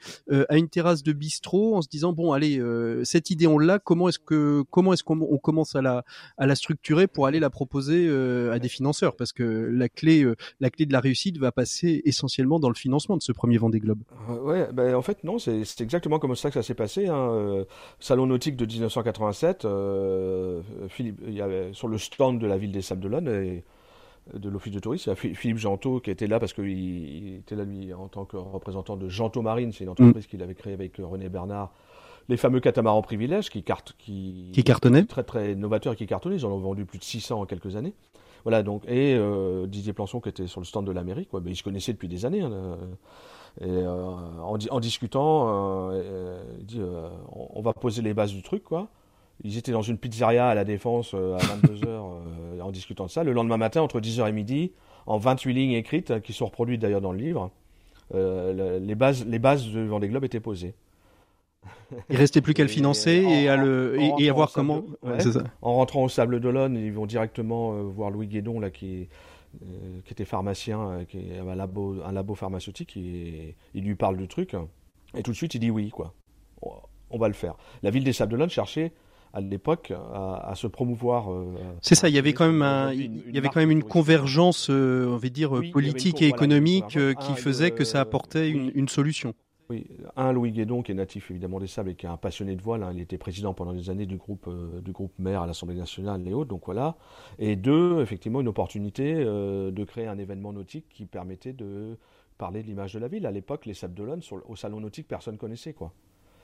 à 0.48 0.56
une 0.56 0.68
terrasse 0.68 1.02
de 1.02 1.12
bistrot, 1.12 1.76
en 1.76 1.82
se 1.82 1.88
disant, 1.88 2.12
bon, 2.12 2.32
allez, 2.32 2.60
cette 3.04 3.30
idée, 3.30 3.46
on 3.46 3.58
l'a, 3.58 3.78
comment 3.78 4.08
est-ce 4.08 4.18
que 4.18 4.62
comment 4.70 4.92
est-ce 4.92 5.02
qu'on 5.04 5.38
commence 5.38 5.74
à 5.74 5.82
la, 5.82 6.04
à 6.36 6.46
la 6.46 6.54
structurer 6.54 7.06
pour 7.06 7.26
aller 7.26 7.40
la 7.40 7.50
proposer 7.50 8.08
à 8.50 8.58
des 8.58 8.68
financeurs? 8.68 9.16
Parce 9.16 9.32
que 9.32 9.42
la 9.42 9.88
clé, 9.88 10.26
la 10.60 10.70
clé 10.70 10.86
de 10.86 10.92
la 10.92 11.00
réussite 11.00 11.38
va 11.38 11.52
passer 11.52 12.02
essentiellement 12.04 12.60
dans 12.60 12.68
le 12.68 12.74
financement 12.74 13.16
de 13.16 13.22
ce 13.22 13.32
premier 13.32 13.58
Vendée 13.58 13.80
Globe. 13.80 14.02
Euh, 14.28 14.40
ouais, 14.40 14.68
ben, 14.72 14.94
en 14.94 15.02
fait, 15.02 15.24
non, 15.24 15.38
c'est 15.38 15.80
exactement 15.80 16.18
comme 16.18 16.34
ça 16.36 16.50
que 16.50 16.54
ça 16.54 16.62
s'est 16.62 16.74
passé. 16.74 17.08
Hein. 17.08 17.30
Euh, 17.32 17.64
Salon 17.98 18.26
nautique 18.26 18.56
de 18.56 18.66
1987, 18.66 19.64
euh, 19.64 20.60
Philippe, 20.88 21.20
il 21.26 21.34
y 21.34 21.40
avait, 21.40 21.72
sur 21.72 21.88
le 21.88 21.98
stand 21.98 22.38
de 22.38 22.46
la 22.46 22.58
ville 22.58 22.72
des 22.72 22.82
Sables 22.82 23.02
d'Olonne 23.02 23.28
et 23.28 23.64
de 24.34 24.48
l'office 24.48 24.72
de 24.72 24.78
tourisme, 24.78 25.10
il 25.10 25.28
y 25.28 25.32
a 25.32 25.34
Philippe 25.34 25.56
Gentot 25.56 25.98
qui 26.00 26.10
était 26.10 26.26
là 26.26 26.38
parce 26.38 26.52
qu'il 26.52 27.36
était 27.38 27.56
là 27.56 27.64
lui 27.64 27.92
en 27.94 28.06
tant 28.06 28.24
que 28.24 28.36
représentant 28.36 28.96
de 28.96 29.08
Gentot 29.08 29.42
Marine, 29.42 29.72
c'est 29.72 29.84
une 29.84 29.90
entreprise 29.90 30.24
mm. 30.24 30.28
qu'il 30.28 30.42
avait 30.42 30.54
créée 30.54 30.74
avec 30.74 30.98
René 30.98 31.28
Bernard 31.28 31.72
les 32.28 32.36
fameux 32.36 32.60
catamarans 32.60 33.02
privilèges 33.02 33.50
qui, 33.50 33.64
carte, 33.64 33.94
qui, 33.98 34.50
qui 34.52 34.62
cartonnaient. 34.62 35.04
Très 35.04 35.24
très 35.24 35.56
novateurs 35.56 35.96
qui 35.96 36.06
cartonnaient. 36.06 36.36
Ils 36.36 36.46
en 36.46 36.52
ont 36.52 36.58
vendu 36.58 36.84
plus 36.84 36.98
de 36.98 37.04
600 37.04 37.40
en 37.40 37.44
quelques 37.44 37.74
années. 37.74 37.92
Voilà 38.44 38.62
donc 38.62 38.84
et 38.86 39.16
euh, 39.16 39.66
Didier 39.66 39.92
Plançon 39.92 40.20
qui 40.20 40.28
était 40.28 40.46
sur 40.46 40.60
le 40.60 40.66
stand 40.66 40.86
de 40.86 40.92
l'Amérique, 40.92 41.28
quoi, 41.28 41.40
ben, 41.40 41.50
ils 41.50 41.56
se 41.56 41.62
connaissaient 41.62 41.92
depuis 41.92 42.08
des 42.08 42.24
années. 42.24 42.40
Hein, 42.40 42.78
et 43.60 43.68
euh, 43.68 43.94
en, 44.42 44.56
en, 44.70 44.80
discutant, 44.80 45.46
euh, 45.48 46.42
il 46.58 46.66
dit 46.66 46.80
on, 47.32 47.60
va 47.62 47.72
poser 47.72 48.02
les 48.02 48.14
bases 48.14 48.32
du 48.32 48.42
truc 48.42 48.64
quoi. 48.64 48.88
Ils 49.42 49.56
étaient 49.56 49.72
dans 49.72 49.82
une 49.82 49.98
pizzeria 49.98 50.48
à 50.48 50.54
la 50.54 50.64
Défense 50.64 51.14
à 51.14 51.38
22h 51.38 52.60
en 52.60 52.70
discutant 52.70 53.06
de 53.06 53.10
ça. 53.10 53.24
Le 53.24 53.32
lendemain 53.32 53.56
matin, 53.56 53.80
entre 53.80 53.98
10h 53.98 54.28
et 54.28 54.32
midi, 54.32 54.72
en 55.06 55.16
28 55.16 55.54
lignes 55.54 55.72
écrites, 55.72 56.20
qui 56.20 56.34
sont 56.34 56.44
reproduites 56.46 56.80
d'ailleurs 56.80 57.00
dans 57.00 57.12
le 57.12 57.18
livre, 57.18 57.50
les, 58.12 58.94
bases, 58.94 59.24
les 59.26 59.38
bases 59.38 59.64
du 59.64 59.86
Vendée 59.86 60.08
Globe 60.08 60.24
étaient 60.24 60.40
posées. 60.40 60.74
Il 62.08 62.16
restait 62.16 62.40
plus 62.40 62.54
qu'à 62.54 62.62
le 62.62 62.68
financer 62.68 63.24
et, 63.28 63.48
à 63.48 63.56
le 63.56 63.96
et, 64.18 64.28
à 64.28 64.32
voir 64.32 64.52
comment. 64.52 64.84
En 65.62 65.74
rentrant 65.74 66.04
au 66.04 66.08
Sable 66.08 66.40
d'Olonne, 66.40 66.76
ils 66.76 66.92
vont 66.92 67.06
directement 67.06 67.74
euh, 67.74 67.82
voir 67.82 68.10
Louis 68.10 68.26
Guédon 68.26 68.60
là 68.60 68.70
qui 68.70 69.02
euh, 69.02 69.04
qui 70.04 70.12
était 70.12 70.24
pharmacien, 70.24 70.80
euh, 70.80 71.04
qui 71.04 71.18
est 71.18 71.38
un 71.38 71.54
labo, 71.54 71.96
un 72.04 72.12
labo 72.12 72.34
pharmaceutique, 72.34 72.96
et 72.96 73.56
il 73.74 73.84
lui 73.84 73.94
parle 73.94 74.16
du 74.16 74.28
truc, 74.28 74.54
et 75.14 75.22
tout 75.22 75.32
de 75.32 75.36
suite 75.36 75.54
il 75.54 75.60
dit 75.60 75.70
oui, 75.70 75.90
quoi. 75.90 76.14
On 77.12 77.18
va 77.18 77.26
le 77.26 77.34
faire. 77.34 77.56
La 77.82 77.90
ville 77.90 78.04
des 78.04 78.12
Sables 78.12 78.32
d'Olonne 78.32 78.50
cherchait 78.50 78.92
à 79.32 79.40
l'époque 79.40 79.92
à, 79.92 80.52
se 80.54 80.66
promouvoir. 80.66 81.28
c'est 81.80 81.94
ça, 81.94 82.08
il 82.08 82.14
y 82.14 82.18
avait 82.18 82.32
quand 82.32 82.50
même 82.50 82.92
il 82.92 83.34
y 83.34 83.38
avait 83.38 83.48
quand 83.48 83.60
même 83.60 83.70
une 83.70 83.82
convergence, 83.82 84.68
on 84.68 85.16
va 85.16 85.28
dire 85.28 85.60
politique 85.72 86.22
et 86.22 86.28
économique 86.28 86.98
qui 87.20 87.34
faisait 87.34 87.70
que 87.70 87.84
ça 87.84 88.00
apportait 88.00 88.48
une, 88.50 88.70
une 88.74 88.88
solution. 88.88 89.34
Oui, 89.70 89.86
un 90.16 90.32
Louis 90.32 90.50
Guédon 90.50 90.82
qui 90.82 90.90
est 90.90 90.96
natif 90.96 91.30
évidemment 91.30 91.60
des 91.60 91.68
Sables 91.68 91.90
et 91.90 91.94
qui 91.94 92.04
est 92.04 92.08
un 92.08 92.16
passionné 92.16 92.56
de 92.56 92.60
voile. 92.60 92.82
Hein. 92.82 92.90
Il 92.92 93.00
était 93.00 93.18
président 93.18 93.54
pendant 93.54 93.72
des 93.72 93.88
années 93.88 94.04
du 94.04 94.16
groupe 94.16 94.48
euh, 94.48 94.80
du 94.80 94.90
groupe 94.90 95.12
maire 95.20 95.42
à 95.42 95.46
l'Assemblée 95.46 95.76
nationale 95.76 96.26
et 96.26 96.34
autres, 96.34 96.50
donc 96.50 96.62
voilà. 96.66 96.96
Et 97.38 97.54
deux, 97.54 98.00
effectivement, 98.00 98.40
une 98.40 98.48
opportunité 98.48 99.14
euh, 99.16 99.70
de 99.70 99.84
créer 99.84 100.08
un 100.08 100.18
événement 100.18 100.52
nautique 100.52 100.86
qui 100.90 101.06
permettait 101.06 101.52
de 101.52 101.96
parler 102.36 102.64
de 102.64 102.66
l'image 102.66 102.94
de 102.94 102.98
la 102.98 103.06
ville. 103.06 103.26
À 103.26 103.30
l'époque, 103.30 103.64
les 103.64 103.74
Sables 103.74 103.94
d'Olonne, 103.94 104.22
au 104.48 104.56
salon 104.56 104.80
nautique, 104.80 105.06
personne 105.06 105.38
connaissait 105.38 105.72
quoi. 105.72 105.92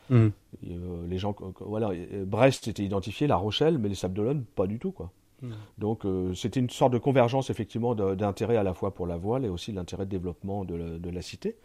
Mmh. 0.08 0.28
Euh, 0.68 1.06
les 1.08 1.18
gens, 1.18 1.34
voilà, 1.58 1.90
Brest 2.24 2.68
était 2.68 2.84
identifié, 2.84 3.26
La 3.26 3.34
Rochelle, 3.34 3.78
mais 3.78 3.88
les 3.88 3.96
Sables 3.96 4.14
d'Olonne, 4.14 4.44
pas 4.44 4.68
du 4.68 4.78
tout 4.78 4.92
quoi. 4.92 5.10
Mmh. 5.42 5.50
Donc 5.78 6.06
c'était 6.36 6.60
une 6.60 6.70
sorte 6.70 6.92
de 6.92 6.98
convergence 6.98 7.50
effectivement 7.50 7.96
d'intérêt 7.96 8.56
à 8.56 8.62
la 8.62 8.72
fois 8.72 8.94
pour 8.94 9.08
la 9.08 9.16
voile 9.16 9.44
et 9.44 9.48
aussi 9.48 9.72
l'intérêt 9.72 10.04
de 10.04 10.10
développement 10.10 10.64
de 10.64 10.96
de 10.96 11.10
la 11.10 11.22
cité. 11.22 11.56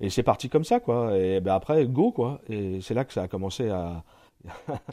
Et 0.00 0.10
c'est 0.10 0.22
parti 0.22 0.48
comme 0.48 0.64
ça, 0.64 0.80
quoi. 0.80 1.16
Et 1.16 1.40
ben 1.40 1.54
après, 1.54 1.86
go, 1.86 2.12
quoi. 2.12 2.40
Et 2.48 2.80
c'est 2.80 2.94
là 2.94 3.04
que 3.04 3.12
ça 3.12 3.22
a 3.22 3.28
commencé 3.28 3.68
à. 3.68 4.04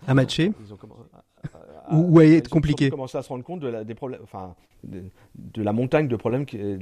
à 0.07 0.13
matcher 0.13 0.51
Ou 1.91 2.19
à 2.19 2.25
être 2.25 2.49
compliqué 2.49 2.85
Ils 2.85 2.87
ont 2.87 2.91
commencé 2.91 3.17
à 3.17 3.21
se 3.21 3.29
rendre 3.29 3.43
compte 3.43 3.59
de 3.59 3.67
la, 3.67 3.83
des 3.83 3.93
problèmes, 3.93 4.21
enfin, 4.23 4.55
de, 4.83 5.03
la 5.61 5.71
montagne 5.71 6.07
de 6.07 6.15
problèmes 6.15 6.45
qu'il 6.47 6.79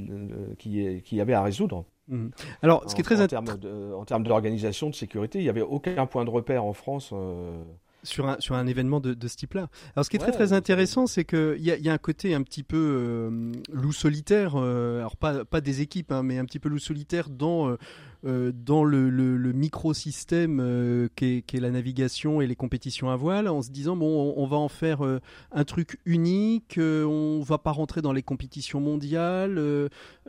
qui, 0.58 1.02
qui 1.02 1.16
y 1.16 1.20
avait 1.20 1.34
à 1.34 1.42
résoudre. 1.42 1.84
Mhm. 2.08 2.30
Alors, 2.62 2.88
ce 2.88 2.94
qui 2.94 3.02
est 3.02 3.04
très 3.04 3.20
intéressant. 3.20 3.58
En 3.96 4.04
termes 4.04 4.24
d'organisation, 4.24 4.88
de, 4.88 4.94
sécurité, 4.94 5.40
il 5.40 5.42
n'y 5.42 5.50
avait 5.50 5.62
aucun 5.62 6.06
point 6.06 6.24
de 6.24 6.30
repère 6.30 6.64
en 6.64 6.72
France. 6.72 7.10
Euh, 7.12 7.62
sur 8.04 8.28
un, 8.28 8.36
sur 8.38 8.54
un 8.54 8.66
événement 8.66 9.00
de, 9.00 9.14
de 9.14 9.28
ce 9.28 9.36
type-là. 9.36 9.68
Alors 9.96 10.04
ce 10.04 10.10
qui 10.10 10.16
est 10.16 10.20
très 10.20 10.30
très 10.30 10.52
intéressant, 10.52 11.06
c'est 11.06 11.24
qu'il 11.24 11.60
y 11.60 11.70
a, 11.70 11.76
y 11.76 11.88
a 11.88 11.92
un 11.92 11.98
côté 11.98 12.34
un 12.34 12.42
petit 12.42 12.62
peu 12.62 12.76
euh, 12.76 13.52
loup 13.72 13.92
solitaire, 13.92 14.54
euh, 14.56 14.98
alors 14.98 15.16
pas, 15.16 15.44
pas 15.44 15.60
des 15.60 15.80
équipes, 15.80 16.12
hein, 16.12 16.22
mais 16.22 16.38
un 16.38 16.44
petit 16.44 16.58
peu 16.58 16.68
loup 16.68 16.78
solitaire 16.78 17.30
dans 17.30 17.70
euh, 17.70 17.78
euh, 18.24 18.52
dans 18.54 18.84
le, 18.84 19.10
le, 19.10 19.52
microsystème 19.52 20.60
euh, 20.60 21.08
qu'est 21.14 21.44
la 21.54 21.70
navigation 21.70 22.40
et 22.40 22.46
les 22.46 22.56
compétitions 22.56 23.10
à 23.10 23.16
voile, 23.16 23.48
en 23.48 23.62
se 23.62 23.70
disant 23.70 23.96
bon, 23.96 24.34
on, 24.36 24.46
va 24.46 24.56
en 24.56 24.68
faire 24.68 25.04
euh, 25.04 25.20
un 25.52 25.64
truc 25.64 25.98
unique, 26.04 26.78
on 26.78 27.40
va 27.44 27.58
pas 27.58 27.70
rentrer 27.70 28.02
dans 28.02 28.12
les 28.12 28.22
compétitions 28.22 28.80
mondiales, 28.80 29.58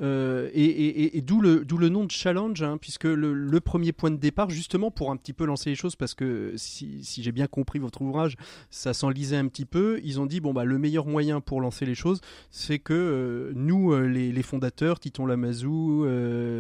et, 0.02 1.22
d'où 1.26 1.42
le, 1.42 1.66
le 1.68 1.90
nom 1.90 2.04
de 2.04 2.12
challenge, 2.12 2.62
hein, 2.62 2.78
puisque 2.78 3.06
le, 3.06 3.60
premier 3.60 3.94
point 3.94 4.12
de 4.12 4.18
départ, 4.18 4.50
justement 4.50 4.92
pour 4.92 5.12
un 5.12 5.18
petit 5.18 5.34
peu 5.34 5.46
lancer 5.46 5.70
les 5.70 5.76
choses, 5.76 5.96
parce 5.96 6.14
que 6.14 6.54
si, 6.56 7.02
j'ai 7.04 7.32
bien 7.32 7.48
compris 7.48 7.80
votre 7.80 8.02
ouvrage, 8.02 8.36
ça 8.70 8.94
s'enlisait 8.94 9.38
un 9.38 9.48
petit 9.48 9.66
peu, 9.66 10.00
ils 10.04 10.20
ont 10.20 10.26
dit 10.26 10.40
bon 10.40 10.54
bah 10.54 10.66
le 10.66 10.78
meilleur 10.78 11.08
moyen 11.08 11.42
pour 11.42 11.62
lancer 11.62 11.86
les 11.86 11.96
choses, 11.96 12.22
c'est 12.52 12.80
que 12.80 13.52
nous, 13.56 13.96
les, 13.96 14.44
fondateurs, 14.44 15.00
Titon 15.00 15.26
Lamazou, 15.26 16.06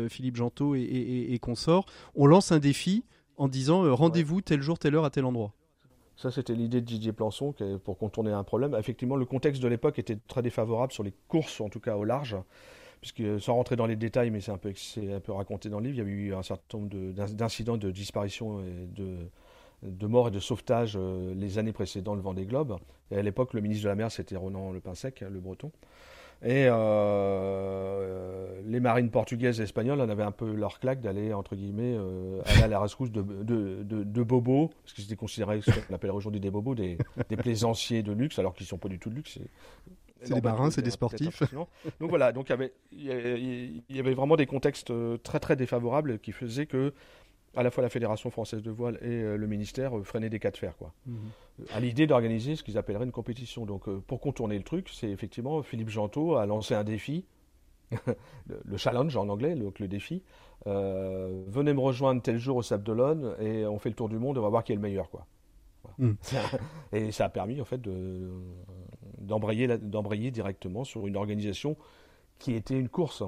Philippe 0.09 0.37
Gentot 0.37 0.75
et 0.75 1.24
et, 1.24 1.24
sort, 1.55 1.85
on 2.15 2.25
lance 2.25 2.51
un 2.51 2.59
défi 2.59 3.03
en 3.37 3.47
disant 3.47 3.83
euh, 3.83 3.93
rendez-vous 3.93 4.41
tel 4.41 4.61
jour, 4.61 4.79
telle 4.79 4.95
heure 4.95 5.05
à 5.05 5.09
tel 5.09 5.25
endroit. 5.25 5.53
Ça, 6.17 6.31
c'était 6.31 6.53
l'idée 6.53 6.79
de 6.79 6.85
Didier 6.85 7.11
Plançon 7.11 7.53
pour 7.83 7.97
contourner 7.97 8.31
un 8.31 8.43
problème. 8.43 8.73
Effectivement, 8.79 9.17
le 9.17 9.25
contexte 9.25 9.61
de 9.61 9.67
l'époque 9.67 9.99
était 9.99 10.17
très 10.27 10.41
défavorable 10.41 10.93
sur 10.93 11.03
les 11.03 11.13
courses, 11.27 11.59
en 11.59 11.67
tout 11.67 11.81
cas 11.81 11.97
au 11.97 12.05
large. 12.05 12.37
Puisque, 13.01 13.41
sans 13.41 13.55
rentrer 13.55 13.75
dans 13.75 13.85
les 13.85 13.97
détails, 13.97 14.31
mais 14.31 14.39
c'est 14.39 14.51
un, 14.51 14.57
peu, 14.57 14.71
raconté 15.33 15.69
dans 15.69 15.79
le 15.79 15.89
livre, 15.89 16.07
il 16.07 16.09
y 16.09 16.09
a 16.09 16.27
eu 16.29 16.33
un 16.33 16.41
certain 16.41 16.77
nombre 16.77 16.89
d'incidents 17.11 17.77
de, 17.77 17.91
disparition 17.91 18.61
et 18.61 18.87
de, 18.95 19.27
de 19.83 20.07
mort 20.07 20.29
et 20.29 20.31
de 20.31 20.39
sauvetage 20.39 20.95
euh, 20.95 21.33
les 21.35 21.57
années 21.57 21.73
précédentes 21.73 22.15
le 22.15 22.21
Vendée 22.21 22.45
Globe. 22.45 22.77
Et 23.11 23.17
à 23.17 23.21
l'époque, 23.21 23.53
le 23.53 23.61
ministre 23.61 23.83
de 23.83 23.89
la 23.89 23.95
Mer, 23.95 24.11
c'était 24.11 24.37
Ronan 24.37 24.71
Le 24.71 24.79
Pinsec, 24.79 25.21
le 25.21 25.39
breton. 25.39 25.71
Et 26.43 26.67
euh, 26.67 28.61
les 28.65 28.79
marines 28.79 29.09
portugaises 29.09 29.59
et 29.59 29.63
espagnoles 29.63 30.01
en 30.01 30.09
avaient 30.09 30.23
un 30.23 30.31
peu 30.31 30.53
leur 30.53 30.79
claque 30.79 31.01
d'aller, 31.01 31.33
entre 31.33 31.55
guillemets, 31.55 31.95
euh, 31.97 32.41
aller 32.45 32.63
à 32.63 32.67
la 32.67 32.79
rescousse 32.79 33.11
de, 33.11 33.21
de, 33.21 33.83
de, 33.83 34.23
bobos, 34.23 34.71
parce 34.83 34.93
qu'ils 34.93 35.05
étaient 35.05 35.15
considérés, 35.15 35.61
ce 35.61 35.71
qu'on 35.71 35.93
appelle 35.93 36.11
aujourd'hui 36.11 36.41
des 36.41 36.51
bobos, 36.51 36.75
des, 36.75 36.97
des 37.29 37.37
plaisanciers 37.37 38.03
de 38.03 38.11
luxe, 38.11 38.37
alors 38.37 38.53
qu'ils 38.53 38.65
ne 38.65 38.69
sont 38.69 38.77
pas 38.77 38.89
du 38.89 38.99
tout 38.99 39.09
de 39.09 39.15
luxe. 39.15 39.39
C'est 40.21 40.33
des 40.33 40.41
marins, 40.41 40.71
c'est 40.71 40.81
des 40.81 40.91
sportifs. 40.91 41.43
Donc 41.99 42.09
voilà, 42.09 42.31
donc 42.31 42.49
il 42.49 42.51
y, 42.51 43.11
avait, 43.11 43.39
il 43.39 43.95
y 43.95 43.99
avait 43.99 44.13
vraiment 44.13 44.35
des 44.35 44.45
contextes 44.45 44.91
euh, 44.91 45.17
très 45.17 45.39
très 45.39 45.55
défavorables 45.55 46.19
qui 46.19 46.31
faisaient 46.31 46.65
que 46.65 46.93
à 47.55 47.63
la 47.63 47.71
fois 47.71 47.83
la 47.83 47.89
Fédération 47.89 48.29
française 48.29 48.61
de 48.61 48.71
voile 48.71 48.97
et 49.01 49.07
euh, 49.07 49.37
le 49.37 49.47
ministère 49.47 49.97
euh, 49.97 50.03
freinaient 50.03 50.29
des 50.29 50.39
cas 50.39 50.51
de 50.51 50.57
fer. 50.57 50.75
Quoi. 50.77 50.93
Mhm. 51.05 51.17
À 51.73 51.79
l'idée 51.79 52.07
d'organiser 52.07 52.55
ce 52.55 52.63
qu'ils 52.63 52.77
appelleraient 52.77 53.05
une 53.05 53.11
compétition. 53.11 53.65
Donc 53.65 53.87
euh, 53.87 54.01
pour 54.05 54.19
contourner 54.19 54.57
le 54.57 54.63
truc, 54.63 54.89
c'est 54.89 55.09
effectivement 55.09 55.61
Philippe 55.63 55.89
Gentot 55.89 56.35
a 56.35 56.45
lancé 56.45 56.75
un 56.75 56.83
défi, 56.83 57.25
le 58.47 58.77
challenge 58.77 59.15
en 59.15 59.29
anglais, 59.29 59.55
donc 59.55 59.79
le 59.79 59.87
défi. 59.87 60.23
venez 60.65 61.73
me 61.73 61.79
rejoindre 61.79 62.21
tel 62.21 62.37
jour 62.37 62.57
au 62.57 62.61
Sable 62.61 62.83
d'Olonne 62.83 63.35
et 63.39 63.65
on 63.65 63.79
fait 63.79 63.89
le 63.89 63.95
tour 63.95 64.09
du 64.09 64.17
monde 64.17 64.37
et 64.37 64.39
on 64.39 64.43
va 64.43 64.49
voir 64.49 64.63
qui 64.63 64.71
est 64.71 64.75
le 64.75 64.81
meilleur. 64.81 65.09
Quoi. 65.09 65.25
Mhm. 65.99 66.17
et 66.91 67.11
ça 67.11 67.25
a 67.25 67.29
permis 67.29 67.61
en 67.61 67.65
fait 67.65 67.81
d'embrayer 69.19 70.31
directement 70.31 70.83
sur 70.83 71.07
une 71.07 71.15
organisation 71.15 71.77
qui 72.39 72.53
était 72.53 72.77
une 72.77 72.89
course. 72.89 73.23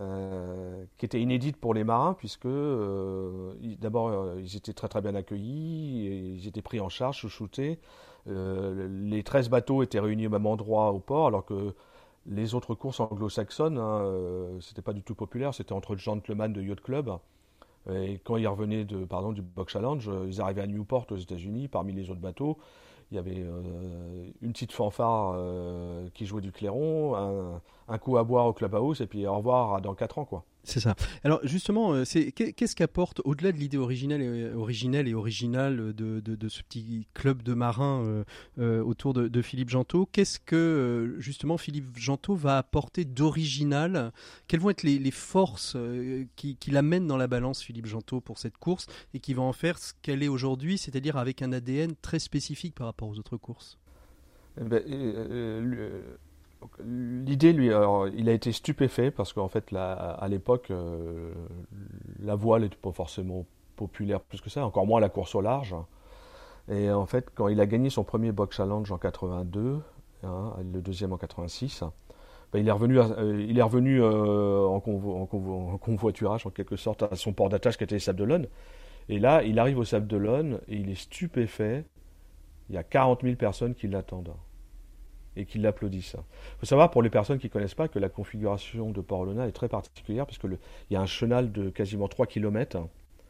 Euh, 0.00 0.84
qui 0.96 1.04
était 1.04 1.20
inédite 1.20 1.56
pour 1.56 1.74
les 1.74 1.84
marins, 1.84 2.14
puisque 2.14 2.46
euh, 2.46 3.52
d'abord 3.80 4.08
euh, 4.08 4.40
ils 4.40 4.56
étaient 4.56 4.72
très 4.72 4.88
très 4.88 5.00
bien 5.02 5.14
accueillis, 5.14 6.36
ils 6.38 6.48
étaient 6.48 6.62
pris 6.62 6.80
en 6.80 6.88
charge, 6.88 7.18
chouchoutés. 7.18 7.78
les 8.26 9.22
13 9.22 9.48
bateaux 9.50 9.82
étaient 9.82 10.00
réunis 10.00 10.26
au 10.26 10.30
même 10.30 10.46
endroit 10.46 10.92
au 10.92 10.98
port, 10.98 11.26
alors 11.26 11.44
que 11.44 11.74
les 12.26 12.54
autres 12.54 12.74
courses 12.74 13.00
anglo-saxonnes, 13.00 13.78
hein, 13.78 14.58
c'était 14.60 14.82
pas 14.82 14.92
du 14.92 15.02
tout 15.02 15.14
populaire, 15.14 15.54
c'était 15.54 15.72
entre 15.72 15.92
le 15.92 15.98
gentleman 15.98 16.52
de 16.52 16.62
Yacht 16.62 16.80
Club. 16.80 17.10
Et 17.90 18.20
quand 18.24 18.36
ils 18.36 18.46
revenaient 18.46 18.84
de, 18.84 19.04
pardon, 19.06 19.32
du 19.32 19.40
Box 19.40 19.72
Challenge, 19.72 20.10
ils 20.26 20.40
arrivaient 20.40 20.60
à 20.62 20.66
Newport 20.66 21.06
aux 21.10 21.16
États-Unis, 21.16 21.68
parmi 21.68 21.94
les 21.94 22.10
autres 22.10 22.20
bateaux 22.20 22.58
il 23.10 23.16
y 23.16 23.18
avait 23.18 23.40
euh, 23.40 24.30
une 24.40 24.52
petite 24.52 24.72
fanfare 24.72 25.32
euh, 25.34 26.08
qui 26.14 26.26
jouait 26.26 26.40
du 26.40 26.52
clairon, 26.52 27.60
un, 27.88 27.98
coup 27.98 28.16
à 28.16 28.24
boire 28.24 28.46
au 28.46 28.52
clubhouse 28.52 29.00
et 29.00 29.06
puis 29.06 29.26
au 29.26 29.34
revoir 29.34 29.80
dans 29.80 29.94
4 29.94 30.18
ans 30.18 30.24
quoi. 30.24 30.44
C'est 30.62 30.80
ça. 30.80 30.94
Alors 31.24 31.40
justement, 31.44 31.94
euh, 31.94 32.04
qu'est-ce 32.04 32.76
qu'apporte 32.76 33.20
au-delà 33.24 33.52
de 33.52 33.56
l'idée 33.56 33.78
originelle 33.78 34.22
et 34.22 34.52
originelle 34.52 35.08
et 35.08 35.14
originale 35.14 35.94
de, 35.94 36.48
ce 36.48 36.62
petit 36.62 37.06
club 37.14 37.42
de 37.42 37.54
marins 37.54 38.04
euh, 38.04 38.24
euh, 38.58 38.82
autour 38.82 39.14
de, 39.14 39.42
Philippe 39.42 39.70
Gentot 39.70 40.06
Qu'est-ce 40.12 40.38
que 40.38 41.16
justement 41.18 41.56
Philippe 41.56 41.96
Gentot 41.96 42.34
va 42.34 42.58
apporter 42.58 43.04
d'original? 43.04 44.12
Quelles 44.48 44.60
vont 44.60 44.70
être 44.70 44.82
les, 44.82 45.10
forces 45.10 45.76
qui, 46.36 46.56
qui 46.56 46.70
l'amènent 46.70 47.06
dans 47.06 47.16
la 47.16 47.26
balance 47.26 47.62
Philippe 47.62 47.86
Gentot 47.86 48.20
pour 48.20 48.38
cette 48.38 48.58
course 48.58 48.86
et 49.14 49.18
qui 49.18 49.34
va 49.34 49.42
en 49.42 49.52
faire 49.52 49.78
ce 49.78 49.92
qu'elle 50.02 50.22
est 50.22 50.28
aujourd'hui, 50.28 50.78
c'est-à-dire 50.78 51.16
avec 51.16 51.42
un 51.42 51.52
ADN 51.52 51.94
très 52.02 52.18
spécifique 52.18 52.74
par 52.74 52.86
rapport 52.86 53.08
aux 53.08 53.18
autres 53.18 53.36
courses? 53.36 53.78
Eh 54.60 54.64
ben, 54.64 54.82
L'idée, 56.84 57.52
lui, 57.52 57.70
il 58.14 58.28
a 58.28 58.32
été 58.32 58.52
stupéfait 58.52 59.10
parce 59.10 59.32
qu'en 59.32 59.48
fait, 59.48 59.72
à 59.74 60.26
l'époque, 60.28 60.70
euh, 60.70 61.32
la 62.22 62.34
voile 62.34 62.62
n'était 62.62 62.76
pas 62.76 62.92
forcément 62.92 63.46
populaire 63.76 64.20
plus 64.20 64.40
que 64.40 64.50
ça, 64.50 64.64
encore 64.64 64.86
moins 64.86 65.00
la 65.00 65.08
course 65.08 65.34
au 65.34 65.40
large. 65.40 65.74
Et 66.68 66.90
en 66.90 67.06
fait, 67.06 67.30
quand 67.34 67.48
il 67.48 67.60
a 67.60 67.66
gagné 67.66 67.90
son 67.90 68.04
premier 68.04 68.32
box 68.32 68.56
challenge 68.56 68.92
en 68.92 68.98
82, 68.98 69.80
hein, 70.22 70.54
le 70.72 70.80
deuxième 70.82 71.12
en 71.12 71.16
86, 71.16 71.82
ben, 72.52 72.58
il 72.58 72.68
est 72.68 72.72
revenu, 72.72 72.98
euh, 72.98 73.44
il 73.48 73.58
est 73.58 73.62
revenu 73.62 74.02
euh, 74.02 74.66
en, 74.66 74.80
convoiturage 74.80 76.46
en 76.46 76.50
quelque 76.50 76.76
sorte 76.76 77.02
à 77.02 77.16
son 77.16 77.32
port 77.32 77.48
d'attache 77.48 77.78
qui 77.78 77.84
était 77.84 77.94
les 77.94 78.00
Sables 78.00 78.18
d'Olonne. 78.18 78.48
Et 79.08 79.18
là, 79.18 79.42
il 79.42 79.58
arrive 79.58 79.78
au 79.78 79.84
Sable 79.84 80.06
d'Olonne 80.06 80.60
et 80.68 80.76
il 80.76 80.90
est 80.90 81.00
stupéfait. 81.00 81.84
Il 82.68 82.74
y 82.74 82.78
a 82.78 82.82
40 82.82 83.22
000 83.22 83.36
personnes 83.36 83.74
qui 83.74 83.88
l'attendent 83.88 84.34
et 85.36 85.44
qui 85.44 85.58
l'applaudissent. 85.58 86.16
Il 86.16 86.60
faut 86.60 86.66
savoir 86.66 86.90
pour 86.90 87.02
les 87.02 87.10
personnes 87.10 87.38
qui 87.38 87.46
ne 87.46 87.52
connaissent 87.52 87.74
pas 87.74 87.88
que 87.88 87.98
la 87.98 88.08
configuration 88.08 88.90
de 88.90 89.00
Port-Olona 89.00 89.46
est 89.46 89.52
très 89.52 89.68
particulière 89.68 90.26
parce 90.26 90.38
qu'il 90.38 90.58
y 90.90 90.96
a 90.96 91.00
un 91.00 91.06
chenal 91.06 91.52
de 91.52 91.70
quasiment 91.70 92.08
3 92.08 92.26
km 92.26 92.78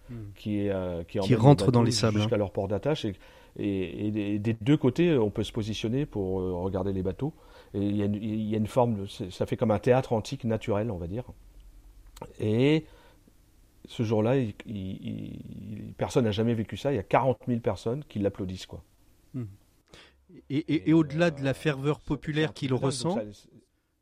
hmm. 0.08 0.14
qui, 0.34 0.60
est, 0.60 0.70
euh, 0.70 1.04
qui, 1.04 1.18
rentre 1.34 1.70
dans 1.70 1.82
les 1.82 1.92
sables 1.92 2.18
jusqu'à 2.18 2.36
leur 2.36 2.52
port 2.52 2.68
d'attache 2.68 3.04
et, 3.04 3.16
et, 3.58 4.38
des 4.38 4.54
deux 4.54 4.76
côtés 4.76 5.18
on 5.18 5.30
peut 5.30 5.44
se 5.44 5.52
positionner 5.52 6.06
pour 6.06 6.40
euh, 6.40 6.52
regarder 6.54 6.92
les 6.92 7.02
bateaux 7.02 7.34
et 7.74 7.80
il 7.80 7.96
y, 7.96 8.02
a 8.02 8.06
une, 8.06 8.14
il 8.14 8.48
y 8.48 8.54
a 8.54 8.58
une 8.58 8.66
forme, 8.66 9.06
ça 9.08 9.44
fait 9.46 9.56
comme 9.56 9.70
un 9.70 9.78
théâtre 9.78 10.12
antique 10.12 10.44
naturel 10.44 10.90
on 10.90 10.96
va 10.96 11.06
dire 11.06 11.24
et 12.38 12.84
ce 13.90 14.02
jour-là, 14.04 14.36
personne 15.96 16.24
n'a 16.24 16.30
jamais 16.30 16.54
vécu 16.54 16.76
ça. 16.76 16.92
Il 16.92 16.96
y 16.96 17.00
a 17.00 17.02
40 17.02 17.38
000 17.46 17.60
personnes 17.60 18.04
qui 18.08 18.18
l'applaudissent. 18.20 18.66
quoi. 18.66 18.82
Hmm. 19.34 19.44
Et, 20.48 20.92
au-delà 20.92 21.30
de 21.30 21.42
la 21.42 21.54
ferveur 21.54 22.00
populaire 22.00 22.52
qu'il 22.54 22.74
ressent, 22.74 23.18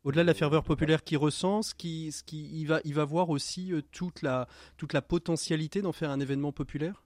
au-delà 0.04 0.22
de 0.22 0.28
la 0.28 0.34
ferveur 0.34 0.64
populaire 0.64 1.04
qu'il 1.04 1.18
ressent, 1.18 1.62
ce 1.62 1.74
qui, 1.74 2.12
ce 2.12 2.22
qui, 2.22 2.48
il, 2.58 2.66
va, 2.66 2.80
il 2.84 2.94
va 2.94 3.04
voir 3.04 3.30
aussi 3.30 3.72
euh, 3.72 3.82
toute, 3.92 4.22
la, 4.22 4.48
toute 4.76 4.92
la 4.92 5.02
potentialité 5.02 5.82
d'en 5.82 5.92
faire 5.92 6.10
un 6.10 6.20
événement 6.20 6.52
populaire? 6.52 7.02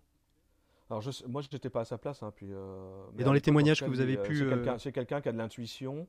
Alors 0.90 1.00
je, 1.00 1.11
moi, 1.26 1.42
je 1.42 1.48
n'étais 1.52 1.70
pas 1.70 1.80
à 1.80 1.85
sa 1.85 1.98
place. 1.98 2.22
Hein, 2.22 2.32
puis, 2.35 2.48
euh, 2.50 3.04
et 3.18 3.24
dans 3.24 3.32
les 3.32 3.40
témoignages 3.40 3.80
que 3.80 3.87
vous 3.87 4.00
avez 4.00 4.18
euh, 4.18 4.22
pu... 4.22 4.46
C'est 4.78 4.92
quelqu'un 4.92 5.20
qui 5.20 5.28
a 5.28 5.32
de 5.32 5.38
l'intuition 5.38 6.06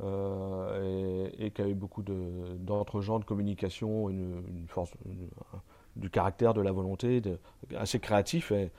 et, 0.00 1.50
qui 1.54 1.62
a 1.62 1.68
eu 1.68 1.74
beaucoup 1.74 2.02
d'entre-gens 2.02 3.18
de, 3.18 3.24
communication, 3.24 4.10
une, 4.10 4.66
force, 4.68 4.92
du 5.96 6.10
caractère, 6.10 6.52
de 6.52 6.60
la 6.60 6.72
volonté, 6.72 7.20
de, 7.20 7.38
assez 7.76 8.00
créatif. 8.00 8.52
Et 8.52 8.70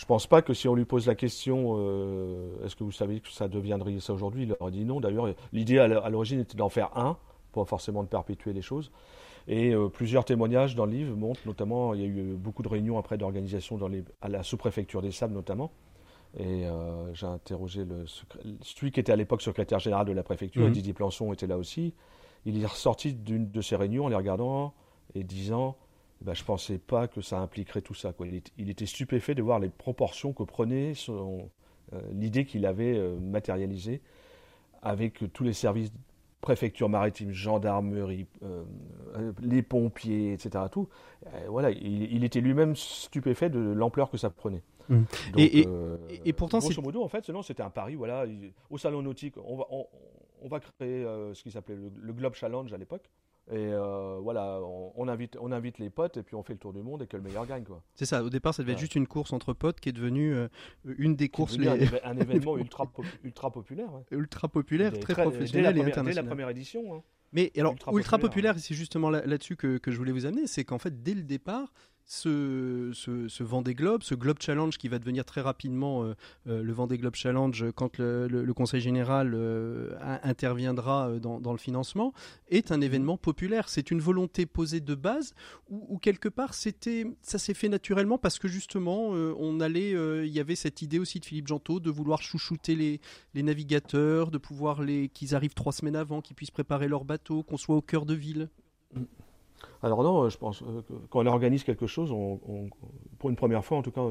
je 0.00 0.06
pense 0.06 0.26
pas 0.26 0.40
que 0.40 0.54
si 0.54 0.66
on 0.66 0.74
lui 0.74 0.86
pose 0.86 1.06
la 1.06 1.14
question, 1.14 1.74
euh, 1.76 2.64
est-ce 2.64 2.74
que 2.74 2.84
vous 2.84 2.90
savez 2.90 3.20
que 3.20 3.28
ça 3.28 3.48
deviendrait 3.48 4.00
ça 4.00 4.14
aujourd'hui, 4.14 4.44
il 4.44 4.56
aurait 4.58 4.70
dit 4.70 4.86
non. 4.86 4.98
D'ailleurs, 4.98 5.28
l'idée 5.52 5.78
à 5.78 6.08
l'origine 6.08 6.40
était 6.40 6.56
d'en 6.56 6.70
faire 6.70 6.96
un, 6.96 7.18
pas 7.52 7.66
forcément 7.66 8.02
de 8.02 8.08
perpétuer 8.08 8.54
les 8.54 8.62
choses. 8.62 8.90
Et 9.46 9.74
euh, 9.74 9.90
plusieurs 9.90 10.24
témoignages 10.24 10.74
dans 10.74 10.86
le 10.86 10.92
livre 10.92 11.14
montrent 11.14 11.42
notamment, 11.44 11.92
il 11.92 12.00
y 12.00 12.04
a 12.04 12.06
eu 12.06 12.34
beaucoup 12.34 12.62
de 12.62 12.68
réunions 12.68 12.96
après 12.96 13.18
d'organisation 13.18 13.78
à 14.22 14.28
la 14.30 14.42
sous-préfecture 14.42 15.02
des 15.02 15.10
Sables 15.10 15.34
notamment. 15.34 15.70
Et 16.38 16.64
euh, 16.64 17.12
j'ai 17.12 17.26
interrogé 17.26 17.84
le 17.84 18.06
celui 18.62 18.92
qui 18.92 19.00
était 19.00 19.12
à 19.12 19.16
l'époque 19.16 19.42
secrétaire 19.42 19.80
général 19.80 20.06
de 20.06 20.12
la 20.12 20.22
préfecture, 20.22 20.66
mmh. 20.66 20.72
Didier 20.72 20.94
Plançon 20.94 21.30
était 21.34 21.46
là 21.46 21.58
aussi. 21.58 21.92
Il 22.46 22.62
est 22.62 22.66
ressorti 22.66 23.12
d'une 23.12 23.50
de 23.50 23.60
ces 23.60 23.76
réunions 23.76 24.06
en 24.06 24.08
les 24.08 24.16
regardant 24.16 24.72
et 25.14 25.24
disant 25.24 25.76
bah, 26.22 26.34
Je 26.34 26.42
ne 26.42 26.46
pensais 26.46 26.78
pas 26.78 27.08
que 27.08 27.20
ça 27.20 27.38
impliquerait 27.38 27.82
tout 27.82 27.94
ça. 27.94 28.12
Quoi. 28.12 28.26
Il, 28.58 28.70
était 28.70 28.86
stupéfait 28.86 29.34
de 29.34 29.42
voir 29.42 29.58
les 29.58 29.68
proportions 29.68 30.32
que 30.32 30.42
prenait 30.42 30.92
euh, 31.08 31.40
l'idée 32.12 32.44
qu'il 32.44 32.66
avait 32.66 32.96
euh, 32.96 33.18
matérialisée 33.18 34.00
avec 34.82 35.32
tous 35.32 35.44
les 35.44 35.52
services 35.52 35.92
préfecture 36.40 36.88
maritime, 36.88 37.32
gendarmerie, 37.32 38.26
les 39.42 39.60
pompiers, 39.60 40.32
etc. 40.32 40.64
Tout. 40.72 40.88
voilà, 41.48 41.70
il, 41.70 42.24
était 42.24 42.40
lui-même 42.40 42.74
stupéfait 42.74 43.50
de 43.50 43.58
l'ampleur 43.58 44.10
que 44.10 44.16
ça 44.16 44.30
prenait. 44.30 44.62
Mmh. 44.90 45.04
et, 45.38 45.64
euh, 45.68 45.96
et, 46.24 46.32
pourtant, 46.32 46.58
grosso 46.58 46.82
modo, 46.82 47.02
en 47.02 47.08
fait, 47.08 47.30
c'était 47.44 47.62
un 47.62 47.70
pari. 47.70 47.94
Voilà, 47.94 48.24
au 48.70 48.76
salon 48.76 49.02
nautique, 49.02 49.36
on 49.44 49.56
va, 49.56 49.66
on, 49.70 50.48
va 50.48 50.58
créer 50.58 51.04
euh, 51.04 51.32
ce 51.32 51.44
qui 51.44 51.52
s'appelait 51.52 51.76
le, 51.76 52.12
Globe 52.12 52.34
Challenge 52.34 52.72
à 52.72 52.76
l'époque. 52.76 53.08
Et 53.50 53.72
euh, 53.72 54.18
voilà, 54.22 54.60
on, 54.94 55.08
invite, 55.08 55.36
on 55.40 55.50
invite 55.50 55.78
les 55.78 55.90
potes 55.90 56.16
et 56.16 56.22
puis 56.22 56.36
on 56.36 56.42
fait 56.42 56.52
le 56.52 56.58
tour 56.58 56.72
du 56.72 56.82
monde 56.82 57.02
et 57.02 57.06
que 57.06 57.16
le 57.16 57.22
meilleur 57.22 57.46
gagne. 57.46 57.64
quoi. 57.64 57.82
C'est 57.94 58.06
ça, 58.06 58.22
au 58.22 58.30
départ 58.30 58.54
ça 58.54 58.62
devait 58.62 58.74
être 58.74 58.78
juste 58.78 58.94
une 58.94 59.08
course 59.08 59.32
entre 59.32 59.52
potes 59.52 59.80
qui 59.80 59.88
est 59.88 59.92
devenue 59.92 60.36
une 60.84 61.16
des 61.16 61.28
courses. 61.28 61.58
Les... 61.58 61.68
Un, 61.68 62.16
événement 62.16 62.56
ultra, 62.56 62.90
ultra 63.24 63.50
populaire. 63.50 63.90
Ultra 64.12 64.48
populaire, 64.48 64.98
très, 65.00 65.14
professionnel 65.14 65.78
et 65.78 65.80
international. 65.80 66.14
Dès 66.14 66.22
la 66.22 66.22
première 66.22 66.48
édition. 66.48 66.94
Hein. 66.94 67.02
Mais 67.32 67.52
alors, 67.56 67.74
ultra, 67.92 68.18
populaire, 68.18 68.58
c'est 68.58 68.74
justement 68.74 69.10
là-dessus 69.10 69.56
que, 69.56 69.78
que, 69.78 69.90
je 69.90 69.96
voulais 69.96 70.12
vous 70.12 70.26
amener, 70.26 70.46
c'est 70.46 70.64
qu'en 70.64 70.78
fait, 70.78 71.02
dès 71.02 71.14
le 71.14 71.22
départ, 71.22 71.72
ce, 72.10 73.42
Vendée 73.42 73.74
Globe, 73.74 74.02
ce 74.02 74.14
Globe 74.14 74.38
Challenge 74.40 74.76
qui 74.76 74.88
va 74.88 74.98
devenir 74.98 75.24
très 75.24 75.40
rapidement 75.40 76.02
euh, 76.02 76.14
euh, 76.48 76.62
le 76.62 76.72
Vendée 76.72 76.98
Globe 76.98 77.14
Challenge 77.14 77.66
quand 77.74 77.98
le, 77.98 78.52
Conseil 78.52 78.80
général 78.80 79.32
euh, 79.34 79.94
interviendra 80.22 81.18
dans, 81.18 81.52
le 81.52 81.58
financement, 81.58 82.12
est 82.48 82.72
un 82.72 82.80
événement 82.80 83.16
populaire. 83.16 83.68
C'est 83.68 83.90
une 83.90 84.00
volonté 84.00 84.44
posée 84.44 84.80
de 84.80 84.94
base 84.94 85.34
ou, 85.70 85.98
quelque 85.98 86.28
part 86.28 86.52
c'était, 86.52 87.06
ça 87.22 87.38
s'est 87.38 87.54
fait 87.54 87.68
naturellement 87.68 88.18
parce 88.18 88.38
que 88.38 88.48
justement 88.48 89.08
on 89.10 89.60
allait, 89.60 89.92
il 89.92 90.32
y 90.32 90.40
avait 90.40 90.56
cette 90.56 90.82
idée 90.82 90.98
aussi 90.98 91.20
de 91.20 91.24
Philippe 91.24 91.46
Gentot 91.46 91.80
de 91.80 91.90
vouloir 91.90 92.22
chouchouter 92.22 92.74
les, 92.74 93.42
navigateurs, 93.42 94.30
de 94.30 94.38
pouvoir 94.38 94.82
les 94.82 95.08
qu'ils 95.08 95.34
arrivent 95.34 95.54
trois 95.54 95.72
semaines 95.72 95.96
avant, 95.96 96.20
qu'ils 96.20 96.36
puissent 96.36 96.50
préparer 96.50 96.88
leur 96.88 97.04
bateau, 97.04 97.42
qu'on 97.42 97.56
soit 97.56 97.76
au 97.76 97.82
cœur 97.82 98.04
de 98.04 98.14
ville. 98.14 98.50
Mm. 98.94 99.04
Alors 99.82 100.02
non, 100.02 100.28
je 100.28 100.36
pense 100.36 100.62
euh, 100.62 100.82
que 100.82 100.92
quand 101.08 101.20
on 101.20 101.26
organise 101.26 101.64
quelque 101.64 101.86
chose, 101.86 102.10
pour 103.18 103.30
une 103.30 103.36
première 103.36 103.64
fois 103.64 103.78
en 103.78 103.82
tout 103.82 103.90
cas, 103.90 104.02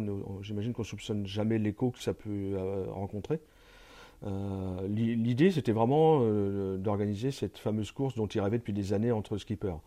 j'imagine 0.42 0.74
qu'on 0.74 0.84
soupçonne 0.84 1.26
jamais 1.28 1.60
l'écho 1.60 1.92
que 1.92 2.02
ça 2.02 2.14
peut 2.14 2.30
euh, 2.30 2.86
rencontrer. 2.90 3.40
Euh, 4.26 4.88
l'idée, 4.88 5.52
c'était 5.52 5.72
vraiment 5.72 6.22
d'organiser 6.78 7.32
cette 7.32 7.58
fameuse 7.58 7.92
course 7.92 8.16
dont 8.16 8.28
il 8.28 8.42
rêvait 8.42 8.58
depuis 8.58 8.74
des 8.74 8.94
années 8.94 9.12
entre 9.12 9.38
skippers. 9.38 9.78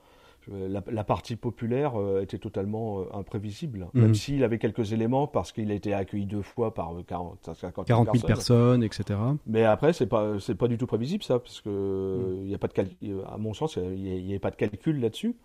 La, 0.48 1.04
partie 1.04 1.36
populaire 1.36 1.92
était 2.20 2.38
totalement 2.38 3.04
imprévisible, 3.14 3.86
mhm. 3.94 4.02
même 4.02 4.14
s'il 4.16 4.42
avait 4.42 4.58
quelques 4.58 4.92
éléments 4.92 5.28
parce 5.28 5.52
qu'il 5.52 5.70
a 5.70 5.74
été 5.74 5.94
accueilli 5.94 6.26
deux 6.26 6.42
fois 6.42 6.74
par 6.74 6.92
40, 7.06 7.50
50 7.54 7.86
40 7.86 8.08
000 8.12 8.26
personnes, 8.26 8.82
etc. 8.82 9.20
Mais 9.46 9.62
après, 9.62 9.92
c'est 9.92 10.08
pas 10.08 10.40
c'est 10.40 10.56
pas 10.56 10.66
du 10.66 10.78
tout 10.78 10.86
prévisible 10.88 11.22
ça, 11.22 11.38
parce 11.38 11.60
que 11.60 11.68
mhm. 11.68 12.46
il 12.46 12.54
a 12.54 12.58
pas 12.58 12.66
de 12.68 13.24
à 13.26 13.38
mon 13.38 13.54
sens, 13.54 13.76
il 13.76 14.02
n'y 14.02 14.30
avait 14.30 14.38
pas 14.40 14.50
de 14.50 14.56
calcul 14.56 14.98
là-dessus. 15.00 15.36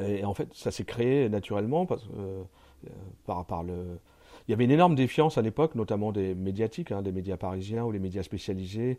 Et 0.00 0.24
en 0.24 0.34
fait, 0.34 0.48
ça 0.54 0.70
s'est 0.70 0.84
créé 0.84 1.28
naturellement 1.28 1.86
parce, 1.86 2.04
euh, 2.18 2.42
par, 3.26 3.62
le. 3.62 3.98
Il 4.46 4.50
y 4.50 4.54
avait 4.54 4.64
une 4.64 4.70
énorme 4.70 4.94
défiance 4.94 5.38
à 5.38 5.42
l'époque, 5.42 5.74
notamment 5.74 6.12
des 6.12 6.34
médiatiques, 6.34 6.92
hein, 6.92 7.02
des 7.02 7.12
médias 7.12 7.36
parisiens 7.36 7.84
ou 7.84 7.92
les 7.92 7.98
médias 7.98 8.22
spécialisés, 8.22 8.98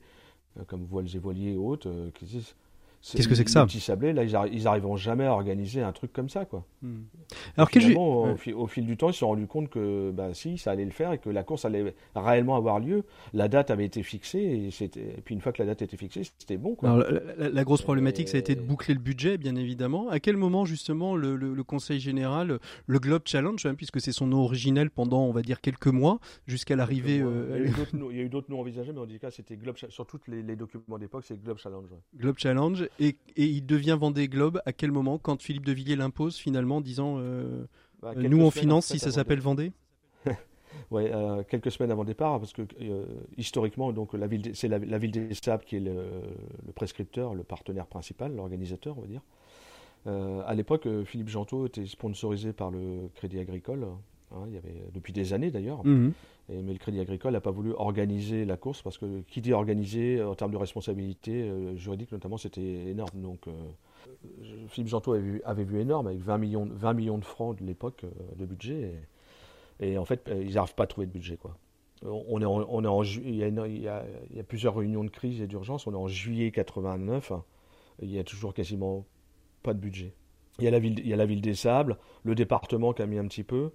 euh, 0.60 0.64
comme 0.66 0.86
Voiles 0.86 1.14
et 1.14 1.20
Voiliers 1.20 1.54
et 1.54 1.58
autres, 1.58 1.90
euh, 1.90 2.10
qui 2.14 2.26
disent 2.26 2.56
Qu'est-ce 3.14 3.28
que 3.28 3.36
c'est 3.36 3.44
que 3.44 3.52
ça 3.52 3.66
Petit 3.66 3.80
Sablé, 3.80 4.14
là, 4.14 4.24
ils, 4.24 4.64
n'arriveront 4.64 4.96
jamais 4.96 5.26
à 5.26 5.34
organiser 5.34 5.82
un 5.82 5.92
truc 5.92 6.12
comme 6.12 6.30
ça, 6.30 6.46
quoi. 6.46 6.66
Hmm. 6.82 7.04
Alors 7.58 7.70
au, 7.96 8.28
au, 8.56 8.68
fil 8.68 8.86
du 8.86 8.98
temps, 8.98 9.10
ils 9.10 9.14
se 9.14 9.20
sont 9.20 9.28
rendus 9.28 9.48
compte 9.48 9.70
que, 9.70 10.12
bah, 10.12 10.34
si, 10.34 10.58
ça 10.58 10.72
allait 10.72 10.86
le 10.86 10.92
faire 10.92 11.12
et 11.12 11.20
que 11.20 11.30
la 11.30 11.44
course 11.44 11.66
allait 11.66 11.96
réellement 12.16 12.56
avoir 12.56 12.80
lieu. 12.80 13.04
La 13.34 13.48
date 13.48 13.70
avait 13.70 13.86
été 13.86 14.02
fixée 14.02 14.40
et, 14.40 14.84
et 14.84 15.22
puis 15.24 15.36
une 15.36 15.42
fois 15.42 15.52
que 15.52 15.62
la 15.62 15.68
date 15.68 15.84
était 15.84 15.98
fixée, 15.98 16.24
c'était 16.38 16.58
bon, 16.58 16.76
quoi. 16.76 16.90
Alors, 16.92 17.06
la, 17.38 17.64
grosse 17.64 17.82
problématique, 17.84 18.28
ça 18.28 18.38
a 18.38 18.40
été 18.40 18.56
de 18.56 18.62
boucler 18.62 18.94
le 18.94 19.00
budget, 19.00 19.38
bien 19.38 19.56
évidemment. 19.56 20.10
À 20.10 20.20
quel 20.20 20.38
moment, 20.38 20.66
justement, 20.66 21.16
le, 21.16 21.36
le, 21.36 21.64
Conseil 21.64 22.00
général, 22.00 22.60
le 22.86 23.00
Globe 23.00 23.24
Challenge, 23.26 23.64
hein, 23.66 23.74
puisque 23.76 24.00
c'est 24.00 24.12
son 24.12 24.28
nom 24.28 24.42
originel 24.44 24.92
pendant, 24.92 25.26
on 25.26 25.32
va 25.32 25.42
dire, 25.42 25.62
quelques 25.62 25.88
mois, 25.88 26.20
jusqu'à 26.48 26.76
l'arrivée. 26.76 27.22
Euh, 27.22 27.68
il 27.94 28.16
y 28.16 28.20
a 28.20 28.24
eu 28.24 28.30
d'autres 28.30 28.52
noms 28.52 28.60
envisagés, 28.60 28.94
mais 28.94 29.00
en 29.00 29.08
tout 29.08 29.18
cas, 29.20 29.32
c'était 29.32 29.58
Globe. 29.58 29.76
Sur 29.90 30.06
tous 30.06 30.20
les, 30.28 30.42
les 30.42 30.56
documents 30.56 30.98
d'époque, 30.98 31.24
c'est 31.26 31.42
Globe 31.42 31.58
Challenge. 31.58 31.90
Globe 32.16 32.38
Challenge 32.38 32.88
et, 33.00 33.18
il 33.36 33.66
devient 33.66 33.98
Vendée 34.00 34.28
Globe 34.28 34.62
à 34.66 34.74
quel 34.74 34.92
moment 34.92 35.18
Quand 35.18 35.42
Philippe 35.42 35.66
de 35.66 35.74
Villiers 35.74 35.96
l'impose 35.96 36.38
finalement, 36.38 36.82
disant 36.82 37.16
euh, 37.18 37.66
bah, 38.02 38.14
euh, 38.16 38.28
nous 38.28 38.42
on 38.42 38.52
finance 38.52 38.88
si 38.88 39.00
ça 39.00 39.12
s'appelle 39.12 39.40
Vendée? 39.40 39.72
Ouais, 40.92 41.10
euh, 41.14 41.42
quelques 41.48 41.72
semaines 41.72 41.92
avant 41.92 42.04
le 42.04 42.08
départ, 42.08 42.38
parce 42.38 42.52
que 42.52 42.62
historiquement, 43.38 43.94
donc 43.94 44.14
la 44.14 44.28
ville, 44.28 44.52
c'est 44.54 44.68
la, 44.68 44.78
ville 44.78 45.10
des 45.10 45.34
Sables 45.34 45.64
qui 45.64 45.78
est 45.78 45.80
le, 45.80 46.04
prescripteur, 46.76 47.34
le 47.34 47.44
partenaire 47.44 47.88
principal, 47.88 48.36
l'organisateur, 48.36 48.98
on 48.98 49.02
va 49.02 49.08
dire. 49.08 49.22
à 50.46 50.54
l'époque, 50.54 50.86
Philippe 51.06 51.30
Gentot 51.30 51.68
était 51.68 51.86
sponsorisé 51.86 52.52
par 52.52 52.72
le 52.72 53.10
Crédit 53.16 53.40
Agricole, 53.40 53.88
hein, 54.32 54.44
il 54.48 54.54
y 54.54 54.58
avait 54.58 54.84
depuis 54.94 55.14
des 55.14 55.32
années 55.32 55.50
d'ailleurs. 55.50 55.82
Mhm 56.50 56.62
mais 56.64 56.74
le 56.74 56.80
Crédit 56.80 57.00
Agricole 57.00 57.34
n'a 57.34 57.42
pas 57.42 57.52
voulu 57.52 57.74
organiser 57.74 58.46
la 58.46 58.58
course 58.58 58.82
parce 58.82 58.98
que 58.98 59.22
qui 59.22 59.42
dit 59.42 59.54
organiser 59.54 60.22
en 60.24 60.36
termes 60.36 60.52
de 60.52 60.58
responsabilité 60.58 61.44
euh, 61.44 61.76
juridique 61.76 62.12
notamment, 62.12 62.38
c'était 62.38 62.62
énorme. 62.62 63.22
Donc 63.22 63.48
euh, 63.48 63.52
Philippe 64.68 64.90
Gentot 64.90 65.14
avait 65.14 65.64
vu, 65.64 65.80
énorme 65.80 66.08
avec 66.08 66.20
20 66.20 66.38
millions, 66.38 66.68
20 66.72 66.94
millions 66.94 67.18
de 67.18 67.26
francs 67.26 67.58
de 67.60 67.66
l'époque 67.66 68.04
euh, 68.04 68.36
de 68.36 68.46
budget. 68.46 68.94
Et, 69.82 69.98
en 69.98 70.06
fait, 70.06 70.32
ils 70.34 70.54
n'arrivent 70.54 70.76
pas 70.76 70.86
à 70.86 70.88
trouver 70.88 71.06
de 71.06 71.12
budget. 71.12 71.36
Quoi. 71.36 71.58
On 72.04 72.42
est 72.42 72.46
en 72.46 73.04
il, 73.04 73.36
y 73.36 73.90
a 73.90 74.44
plusieurs 74.48 74.76
réunions 74.76 75.04
de 75.04 75.10
crise 75.10 75.42
et 75.42 75.48
d'urgence. 75.48 75.86
On 75.86 75.92
est 75.92 75.98
en 75.98 76.08
juillet 76.08 76.52
89. 76.52 77.34
il 78.02 78.10
y 78.10 78.18
a 78.18 78.24
toujours 78.24 78.54
quasiment 78.54 79.06
pas 79.64 79.74
de 79.74 79.80
budget. 79.80 80.14
Il 80.60 80.64
y 80.64 80.68
a 80.70 80.72
la 80.72 80.80
ville, 80.80 80.98
il 81.00 81.08
y 81.08 81.14
a 81.14 81.18
la 81.18 81.26
ville 81.26 81.42
des 81.42 81.56
Sables, 81.56 81.98
le 82.24 82.36
département 82.36 82.94
qui 82.94 83.02
a 83.02 83.06
mis 83.06 83.18
un 83.18 83.28
petit 83.28 83.44
peu, 83.44 83.72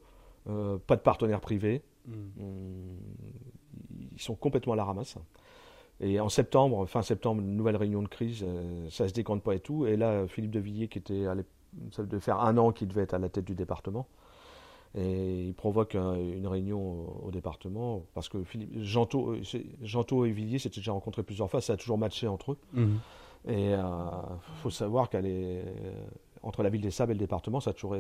pas 0.47 0.97
de 0.97 1.03
partenaires 1.03 1.43
privés. 1.43 1.83
Mm. 2.07 2.13
Ils 4.13 4.21
sont 4.21 4.35
complètement 4.35 4.75
à 4.75 4.77
la 4.77 4.85
ramasse. 4.85 5.17
Et 6.01 6.19
en 6.19 6.29
septembre, 6.29 6.87
fin 6.87 7.03
septembre, 7.03 7.43
une 7.43 7.57
nouvelle 7.57 7.77
réunion 7.77 8.03
de 8.03 8.09
crise, 8.09 8.43
euh, 8.43 8.89
ça 8.89 9.07
se 9.07 9.13
décompte 9.13 9.45
pas 9.45 9.55
et 9.55 9.61
tout. 9.61 9.87
Et 9.87 9.97
là, 9.97 10.27
Philippe 10.27 10.53
de 10.53 10.61
Villiers, 10.61 10.89
qui 10.89 10.99
était 10.99 11.27
ça 11.93 12.03
devait 12.03 12.21
faire 12.21 12.41
un 12.41 12.57
an 12.57 12.73
qu'il 12.73 12.89
devait 12.89 13.03
être 13.03 13.15
à 13.15 13.19
la 13.19 13.29
tête 13.29 13.45
du 13.45 13.55
département, 13.55 14.09
et 14.97 15.45
il 15.47 15.55
provoque 15.55 15.95
une 15.95 16.49
réunion 16.49 17.25
au, 17.25 17.31
département 17.31 18.03
parce 18.13 18.29
que 18.29 18.43
Philippe, 18.43 18.83
Janto, 18.83 19.35
euh, 19.35 20.25
et 20.25 20.31
Villiers 20.33 20.59
s'étaient 20.59 20.81
déjà 20.81 20.91
rencontrés 20.91 21.23
plusieurs 21.23 21.49
fois, 21.49 21.61
ça 21.61 21.75
a 21.75 21.77
toujours 21.77 21.99
matché 21.99 22.27
entre 22.27 22.53
eux. 22.53 22.59
Mm. 22.73 22.97
Et 23.49 23.67
il 23.67 23.73
euh, 23.73 23.85
faut 24.63 24.71
savoir 24.71 25.09
qu'elle 25.11 25.27
est 25.27 25.65
entre 26.43 26.63
la 26.63 26.71
ville 26.71 26.81
des 26.81 26.91
Sables 26.91 27.13
et 27.13 27.15
le 27.15 27.21
département, 27.21 27.61
ça 27.61 27.71
a 27.71 27.73
toujours 27.75 27.97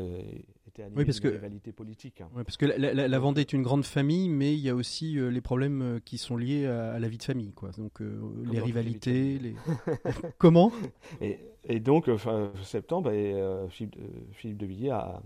animé 0.83 0.99
oui, 0.99 1.05
parce 1.05 1.21
que, 1.21 1.29
rivalité 1.29 1.73
politique. 1.73 2.21
Hein. 2.21 2.29
Oui, 2.35 2.43
parce 2.45 2.57
que 2.57 2.67
la, 2.67 3.19
Vendée 3.19 3.43
est 3.43 3.53
une 3.53 3.63
grande 3.63 3.85
famille, 3.85 4.29
mais 4.29 4.55
il 4.55 4.61
y 4.61 4.69
a 4.69 4.75
aussi 4.75 5.19
euh, 5.19 5.31
les 5.31 5.41
problèmes 5.41 5.83
euh, 5.83 6.01
qui 6.05 6.19
sont 6.19 6.37
liés 6.37 6.67
à, 6.67 6.99
la 6.99 7.09
vie 7.09 7.19
de 7.19 7.23
famille, 7.23 7.53
quoi. 7.53 7.71
Donc 7.77 8.01
euh, 8.01 8.21
les 8.51 8.61
rivalités, 8.61 9.39
les... 9.39 9.55
comment 10.39 10.73
et, 11.21 11.81
donc 11.81 12.15
fin 12.17 12.51
septembre, 12.63 13.11
et, 13.11 13.35
Philippe, 13.69 14.59
de 14.59 14.67
Villiers 14.67 14.91
a, 14.91 15.23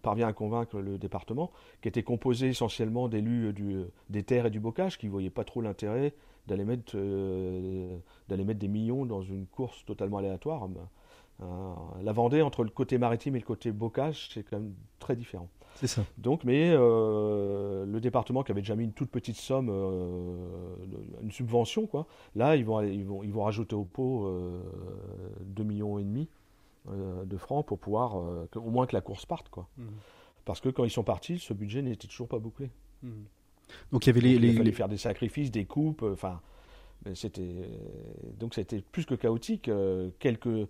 parvient 0.00 0.28
à 0.28 0.32
convaincre 0.32 0.80
le 0.80 0.98
département, 0.98 1.50
qui 1.80 1.88
était 1.88 2.02
composé 2.02 2.48
essentiellement 2.48 3.08
d'élus 3.08 3.52
des 4.08 4.22
terres 4.22 4.46
et 4.46 4.50
du 4.50 4.60
bocage, 4.60 4.98
qui 4.98 5.06
ne 5.06 5.10
voyaient 5.10 5.30
pas 5.30 5.44
trop 5.44 5.60
l'intérêt 5.60 6.14
d'aller 6.46 6.64
mettre, 6.64 6.96
d'aller 8.28 8.44
mettre 8.44 8.60
des 8.60 8.68
millions 8.68 9.06
dans 9.06 9.22
une 9.22 9.46
course 9.46 9.84
totalement 9.84 10.18
aléatoire. 10.18 10.64
Euh, 10.64 10.68
la 12.02 12.12
Vendée, 12.12 12.42
entre 12.42 12.64
le 12.64 12.70
côté 12.70 12.98
maritime 12.98 13.36
et 13.36 13.38
le 13.38 13.44
côté 13.44 13.72
bocage, 13.72 14.30
c'est 14.32 14.42
quand 14.42 14.58
même 14.58 14.74
très 14.98 15.16
différent. 15.16 15.48
C'est 15.76 15.86
ça. 15.86 16.04
Donc, 16.18 16.44
mais 16.44 16.70
euh, 16.72 17.84
le 17.86 18.00
département 18.00 18.42
qui 18.42 18.52
avait 18.52 18.60
déjà 18.60 18.76
mis 18.76 18.84
une 18.84 18.92
toute 18.92 19.10
petite 19.10 19.36
somme, 19.36 19.68
euh, 19.70 20.36
une 21.22 21.30
subvention, 21.30 21.86
quoi, 21.86 22.06
là, 22.34 22.56
ils 22.56 22.64
vont, 22.64 22.80
ils 22.82 23.04
vont, 23.04 23.22
ils 23.22 23.32
vont 23.32 23.44
rajouter 23.44 23.74
au 23.74 23.84
pot 23.84 24.30
2 25.40 25.64
millions 25.64 25.98
et 25.98 26.04
demi. 26.04 26.28
de 26.86 27.36
francs 27.36 27.64
pour 27.66 27.78
pouvoir, 27.78 28.16
au 28.16 28.70
moins 28.70 28.86
que 28.86 28.94
la 28.94 29.00
course 29.00 29.26
parte, 29.26 29.48
quoi. 29.48 29.68
Mmh. 29.78 29.84
Parce 30.44 30.60
que 30.60 30.68
quand 30.68 30.84
ils 30.84 30.90
sont 30.90 31.04
partis, 31.04 31.38
ce 31.38 31.54
budget 31.54 31.82
n'était 31.82 32.08
toujours 32.08 32.28
pas 32.28 32.38
bouclé. 32.38 32.70
Mmh. 33.02 33.10
Donc 33.92 34.04
il 34.04 34.08
y 34.08 34.10
avait 34.10 34.20
les, 34.20 34.48
il 34.48 34.56
fallait 34.56 34.72
faire 34.72 34.88
des 34.88 34.98
sacrifices, 34.98 35.50
des 35.50 35.64
coupes, 35.64 36.02
enfin. 36.02 36.40
C'était 37.14 37.68
donc 38.38 38.54
c'était 38.54 38.80
plus 38.80 39.04
que 39.04 39.16
chaotique. 39.16 39.68
quelques 40.20 40.68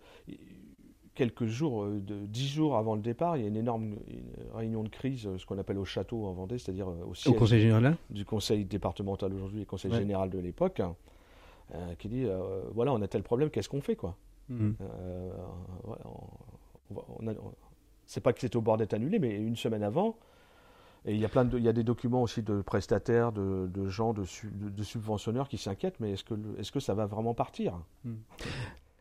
quelques 1.14 1.46
jours, 1.46 1.84
euh, 1.84 2.00
de, 2.00 2.26
dix 2.26 2.48
jours 2.48 2.76
avant 2.76 2.94
le 2.94 3.02
départ, 3.02 3.36
il 3.36 3.42
y 3.42 3.44
a 3.44 3.48
une 3.48 3.56
énorme 3.56 3.96
réunion 4.54 4.82
de 4.82 4.88
crise, 4.88 5.26
euh, 5.26 5.38
ce 5.38 5.46
qu'on 5.46 5.58
appelle 5.58 5.78
au 5.78 5.84
château 5.84 6.24
en 6.26 6.32
Vendée, 6.32 6.58
c'est-à-dire 6.58 6.88
euh, 6.88 7.04
au 7.06 7.14
siège 7.14 7.36
conseil 7.36 7.60
général 7.60 7.96
du 8.10 8.24
conseil 8.24 8.64
départemental 8.64 9.32
aujourd'hui 9.32 9.62
et 9.62 9.66
conseil 9.66 9.92
général 9.92 10.30
de 10.30 10.38
l'époque, 10.38 10.80
hein, 10.80 10.94
qui 11.98 12.08
dit 12.08 12.26
voilà, 12.74 12.92
on 12.92 13.00
a 13.02 13.08
tel 13.08 13.22
problème, 13.22 13.50
qu'est-ce 13.50 13.68
qu'on 13.68 13.80
fait 13.80 13.96
quoi 13.96 14.16
mmh. 14.48 14.72
C'est 18.06 18.20
pas 18.20 18.32
que 18.32 18.40
c'était 18.40 18.56
au 18.56 18.60
bord 18.60 18.76
d'être 18.76 18.92
annulé, 18.92 19.18
mais 19.18 19.34
une 19.36 19.56
semaine 19.56 19.82
avant, 19.82 20.16
et 21.06 21.14
il 21.14 21.20
y 21.20 21.24
a 21.24 21.28
plein 21.28 21.44
de, 21.44 21.58
il 21.58 21.64
y 21.64 21.68
a 21.68 21.72
des 21.72 21.82
documents 21.82 22.22
aussi 22.22 22.42
de 22.42 22.60
prestataires, 22.60 23.32
de, 23.32 23.88
gens, 23.88 24.12
de, 24.12 24.24
de, 24.52 24.82
subventionneurs 24.82 25.48
qui 25.48 25.56
s'inquiètent, 25.56 25.98
mais 25.98 26.12
est-ce 26.12 26.24
que, 26.24 26.34
est-ce 26.58 26.70
que 26.70 26.80
ça 26.80 26.94
va 26.94 27.06
vraiment 27.06 27.34
partir? 27.34 27.80
Mmh. 28.04 28.12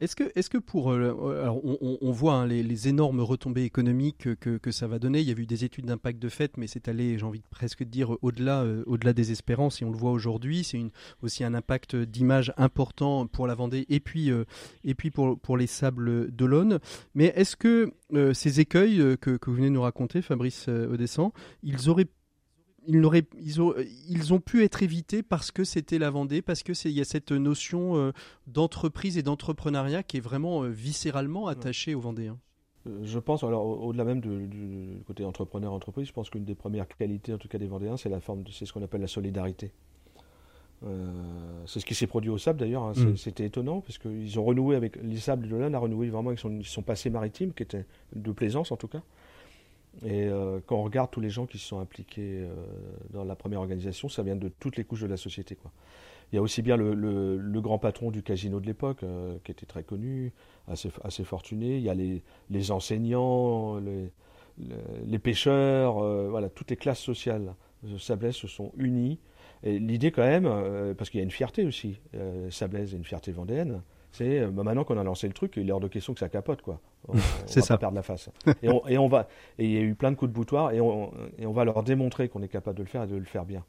Est-ce 0.02 0.50
que, 0.50 0.58
pour. 0.58 0.92
Euh, 0.92 1.44
alors 1.44 1.62
on, 1.64 2.12
voit 2.12 2.34
hein, 2.34 2.48
les, 2.48 2.88
énormes 2.88 3.20
retombées 3.20 3.64
économiques 3.64 4.28
que, 4.40 4.72
ça 4.72 4.88
va 4.88 4.98
donner. 4.98 5.20
Il 5.22 5.28
y 5.28 5.32
a 5.32 5.36
eu 5.38 5.46
des 5.46 5.64
études 5.64 5.86
d'impact 5.86 6.20
de 6.20 6.28
fait, 6.28 6.58
mais 6.58 6.66
c'est 6.66 6.88
allé, 6.88 7.20
j'ai 7.20 7.26
envie 7.26 7.40
de 7.40 7.48
presque 7.52 7.84
dire, 7.84 8.18
au-delà 8.24 8.64
euh, 8.64 9.14
des 9.14 9.32
espérances, 9.32 9.82
et 9.82 9.86
on 9.86 9.92
le 9.92 9.98
voit 9.98 10.12
aujourd'hui. 10.12 10.64
C'est 10.64 10.82
aussi 11.22 11.44
un 11.44 11.54
impact 11.54 11.96
d'image 11.96 12.52
important 12.58 13.28
pour 13.28 13.46
la 13.46 13.54
Vendée 13.54 13.86
et 13.90 14.00
puis, 14.00 14.32
euh, 14.32 14.46
pour, 15.44 15.58
les 15.58 15.68
sables 15.68 16.32
d'Olonne. 16.32 16.80
Mais 17.14 17.32
est-ce 17.36 17.56
que 17.56 17.94
ces 18.34 18.60
écueils 18.60 18.98
que, 19.22 19.38
que, 19.38 19.50
vous 19.52 19.58
venez 19.58 19.68
de 19.68 19.74
nous 19.74 19.84
raconter, 19.84 20.24
Fabrice 20.24 20.68
Odescent, 20.68 21.32
ils 21.62 21.90
auraient 21.90 22.10
ils, 22.88 23.26
ils, 23.40 23.62
ont, 23.62 23.74
ils, 24.10 24.34
ont, 24.34 24.40
pu 24.40 24.64
être 24.64 24.84
évités 24.84 25.24
parce 25.24 25.52
que 25.52 25.64
c'était 25.64 26.00
la 26.00 26.10
Vendée, 26.10 26.42
parce 26.42 26.64
que 26.64 26.74
il 26.88 26.94
y 26.94 27.02
a 27.02 27.06
cette 27.06 27.32
notion 27.32 27.96
euh, 27.96 28.12
d'entreprise 28.48 29.18
et 29.18 29.24
d'entrepreneuriat 29.24 30.04
qui 30.04 30.18
est 30.18 30.22
vraiment 30.22 30.64
euh, 30.64 30.70
viscéralement 30.70 31.48
attachée 31.48 31.94
aux 31.94 32.00
Vendéens. 32.00 32.38
Euh, 32.88 33.00
je 33.04 33.20
pense, 33.20 33.44
alors 33.44 33.66
au-delà 33.66 34.04
même 34.04 34.20
du, 34.20 35.04
côté 35.06 35.24
entrepreneur-entreprise, 35.24 36.08
je 36.08 36.14
pense 36.14 36.30
qu'une 36.30 36.46
des 36.46 36.56
premières 36.56 36.88
qualités, 36.88 37.34
en 37.34 37.38
tout 37.38 37.48
cas 37.48 37.60
des 37.60 37.68
Vendéens, 37.68 37.98
c'est 37.98 38.10
la 38.10 38.20
forme, 38.20 38.44
c'est 38.52 38.66
ce 38.66 38.74
qu'on 38.74 38.84
appelle 38.84 39.02
la 39.02 39.08
solidarité. 39.08 39.72
c'est 41.68 41.80
ce 41.80 41.86
qui 41.86 41.94
s'est 41.94 42.08
produit 42.08 42.32
au 42.32 42.40
Sable 42.40 42.60
d'ailleurs. 42.60 42.84
Hein. 42.84 42.94
Mm. 42.96 43.16
C'était 43.16 43.46
étonnant 43.46 43.82
parce 43.82 44.00
qu'ils 44.00 44.40
ont 44.40 44.44
renoué 44.44 44.76
avec 44.76 44.96
les 44.96 45.18
Sables 45.18 45.48
de 45.48 45.56
l'Ain 45.56 45.74
a 45.76 45.78
renoué 45.78 46.10
vraiment 46.10 46.30
avec 46.30 46.40
son, 46.40 46.64
son 46.64 46.82
passé 46.82 47.12
maritime, 47.12 47.54
qui 47.54 47.62
était 47.62 47.86
de 48.16 48.32
plaisance 48.32 48.72
en 48.72 48.78
tout 48.78 48.88
cas. 48.88 49.04
Et 50.06 50.28
euh, 50.28 50.60
quand 50.66 50.78
on 50.78 50.84
regarde 50.84 51.12
tous 51.12 51.22
les 51.22 51.30
gens 51.30 51.46
qui 51.46 51.58
se 51.58 51.68
sont 51.68 51.80
impliqués 51.80 52.42
euh, 52.44 52.54
dans 53.12 53.24
la 53.24 53.36
première 53.36 53.60
organisation, 53.60 54.10
ça 54.10 54.24
vient 54.24 54.36
de 54.36 54.50
toutes 54.50 54.78
les 54.78 54.84
couches 54.84 55.02
de 55.02 55.08
la 55.08 55.18
société. 55.18 55.58
Il 56.32 56.38
y 56.38 56.40
a 56.40 56.42
aussi 56.42 56.62
bien 56.62 56.78
le, 56.78 57.62
grand 57.62 57.78
patron 57.78 58.10
du 58.10 58.24
casino 58.24 58.60
de 58.60 58.66
l'époque, 58.66 59.04
euh, 59.04 59.38
qui 59.44 59.52
était 59.52 59.66
très 59.66 59.84
connu, 59.84 60.32
assez, 60.68 60.90
assez, 61.04 61.24
fortuné. 61.24 61.78
Il 61.78 61.84
y 61.84 61.90
a 61.90 61.94
les, 61.94 62.24
les 62.50 62.72
enseignants, 62.72 63.78
les, 63.78 64.12
les, 65.06 65.20
pêcheurs, 65.20 65.96
voilà, 66.30 66.50
toutes 66.50 66.70
les 66.70 66.78
classes 66.78 67.00
sociales 67.00 67.54
de 67.84 67.98
Sablès 67.98 68.36
se 68.36 68.48
sont 68.48 68.72
unies. 68.78 69.20
Et 69.64 69.78
l'idée 69.78 70.12
quand 70.12 70.24
même, 70.24 70.96
parce 70.96 71.10
qu'il 71.10 71.20
y 71.20 71.22
a 71.22 71.24
une 71.24 71.32
fierté 71.32 71.66
aussi, 71.66 72.00
Sablès 72.50 72.94
est 72.94 72.96
une 72.98 73.04
fierté 73.04 73.32
vendéenne, 73.32 73.82
c'est 74.12 74.46
bah, 74.48 74.64
maintenant 74.64 74.84
qu'on 74.84 74.98
a 74.98 75.04
lancé 75.04 75.28
le 75.28 75.34
truc, 75.34 75.54
il 75.58 75.70
est 75.70 75.72
hors 75.72 75.80
de 75.80 75.88
question 75.88 76.14
que 76.14 76.20
ça 76.20 76.30
capote. 76.30 76.62
quoi. 76.62 76.80
c'est 77.46 77.62
ça. 77.62 77.78
Perdre 77.78 77.96
la 77.96 78.04
face. 78.04 78.30
et, 78.62 78.70
on, 78.70 78.86
et, 78.88 78.98
on, 78.98 79.08
va, 79.08 79.28
et 79.58 79.66
il 79.66 79.72
y 79.72 79.78
a 79.78 79.82
eu 79.82 79.96
plein 79.96 80.12
de 80.12 80.16
coups 80.16 80.30
de 80.30 80.36
boutoir 80.36 80.72
et 80.72 80.82
on, 80.82 81.12
et 81.38 81.46
on 81.46 81.52
va 81.52 81.66
leur 81.66 81.84
démontrer 81.84 82.30
qu'on 82.30 82.42
est 82.42 82.48
capable 82.48 82.78
de 82.78 82.84
le 82.84 82.90
faire 82.90 83.04
et 83.04 83.08
de 83.08 83.16
le 83.16 83.26
faire 83.26 83.46
bien. 83.46 83.64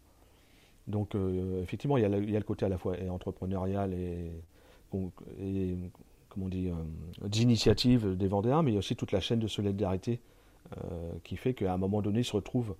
Donc 0.89 1.15
euh, 1.15 1.63
effectivement, 1.63 1.97
il 1.97 2.03
y, 2.03 2.07
a 2.07 2.09
le, 2.09 2.23
il 2.23 2.31
y, 2.31 2.37
a 2.37 2.39
le, 2.39 2.45
côté 2.45 2.65
à 2.65 2.69
la 2.69 2.79
fois 2.79 2.97
entrepreneurial 3.09 3.95
et, 3.95 4.33
et 5.41 5.77
comment 6.29 6.47
on 6.47 6.49
dit, 6.49 6.69
euh, 6.69 7.29
d'initiative 7.29 8.17
des 8.17 8.27
Vendéens, 8.27 8.63
mais 8.63 8.73
il 8.73 8.75
y 8.75 8.77
a 8.77 8.81
aussi 8.81 8.97
toute 8.97 9.13
la 9.13 9.21
chaîne 9.21 9.39
de 9.39 9.47
solidarité 9.47 10.21
euh, 10.77 11.13
qui 11.25 11.37
fait 11.37 11.55
qu'à 11.55 11.73
un 11.73 11.77
moment 11.77 12.03
donné, 12.03 12.21
ils 12.21 12.25
se 12.25 12.33
retrouvent, 12.33 12.75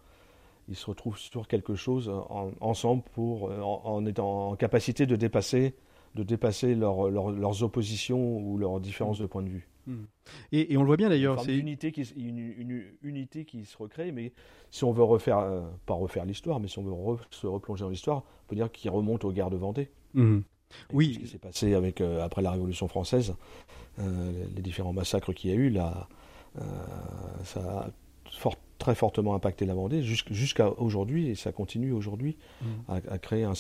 ils 0.69 0.77
se 0.77 0.87
retrouvent 0.87 1.19
sur 1.19 1.47
quelque 1.47 1.75
chose 1.75 2.13
ensemble 2.61 3.03
pour, 3.13 3.51
en, 3.51 4.05
étant 4.07 4.51
en 4.51 4.57
capacité 4.57 5.07
de 5.07 5.17
dépasser, 5.17 5.75
de 6.15 6.23
dépasser 6.23 6.75
leurs 6.75 7.63
oppositions 7.63 8.39
ou 8.39 8.59
leurs 8.59 8.81
différences 8.81 9.19
de 9.19 9.27
point 9.27 9.43
de 9.43 9.49
vue. 9.49 9.69
Et, 10.53 10.77
on 10.77 10.81
le 10.81 10.87
voit 10.87 10.97
bien 10.97 11.09
d'ailleurs. 11.09 11.41
C'est 11.41 11.55
une 11.55 11.69
unité, 11.69 11.93
qui, 11.93 12.03
une, 12.17 12.85
unité 13.03 13.45
qui 13.45 13.65
se 13.65 13.77
recrée, 13.77 14.13
mais 14.13 14.33
si 14.71 14.85
on 14.85 14.93
veut 14.93 15.03
refaire, 15.03 15.39
euh, 15.39 15.63
pas 15.87 15.95
refaire 15.95 16.25
l'histoire, 16.25 16.61
mais 16.61 16.69
si 16.69 16.79
on 16.79 16.83
veut 16.83 17.19
se 17.31 17.47
replonger 17.47 17.85
dans 17.85 17.91
l'histoire, 17.91 18.19
on 18.19 18.49
peut 18.49 18.57
dire 18.57 18.71
qu'il 18.71 18.91
remonte 18.91 19.25
aux 19.25 19.33
guerres 19.33 19.51
de 19.51 19.57
Vendée. 19.57 19.91
Hmm. 20.15 20.41
Oui. 20.93 21.15
Ce 21.15 21.19
qui 21.19 21.27
s'est 21.27 21.39
passé 21.39 21.75
avec, 21.75 22.01
euh, 22.01 22.23
après 22.23 22.43
la 22.43 22.51
Révolution 22.51 22.89
française, 22.89 23.35
euh, 23.99 24.33
les 24.55 24.63
différents 24.63 24.93
massacres 24.93 25.33
qu'il 25.33 25.51
y 25.51 25.53
a 25.53 25.57
eu, 25.57 25.69
là, 25.69 26.09
ça 27.45 27.61
a 27.61 27.91
très 28.79 28.95
fortement 28.95 29.35
impacté 29.35 29.65
la 29.65 29.75
Vendée 29.75 30.03
jusqu'à 30.03 30.71
aujourd'hui, 30.79 31.29
et 31.29 31.35
ça 31.35 31.53
continue 31.53 31.93
aujourd'hui 31.93 32.37
hmm. 32.63 32.67
à, 32.89 33.19
créer 33.19 33.45
un, 33.45 33.55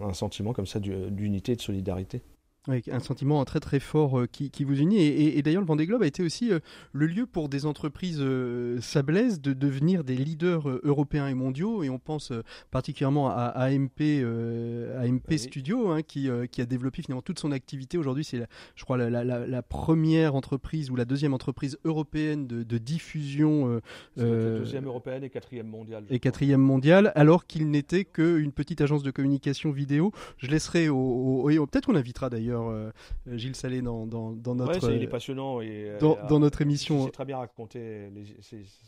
un, 0.00 0.12
sentiment 0.12 0.52
comme 0.52 0.66
ça 0.66 0.80
d'unité 0.80 1.52
et 1.52 1.56
de 1.56 1.60
solidarité. 1.60 2.22
Avec 2.68 2.86
un 2.86 3.00
sentiment 3.00 3.44
très 3.44 3.58
très 3.58 3.80
fort 3.80 4.20
euh, 4.20 4.28
qui, 4.30 4.48
qui, 4.48 4.62
vous 4.62 4.78
unit. 4.78 4.98
Et, 4.98 5.36
et, 5.36 5.42
d'ailleurs, 5.42 5.62
le 5.62 5.66
Vendée 5.66 5.84
Globe 5.84 6.04
a 6.04 6.06
été 6.06 6.22
aussi 6.22 6.52
euh, 6.52 6.60
le 6.92 7.06
lieu 7.06 7.26
pour 7.26 7.48
des 7.48 7.66
entreprises 7.66 8.20
euh, 8.20 8.80
sablaises 8.80 9.40
de 9.40 9.52
devenir 9.52 10.04
des 10.04 10.14
leaders 10.14 10.68
européens 10.84 11.26
et 11.26 11.34
mondiaux. 11.34 11.82
Et 11.82 11.90
on 11.90 11.98
pense 11.98 12.32
particulièrement 12.70 13.30
à, 13.30 13.46
AMP, 13.46 14.00
AMP 14.00 15.38
Studio, 15.38 15.90
hein, 15.90 16.02
qui, 16.02 16.28
qui, 16.52 16.60
a 16.60 16.66
développé 16.66 17.02
finalement 17.02 17.20
toute 17.20 17.40
son 17.40 17.50
activité. 17.50 17.98
Aujourd'hui, 17.98 18.22
c'est, 18.22 18.46
je 18.76 18.84
crois, 18.84 18.96
la, 18.96 19.10
la, 19.10 19.24
la, 19.24 19.62
première 19.62 20.36
entreprise 20.36 20.88
ou 20.90 20.94
la 20.94 21.04
deuxième 21.04 21.34
entreprise 21.34 21.78
européenne 21.84 22.46
de, 22.46 22.62
de 22.62 22.78
diffusion. 22.78 23.80
deuxième 24.16 24.86
européenne 24.86 25.24
et 25.24 25.30
quatrième 25.30 25.66
mondiale. 25.66 26.04
Et 26.10 26.20
quatrième 26.20 26.60
mondiale, 26.60 27.10
alors 27.16 27.44
qu'il 27.44 27.70
n'était 27.70 28.04
qu'une 28.04 28.52
petite 28.52 28.80
agence 28.80 29.02
de 29.02 29.10
communication 29.10 29.72
vidéo. 29.72 30.12
Je 30.38 30.46
laisserai 30.46 30.88
au, 30.88 30.96
au 30.96 31.66
peut-être 31.66 31.86
qu'on 31.86 31.96
invitera 31.96 32.30
d'ailleurs 32.30 32.51
euh, 32.52 32.90
Gilles 33.26 33.56
Salé 33.56 33.82
dans, 33.82 34.06
dans, 34.06 34.32
dans 34.32 34.54
notre. 34.54 34.88
Ouais, 34.88 34.96
il 34.96 35.02
est 35.02 35.08
passionnant 35.08 35.60
et 35.60 35.90
euh, 35.90 35.98
dans, 35.98 36.18
dans 36.28 36.38
notre 36.38 36.62
émission. 36.62 37.04
C'est 37.04 37.12
très 37.12 37.24
bien 37.24 37.38
raconté 37.38 38.10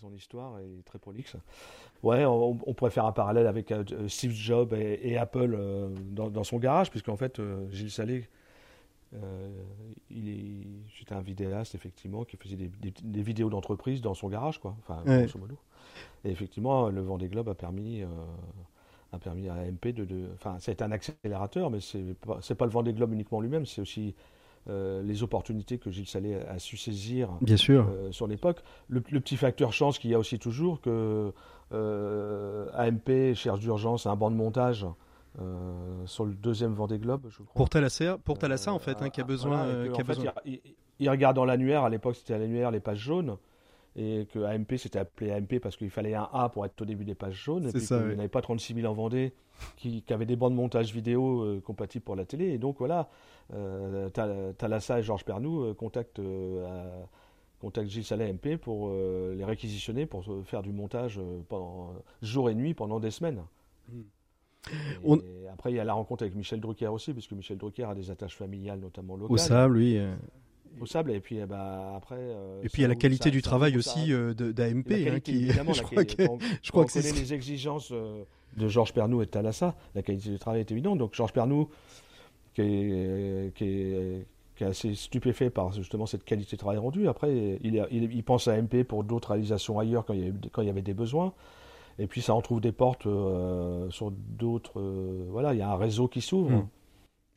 son 0.00 0.12
histoire 0.14 0.58
et 0.58 0.82
très 0.84 0.98
prolixe. 0.98 1.36
Ouais, 2.02 2.24
on, 2.24 2.54
pourrait 2.74 2.90
faire 2.90 3.06
un 3.06 3.12
parallèle 3.12 3.46
avec 3.46 3.72
euh, 3.72 3.84
Steve 4.08 4.32
Jobs 4.32 4.74
et, 4.74 5.16
Apple 5.16 5.58
dans, 6.10 6.44
son 6.44 6.58
garage, 6.58 6.90
puisqu'en 6.90 7.16
fait 7.16 7.40
Gilles 7.70 7.90
Salé. 7.90 8.28
il 10.10 10.64
c'était 10.98 11.14
un 11.14 11.22
vidéaste 11.22 11.74
effectivement 11.74 12.24
qui 12.24 12.36
faisait 12.36 12.56
des, 12.56 12.70
des, 13.02 13.22
vidéos 13.22 13.48
d'entreprise 13.48 14.00
dans 14.00 14.14
son 14.14 14.28
garage 14.28 14.58
quoi 14.58 14.74
enfin 14.80 15.02
grosso 15.04 15.38
modo 15.38 15.56
et 16.24 16.30
effectivement 16.30 16.88
le 16.88 17.00
Vendée 17.00 17.28
Globe 17.28 17.48
a 17.48 17.54
permis 17.54 18.02
a 19.14 19.18
permis 19.18 19.48
à 19.48 19.54
AMP 19.54 19.88
de, 19.88 20.28
enfin, 20.34 20.56
c'est 20.60 20.82
un 20.82 20.92
accélérateur, 20.92 21.70
mais 21.70 21.80
c'est 21.80 22.14
pas, 22.20 22.40
pas 22.56 22.64
le 22.64 22.70
Vendée 22.70 22.92
Globe 22.92 23.12
uniquement 23.12 23.40
lui-même, 23.40 23.66
c'est 23.66 23.80
aussi 23.80 24.14
euh, 24.70 25.02
les 25.02 25.22
opportunités 25.22 25.76
que 25.76 25.90
Gilles 25.90 26.08
Salé 26.08 26.36
a, 26.36 26.58
su 26.58 26.78
saisir 26.78 27.28
Bien 27.42 27.58
sûr. 27.58 27.86
Euh, 27.90 28.12
sur 28.12 28.26
l'époque. 28.26 28.62
Le, 28.88 29.00
petit 29.00 29.36
facteur 29.36 29.74
chance 29.74 29.98
qu'il 29.98 30.10
y 30.10 30.14
a 30.14 30.18
aussi 30.18 30.38
toujours 30.38 30.80
que 30.80 31.32
euh, 31.72 32.66
AMP 32.74 33.34
cherche 33.34 33.60
d'urgence 33.60 34.06
un 34.06 34.16
banc 34.16 34.30
de 34.30 34.36
montage 34.36 34.86
sur 36.06 36.24
le 36.24 36.32
deuxième 36.32 36.74
Vendée 36.74 36.98
Globe, 36.98 37.26
je 37.28 37.38
crois. 37.38 37.54
Pour 37.54 37.68
Thalassa, 37.68 38.18
pour 38.18 38.38
Thalassa 38.38 38.72
en 38.72 38.78
fait, 38.78 39.02
hein, 39.02 39.10
qui 39.10 39.20
a 39.20 39.24
besoin. 39.24 39.66
Il, 40.44 40.60
il, 41.00 41.10
regarde 41.10 41.34
dans 41.34 41.44
l'annuaire, 41.44 41.82
à 41.82 41.90
l'époque 41.90 42.14
c'était 42.14 42.34
à 42.34 42.38
l'annuaire 42.38 42.70
les 42.70 42.78
pages 42.78 43.00
jaunes 43.00 43.36
et 43.96 44.26
que 44.32 44.40
AMP 44.40 44.76
s'était 44.76 44.98
appelé 44.98 45.30
AMP 45.30 45.60
parce 45.60 45.76
qu'il 45.76 45.90
fallait 45.90 46.14
un 46.14 46.28
A 46.32 46.48
pour 46.48 46.66
être 46.66 46.80
au 46.82 46.84
début 46.84 47.04
des 47.04 47.14
pages 47.14 47.34
jaunes, 47.34 47.68
et 47.68 47.72
puis 47.72 47.86
qu'il 47.86 47.96
n'y 47.96 48.12
avait 48.12 48.28
pas 48.28 48.42
36 48.42 48.74
000 48.74 48.86
en 48.86 48.94
Vendée 48.94 49.32
qui, 49.76 50.02
qui 50.02 50.12
avaient 50.12 50.26
des 50.26 50.36
bandes 50.36 50.52
de 50.52 50.58
montage 50.58 50.92
vidéo 50.92 51.42
euh, 51.42 51.60
compatibles 51.60 52.04
pour 52.04 52.16
la 52.16 52.24
télé, 52.24 52.46
et 52.46 52.58
donc 52.58 52.78
voilà, 52.78 53.08
euh, 53.52 54.08
Thalassa 54.56 54.98
et 54.98 55.02
Georges 55.02 55.24
Pernou 55.24 55.62
euh, 55.62 55.74
contactent, 55.74 56.18
euh, 56.18 57.04
Gilles 57.84 58.04
Salé 58.04 58.28
AMP 58.28 58.58
pour 58.58 58.90
les 58.90 59.44
réquisitionner, 59.44 60.04
pour 60.04 60.24
faire 60.44 60.62
du 60.62 60.70
montage 60.70 61.18
pendant 61.48 61.94
jour 62.20 62.50
et 62.50 62.54
nuit 62.54 62.74
pendant 62.74 63.00
des 63.00 63.10
semaines. 63.10 63.42
Hmm. 63.88 64.02
Et 65.14 65.48
après, 65.50 65.72
il 65.72 65.76
y 65.76 65.80
a 65.80 65.84
la 65.84 65.94
rencontre 65.94 66.24
avec 66.24 66.34
Michel 66.34 66.60
Drucker 66.60 66.88
aussi, 66.88 67.14
puisque 67.14 67.32
Michel 67.32 67.56
Drucker 67.56 67.84
a 67.84 67.94
des 67.94 68.10
attaches 68.10 68.36
familiales, 68.36 68.80
notamment 68.80 69.16
locales. 69.16 69.32
Au 69.32 69.38
sable, 69.38 69.78
oui 69.78 69.98
au 70.80 70.86
sable 70.86 71.12
et 71.12 71.20
puis 71.20 71.38
eh 71.38 71.46
ben, 71.46 71.94
après 71.96 72.16
euh, 72.18 72.62
et 72.62 72.68
puis 72.68 72.80
il 72.80 72.82
y 72.82 72.84
a 72.84 72.88
la 72.88 72.94
qualité 72.94 73.30
du 73.30 73.42
travail 73.42 73.76
aussi 73.76 74.12
euh, 74.12 74.34
d'AMP 74.34 74.92
hein, 74.92 75.20
qui 75.20 75.48
je 75.50 75.82
crois 75.82 76.04
que 76.04 76.22
je 76.62 76.70
crois 76.70 76.84
que 76.84 76.92
c'est 76.92 77.02
les 77.02 77.32
exigences 77.32 77.90
euh, 77.92 78.24
de 78.56 78.68
Georges 78.68 78.92
Pernou 78.92 79.22
et 79.22 79.26
de 79.26 79.30
Thalassa 79.30 79.74
la 79.94 80.02
qualité 80.02 80.30
du 80.30 80.38
travail 80.38 80.60
est 80.60 80.70
évidente 80.70 80.98
donc 80.98 81.14
Georges 81.14 81.32
Pernou 81.32 81.68
qui, 82.54 82.62
est, 82.62 83.54
qui, 83.56 83.64
est, 83.64 84.26
qui 84.56 84.64
est 84.64 84.66
assez 84.66 84.94
stupéfait 84.94 85.50
par 85.50 85.72
justement 85.72 86.06
cette 86.06 86.24
qualité 86.24 86.54
de 86.54 86.60
travail 86.60 86.78
rendu. 86.78 87.08
Après, 87.08 87.58
il, 87.60 87.84
il, 87.90 88.22
pense 88.22 88.46
à 88.46 88.56
MP 88.62 88.84
pour 88.84 89.02
d'autres 89.02 89.32
réalisations 89.32 89.80
ailleurs 89.80 90.04
quand 90.04 90.14
il, 90.14 90.20
y 90.20 90.22
avait, 90.22 90.34
quand 90.52 90.62
il 90.62 90.68
y 90.68 90.70
avait 90.70 90.80
des 90.80 90.94
besoins. 90.94 91.32
Et 91.98 92.06
puis 92.06 92.22
ça 92.22 92.32
en 92.32 92.40
trouve 92.42 92.60
des 92.60 92.70
portes 92.70 93.06
euh, 93.06 93.90
sur 93.90 94.12
d'autres. 94.12 94.80
Voilà, 95.30 95.52
il 95.52 95.58
y 95.58 95.62
a 95.62 95.68
un 95.68 95.76
réseau 95.76 96.06
qui 96.06 96.20
s'ouvre. 96.20 96.50
Hmm 96.50 96.68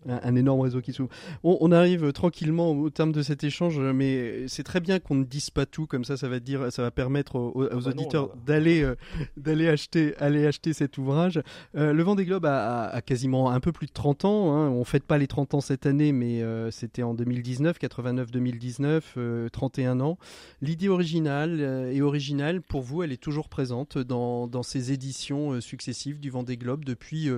un, 0.08 0.36
énorme 0.36 0.62
réseau 0.62 0.82
qui 0.82 0.94
s'ouvre. 0.94 1.10
On, 1.44 1.72
arrive 1.72 2.12
tranquillement 2.14 2.72
au 2.72 2.90
terme 2.90 3.12
de 3.12 3.22
cet 3.22 3.44
échange, 3.44 3.80
mais 3.80 4.48
c'est 4.48 4.64
très 4.64 4.80
bien 4.80 5.00
qu'on 5.00 5.16
ne 5.16 5.24
dise 5.24 5.50
pas 5.50 5.66
tout 5.66 5.86
comme 5.86 6.06
ça. 6.06 6.18
Ça 6.18 6.30
va 6.30 6.40
dire, 6.40 6.72
ça 6.72 6.82
va 6.82 6.92
permettre 6.92 7.36
aux, 7.36 7.68
ah 7.70 7.76
bah 7.76 7.90
auditeurs 7.90 8.36
d'aller 8.46 8.84
euh, 8.84 8.96
d'aller 9.36 9.68
acheter 9.68 10.16
aller 10.18 10.46
acheter 10.46 10.74
cet 10.74 10.98
ouvrage. 10.98 11.42
Euh, 11.76 11.94
le 11.94 12.04
Vendée 12.04 12.26
Globe 12.26 12.46
a, 12.46 12.86
a, 12.86 13.02
quasiment 13.02 13.52
un 13.52 13.60
peu 13.60 13.72
plus 13.72 13.88
de 13.88 13.92
30 13.92 14.26
ans. 14.26 14.54
Hein. 14.54 14.70
On 14.70 14.84
fête 14.84 15.04
pas 15.04 15.18
les 15.18 15.28
30 15.28 15.56
ans 15.56 15.62
cette 15.62 15.86
année, 15.86 16.12
mais 16.12 16.42
euh, 16.42 16.72
c'était 16.72 17.04
en 17.04 17.14
2019, 17.14 17.78
89-2019, 17.80 19.50
31 19.50 20.00
ans. 20.00 20.18
L'idée 20.62 20.90
originale 20.90 21.90
et 21.92 22.02
originale 22.02 22.62
pour 22.62 22.82
vous, 22.82 23.04
elle 23.04 23.12
est 23.12 23.22
toujours 23.22 23.50
présente 23.50 23.98
dans, 23.98 24.48
dans 24.48 24.64
ces 24.64 24.92
éditions 24.92 25.60
successives 25.60 26.20
du 26.20 26.30
Vendée 26.30 26.58
Globe 26.58 26.86
depuis 26.86 27.30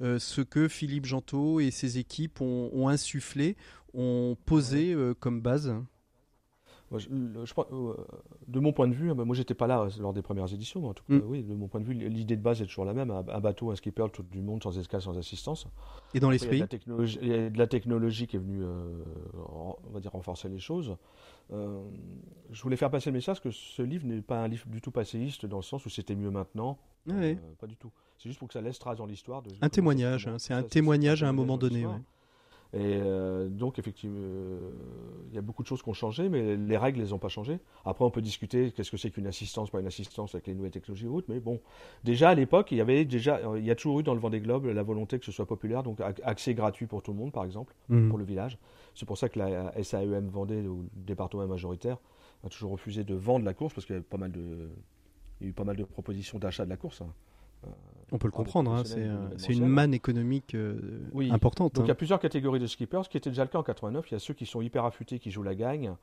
ce 0.00 0.40
que 0.40 0.68
Philippe 0.68 1.06
Gentot 1.06 1.60
et 1.60 1.70
ses 1.70 1.99
équipes 2.00 2.40
ont, 2.40 2.88
insufflé, 2.88 3.56
ont 3.94 4.36
posé 4.46 4.92
euh, 4.92 5.14
comme 5.14 5.40
base 5.40 5.74
je, 6.98 7.08
euh, 7.08 7.94
de 8.48 8.60
mon 8.60 8.72
point 8.72 8.88
de 8.88 8.94
vue, 8.94 9.14
moi 9.14 9.36
j'étais 9.36 9.54
pas 9.54 9.68
là 9.68 9.86
lors 10.00 10.12
des 10.12 10.22
premières 10.22 10.52
éditions, 10.52 10.80
mais 10.80 10.88
en 10.88 10.94
tout 10.94 11.04
cas, 11.08 11.14
mm. 11.14 11.22
oui, 11.26 11.44
de 11.44 11.54
mon 11.54 11.68
point 11.68 11.80
de 11.80 11.86
vue, 11.86 11.94
l'idée 11.94 12.36
de 12.36 12.42
base 12.42 12.60
est 12.62 12.66
toujours 12.66 12.84
la 12.84 12.94
même 12.94 13.10
un, 13.10 13.40
bateau, 13.40 13.70
un 13.70 13.76
skipper, 13.76 14.06
tout 14.12 14.24
du 14.24 14.42
monde, 14.42 14.62
sans 14.62 14.76
escale, 14.76 15.00
sans 15.00 15.16
assistance. 15.16 15.68
Et 16.14 16.20
dans 16.20 16.30
l'esprit 16.30 16.64
Il 17.22 17.28
y 17.28 17.32
a 17.32 17.48
de 17.48 17.58
la 17.58 17.66
technologie 17.68 18.26
qui 18.26 18.36
est 18.36 18.40
venue, 18.40 18.62
euh, 18.62 19.02
on 19.48 19.76
va 19.92 20.00
dire, 20.00 20.12
renforcer 20.12 20.48
les 20.48 20.58
choses. 20.58 20.96
je 21.50 22.62
voulais 22.62 22.76
faire 22.76 22.90
passer 22.90 23.10
le 23.10 23.14
message 23.14 23.40
que 23.40 23.50
ce 23.50 23.82
livre 23.82 24.06
n'est 24.06 24.22
pas 24.22 24.42
un 24.42 24.48
livre 24.48 24.66
du 24.66 24.80
tout 24.80 24.90
passéiste, 24.90 25.46
dans 25.46 25.58
le 25.58 25.62
sens 25.62 25.86
où 25.86 25.90
c'était 25.90 26.16
mieux 26.16 26.30
maintenant. 26.30 26.78
pas 27.06 27.66
du 27.68 27.76
tout. 27.76 27.92
C'est 28.18 28.28
juste 28.28 28.38
pour 28.38 28.48
que 28.48 28.54
ça 28.54 28.60
laisse 28.60 28.78
trace 28.78 28.98
dans 28.98 29.06
l'histoire. 29.06 29.42
Un 29.62 29.68
témoignage, 29.68 30.26
hein, 30.26 30.38
c'est 30.38 30.54
un 30.54 30.62
témoignage 30.62 31.22
à 31.22 31.28
un 31.28 31.32
moment 31.32 31.56
donné. 31.56 31.86
Et 32.72 33.00
euh, 33.02 33.48
donc, 33.48 33.80
effectivement, 33.80 34.16
il 35.30 35.34
y 35.34 35.38
a 35.38 35.40
beaucoup 35.40 35.62
de 35.62 35.68
choses 35.68 35.82
qui 35.82 35.88
ont 35.88 35.94
changé, 35.94 36.28
mais 36.28 36.56
les 36.56 36.76
règles 36.76 37.00
ne 37.00 37.04
les 37.04 37.12
ont 37.12 37.18
pas 37.18 37.28
changées. 37.28 37.58
Après, 37.84 38.04
on 38.04 38.10
peut 38.10 38.22
discuter 38.22 38.70
qu'est-ce 38.70 38.92
que 38.92 38.96
c'est 38.96 39.10
qu'une 39.10 39.26
assistance, 39.26 39.70
pas 39.70 39.80
une 39.80 39.88
assistance 39.88 40.34
avec 40.34 40.46
les 40.46 40.54
nouvelles 40.54 40.70
technologies 40.70 41.06
ou 41.06 41.16
autres, 41.16 41.26
mais 41.28 41.40
bon. 41.40 41.60
Déjà, 42.04 42.28
à 42.30 42.34
l'époque, 42.34 42.70
il 42.70 42.78
y 42.78 42.80
avait 42.80 43.04
déjà, 43.04 43.40
il 43.56 43.64
y 43.64 43.72
a 43.72 43.74
toujours 43.74 44.00
eu 44.00 44.02
dans 44.04 44.14
le 44.14 44.20
Vendée 44.20 44.40
Globe 44.40 44.66
la 44.66 44.82
volonté 44.84 45.18
que 45.18 45.24
ce 45.24 45.32
soit 45.32 45.46
populaire, 45.46 45.82
donc 45.82 46.00
accès 46.22 46.54
gratuit 46.54 46.86
pour 46.86 47.02
tout 47.02 47.12
le 47.12 47.18
monde, 47.18 47.32
par 47.32 47.44
exemple, 47.44 47.74
mhm. 47.88 48.08
pour 48.08 48.18
le 48.18 48.24
village. 48.24 48.56
C'est 48.94 49.06
pour 49.06 49.18
ça 49.18 49.28
que 49.28 49.38
la 49.38 49.72
SAEM 49.82 50.28
Vendée, 50.28 50.60
ou 50.66 50.82
le 50.82 51.04
département 51.04 51.46
majoritaire, 51.46 51.98
a 52.44 52.48
toujours 52.48 52.70
refusé 52.70 53.02
de 53.02 53.14
vendre 53.14 53.44
la 53.44 53.54
course 53.54 53.74
parce 53.74 53.86
qu'il 53.86 53.94
y 53.94 53.98
avait 53.98 54.04
pas 54.04 54.16
mal 54.16 54.32
de, 54.32 54.70
il 55.40 55.44
y 55.44 55.46
a 55.48 55.50
eu 55.50 55.52
pas 55.52 55.64
mal 55.64 55.76
de 55.76 55.84
propositions 55.84 56.38
d'achat 56.38 56.64
de 56.64 56.70
la 56.70 56.76
course. 56.76 57.00
Hein. 57.02 57.12
On 58.12 58.18
peut 58.18 58.26
le 58.26 58.32
comprendre, 58.32 58.72
hein, 58.72 58.82
euh, 58.96 59.28
c'est 59.36 59.52
une 59.52 59.66
manne 59.66 59.94
économique 59.94 60.54
euh, 60.54 61.00
importante. 61.30 61.74
Donc 61.74 61.84
il 61.84 61.88
y 61.88 61.90
a 61.90 61.92
hein. 61.92 61.96
plusieurs 61.96 62.18
catégories 62.18 62.58
de 62.58 62.66
skippers, 62.66 63.04
ce 63.04 63.08
qui 63.08 63.16
était 63.16 63.30
déjà 63.30 63.44
le 63.44 63.50
cas 63.50 63.58
en 63.58 63.62
89. 63.62 64.10
Il 64.10 64.14
y 64.14 64.16
a 64.16 64.18
ceux 64.18 64.34
qui 64.34 64.46
sont 64.46 64.60
hyper 64.60 64.84
affûtés, 64.84 65.18
qui 65.18 65.30
jouent 65.30 65.42
la 65.42 65.54
gagne. 65.54 65.94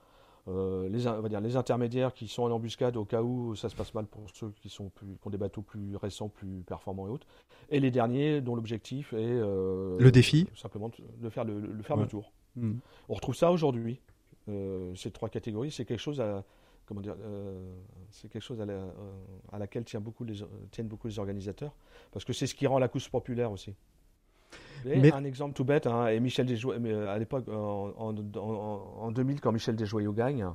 Euh, 0.47 0.87
les, 0.87 1.05
on 1.07 1.19
va 1.19 1.27
dire, 1.27 1.41
les 1.41 1.57
intermédiaires 1.57 2.13
qui 2.13 2.29
sont 2.29 2.43
en 2.43 2.51
embuscade 2.51 2.95
au 2.95 3.03
cas 3.03 3.21
où 3.21 3.55
ça 3.55 3.67
se 3.67 3.75
passe 3.75 3.93
mal 3.93 4.05
pour 4.05 4.23
ceux 4.33 4.53
qui, 4.61 4.69
sont 4.69 4.89
plus, 4.89 5.07
qui 5.07 5.27
ont 5.27 5.29
des 5.29 5.37
bateaux 5.37 5.61
plus 5.61 5.97
récents, 5.97 6.29
plus 6.29 6.63
performants 6.65 7.07
et 7.07 7.09
autres. 7.09 7.27
Et 7.69 7.81
les 7.81 7.91
derniers 7.91 8.39
dont 8.39 8.55
l'objectif 8.55 9.11
est... 9.11 9.39
le 9.39 10.09
défi 10.09 10.47
Simplement 10.55 10.89
de 11.19 11.29
faire 11.29 11.43
le, 11.43 11.81
faire 11.83 11.97
le 11.97 12.07
tour. 12.07 12.31
Hmm. 12.55 12.75
On 13.09 13.15
retrouve 13.15 13.35
ça 13.35 13.51
aujourd'hui. 13.51 13.99
ces 14.95 15.11
trois 15.11 15.27
catégories, 15.27 15.71
c'est 15.71 15.83
quelque 15.83 15.99
chose 15.99 16.21
à, 16.21 16.45
comment 16.87 17.01
dire, 17.01 17.15
euh, 17.21 17.75
c'est 18.09 18.31
quelque 18.31 18.41
chose 18.41 18.59
à, 18.61 18.63
euh, 18.63 18.89
laquelle 19.59 19.83
tiennent 19.83 20.01
beaucoup, 20.01 20.23
les, 20.23 20.37
tiennent 20.71 20.87
beaucoup 20.87 21.07
les 21.07 21.19
organisateurs, 21.19 21.75
parce 22.11 22.25
que 22.25 22.33
c'est 22.33 22.47
ce 22.47 22.55
qui 22.55 22.65
rend 22.65 22.79
la 22.79 22.87
course 22.87 23.09
populaire 23.09 23.51
aussi. 23.51 23.75
Mais... 24.85 25.11
Un 25.11 25.25
exemple 25.25 25.53
tout 25.53 25.65
bête, 25.65 25.85
hein, 25.85 26.07
et 26.07 26.19
Michel 26.19 26.45
Desjoyaux, 26.45 26.81
euh, 26.85 27.13
à 27.13 27.19
l'époque, 27.19 27.47
en, 27.49 27.93
en, 27.97 29.11
2000, 29.11 29.41
quand 29.41 29.51
Michel 29.51 29.75
Desjoyaux 29.75 30.13
gagne, 30.13 30.47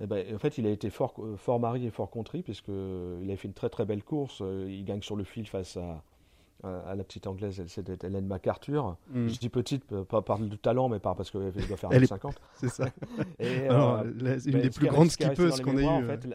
eh 0.00 0.06
ben, 0.06 0.34
en 0.34 0.38
fait, 0.38 0.58
il 0.58 0.66
a 0.66 0.70
été 0.70 0.90
fort, 0.90 1.14
fort 1.36 1.60
marié 1.60 1.86
et 1.86 1.90
fort 1.90 2.10
contrit, 2.10 2.42
puisqu'il 2.42 3.30
a 3.30 3.36
fait 3.36 3.48
une 3.48 3.54
très 3.54 3.68
très 3.68 3.84
belle 3.84 4.02
course. 4.02 4.40
Il 4.40 4.84
gagne 4.84 5.02
sur 5.02 5.16
le 5.16 5.24
fil 5.24 5.46
face 5.46 5.76
à, 5.76 6.02
à 6.64 6.94
la 6.94 7.04
petite 7.04 7.26
anglaise, 7.26 7.62
c'est 7.68 8.04
Hélène 8.04 8.26
MacArthur. 8.26 8.96
Mm. 9.10 9.28
Je 9.28 9.38
dis 9.38 9.48
petite, 9.48 9.84
pas 10.04 10.22
par 10.22 10.38
le 10.38 10.56
talent, 10.56 10.88
mais 10.88 10.98
par 10.98 11.14
parce 11.14 11.30
qu'elle 11.30 11.52
doit 11.52 11.76
faire 11.76 11.90
1,50 11.90 12.32
C'est 12.54 12.68
ça. 12.68 12.86
Et, 13.38 13.68
euh, 13.70 14.38
une 14.46 14.60
des 14.60 14.70
plus 14.70 14.88
grandes 14.88 15.10
skippeuses 15.10 15.60
qu'on 15.60 15.78
ait 15.78 15.82
eues. 15.82 15.86
En 15.86 16.02
fait, 16.02 16.28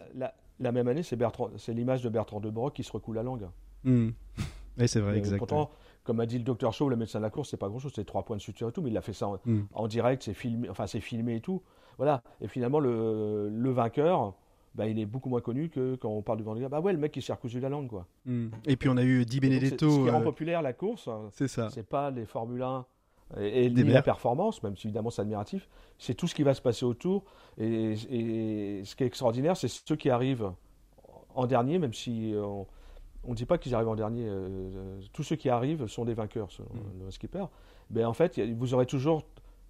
la, 0.60 0.72
même 0.72 0.88
année, 0.88 1.04
c'est 1.04 1.74
l'image 1.74 2.02
de 2.02 2.10
Bertrand 2.10 2.40
de 2.40 2.50
Broc 2.50 2.74
qui 2.74 2.84
se 2.84 2.92
recoule 2.92 3.16
la 3.16 3.24
langue. 3.24 3.48
Mm. 3.84 4.10
Oui, 4.76 4.88
c'est 4.88 5.02
vrai, 5.02 5.16
exactement. 5.20 5.38
Pourtant, 5.38 5.72
comme 6.04 6.20
a 6.20 6.26
dit 6.26 6.40
le 6.40 6.44
docteur 6.44 6.74
Shaw, 6.74 6.90
le 6.90 6.96
médecin 6.96 7.20
de 7.20 7.24
la 7.24 7.30
course, 7.30 7.52
c'est 7.52 7.58
pas 7.58 7.70
grand-chose, 7.70 7.92
c'est 7.96 8.06
trois 8.06 8.26
points 8.26 8.38
de 8.38 8.42
suture 8.42 8.70
et 8.70 8.72
tout, 8.72 8.82
mais 8.82 8.90
il 8.90 8.98
a 8.98 9.02
fait 9.02 9.14
ça 9.14 9.28
en, 9.28 9.38
mm. 9.46 9.88
direct, 9.88 10.24
c'est 10.24 10.34
filmé, 10.34 10.68
enfin 10.68 10.88
c'est 10.88 11.00
filmé 11.00 11.36
et 11.36 11.42
tout. 11.42 11.62
Voilà. 11.98 12.24
Et 12.42 12.48
finalement, 12.48 12.80
le, 12.80 13.50
le 13.50 13.70
vainqueur, 13.70 14.34
bah, 14.76 14.88
il 14.88 15.00
est 15.00 15.06
beaucoup 15.06 15.30
moins 15.30 15.42
connu 15.42 15.70
que 15.70 15.96
quand 15.96 16.10
on 16.10 16.22
parle 16.22 16.40
du 16.40 16.44
Vendée 16.44 16.68
Bah 16.68 16.80
ouais, 16.80 16.94
le 16.94 17.00
mec 17.00 17.12
qui 17.12 17.22
s'est 17.22 17.34
recousu 17.34 17.60
la 17.60 17.70
langue, 17.70 17.88
quoi. 17.88 18.08
Hmm. 18.26 18.48
Et 18.66 18.76
puis 18.76 18.90
on 18.90 18.98
a 18.98 19.04
eu 19.04 19.26
Di 19.26 19.40
Benedetto. 19.40 19.90
ce 19.90 20.04
qui 20.04 20.10
rend 20.10 20.22
euh, 20.22 20.24
populaire 20.24 20.62
la 20.62 20.74
course, 20.74 21.10
c'est 21.32 21.48
ça. 21.48 21.70
C'est 21.70 21.88
pas 21.88 22.10
les 22.12 22.26
Formule 22.26 22.62
1 22.62 22.86
et, 23.40 23.70
la 23.70 24.02
performance, 24.02 24.62
même 24.62 24.76
si 24.76 24.88
évidemment 24.88 25.10
c'est 25.10 25.22
admiratif, 25.22 25.68
c'est 25.98 26.14
tout 26.14 26.28
ce 26.28 26.36
qui 26.36 26.44
va 26.44 26.54
se 26.54 26.62
passer 26.62 26.86
autour. 26.86 27.24
Et, 27.58 27.96
ce 27.96 28.96
qui 28.96 29.04
est 29.04 29.08
extraordinaire, 29.08 29.58
c'est 29.58 29.68
ceux 29.68 29.96
qui 29.96 30.10
arrivent 30.10 30.52
en 31.34 31.48
dernier, 31.48 31.80
même 31.80 31.94
si 31.94 32.34
on 33.24 33.30
ne 33.30 33.36
dit 33.36 33.46
pas 33.46 33.58
qu'ils 33.58 33.74
arrivent 33.76 33.88
en 33.88 33.96
dernier. 33.96 34.26
Euh, 34.28 35.00
tous 35.14 35.24
ceux 35.24 35.36
qui 35.36 35.50
arrivent 35.50 35.88
sont 35.88 36.06
des 36.06 36.14
vainqueurs, 36.14 36.52
selon 36.52 36.70
hmm. 36.70 37.06
le 37.06 37.12
skipper. 37.12 37.46
Mais 37.90 38.04
en 38.06 38.14
fait, 38.14 38.40
vous 38.40 38.74
aurez 38.74 38.86
toujours 38.86 39.24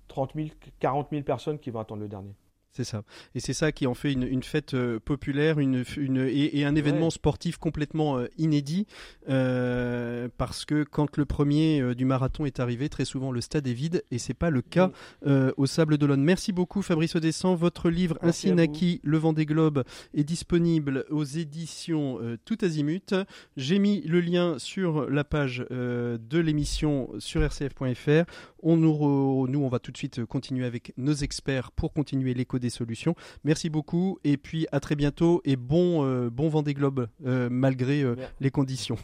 30 0.08 0.34
000, 0.36 0.48
40 0.80 1.10
000 1.12 1.24
personnes 1.24 1.60
qui 1.60 1.70
vont 1.70 1.80
attendre 1.80 2.02
le 2.02 2.08
dernier. 2.08 2.34
C'est 2.76 2.86
ça. 2.86 3.04
Et 3.36 3.40
c'est 3.40 3.54
ça 3.54 3.72
qui 3.72 3.86
en 3.86 3.94
fait 3.94 4.14
une, 4.14 4.42
fête 4.42 4.74
euh, 4.74 5.00
populaire 5.00 5.60
une, 5.60 5.84
une 5.96 6.28
et, 6.28 6.66
un 6.66 6.74
événement 6.74 7.12
sportif 7.12 7.58
complètement 7.58 8.18
euh, 8.18 8.26
inédit. 8.40 8.88
Euh, 9.30 10.28
parce 10.40 10.66
que 10.66 10.84
quand 10.84 11.18
le 11.18 11.26
premier 11.26 11.94
du 11.94 12.06
marathon 12.06 12.48
est 12.48 12.60
arrivé, 12.60 12.90
très 12.90 13.06
souvent 13.06 13.32
le 13.32 13.42
stade 13.42 13.68
est 13.68 13.74
vide 13.74 14.04
et 14.10 14.18
c'est 14.18 14.34
pas 14.34 14.50
le 14.50 14.64
cas 14.64 14.92
au 15.24 15.66
Sable 15.68 15.98
d'Olonne. 16.00 16.24
Merci 16.24 16.52
beaucoup 16.52 16.82
Fabrice 16.82 17.16
Odescent. 17.16 17.54
Votre 17.54 17.92
livre 17.92 18.18
Ainsi 18.22 18.52
naquit 18.52 19.00
le 19.04 19.18
Vendée 19.18 19.46
Globe 19.46 19.84
est 20.16 20.24
disponible 20.24 21.06
aux 21.12 21.24
éditions 21.24 22.20
Tout 22.46 22.58
Azimut. 22.62 23.14
J'ai 23.56 23.78
mis 23.78 24.02
le 24.02 24.20
lien 24.20 24.58
sur 24.58 25.10
la 25.10 25.24
page 25.24 25.66
de 25.70 26.40
l'émission 26.40 27.10
sur 27.20 27.42
rcf.fr. 27.42 28.26
On 28.62 28.78
nous, 28.78 29.48
nous, 29.48 29.60
on 29.60 29.70
va 29.70 29.80
tout 29.80 29.92
de 29.92 29.98
suite 29.98 30.26
continuer 30.26 30.66
avec 30.66 30.94
nos 30.98 31.14
experts 31.14 31.72
pour 31.72 31.94
continuer 31.94 32.34
l'écho 32.34 32.58
des 32.64 32.72
solutions. 32.72 33.16
Merci 33.44 33.70
beaucoup 33.70 34.18
et 34.24 34.38
puis 34.38 34.66
à 34.72 34.80
très 34.80 34.96
bientôt 34.96 35.42
et 35.46 35.56
bon, 35.56 36.06
euh, 36.06 36.30
bon 36.30 36.50
Vendée 36.50 36.74
Globe 36.74 37.08
euh, 37.26 37.50
malgré 37.52 38.02
euh, 38.02 38.16
les 38.40 38.50
conditions. 38.50 38.98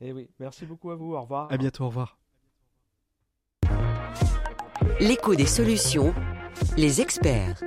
Et 0.00 0.08
eh 0.08 0.12
oui, 0.12 0.30
merci 0.40 0.64
beaucoup 0.64 0.90
à 0.90 0.96
vous. 0.96 1.14
Au 1.14 1.20
revoir. 1.20 1.52
À 1.52 1.58
bientôt. 1.58 1.84
Au 1.84 1.88
revoir. 1.88 2.18
L'écho 4.98 5.34
des 5.34 5.46
solutions. 5.46 6.14
Les 6.76 7.00
experts. 7.00 7.62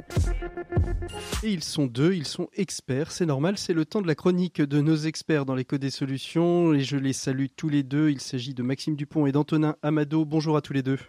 Et 1.43 1.51
ils 1.51 1.63
sont 1.63 1.85
deux, 1.85 2.13
ils 2.13 2.25
sont 2.25 2.47
experts, 2.53 3.11
c'est 3.11 3.25
normal, 3.25 3.57
c'est 3.57 3.73
le 3.73 3.85
temps 3.85 4.01
de 4.01 4.07
la 4.07 4.15
chronique 4.15 4.61
de 4.61 4.81
nos 4.81 4.95
experts 4.95 5.45
dans 5.45 5.55
l'écho 5.55 5.77
des 5.77 5.89
solutions 5.89 6.73
et 6.73 6.81
je 6.81 6.97
les 6.97 7.13
salue 7.13 7.47
tous 7.55 7.69
les 7.69 7.83
deux. 7.83 8.09
Il 8.09 8.19
s'agit 8.19 8.53
de 8.53 8.61
Maxime 8.61 8.95
Dupont 8.95 9.25
et 9.25 9.31
d'Antonin 9.31 9.75
Amado. 9.81 10.25
Bonjour 10.25 10.57
à 10.57 10.61
tous 10.61 10.73
les 10.73 10.83
deux. 10.83 10.99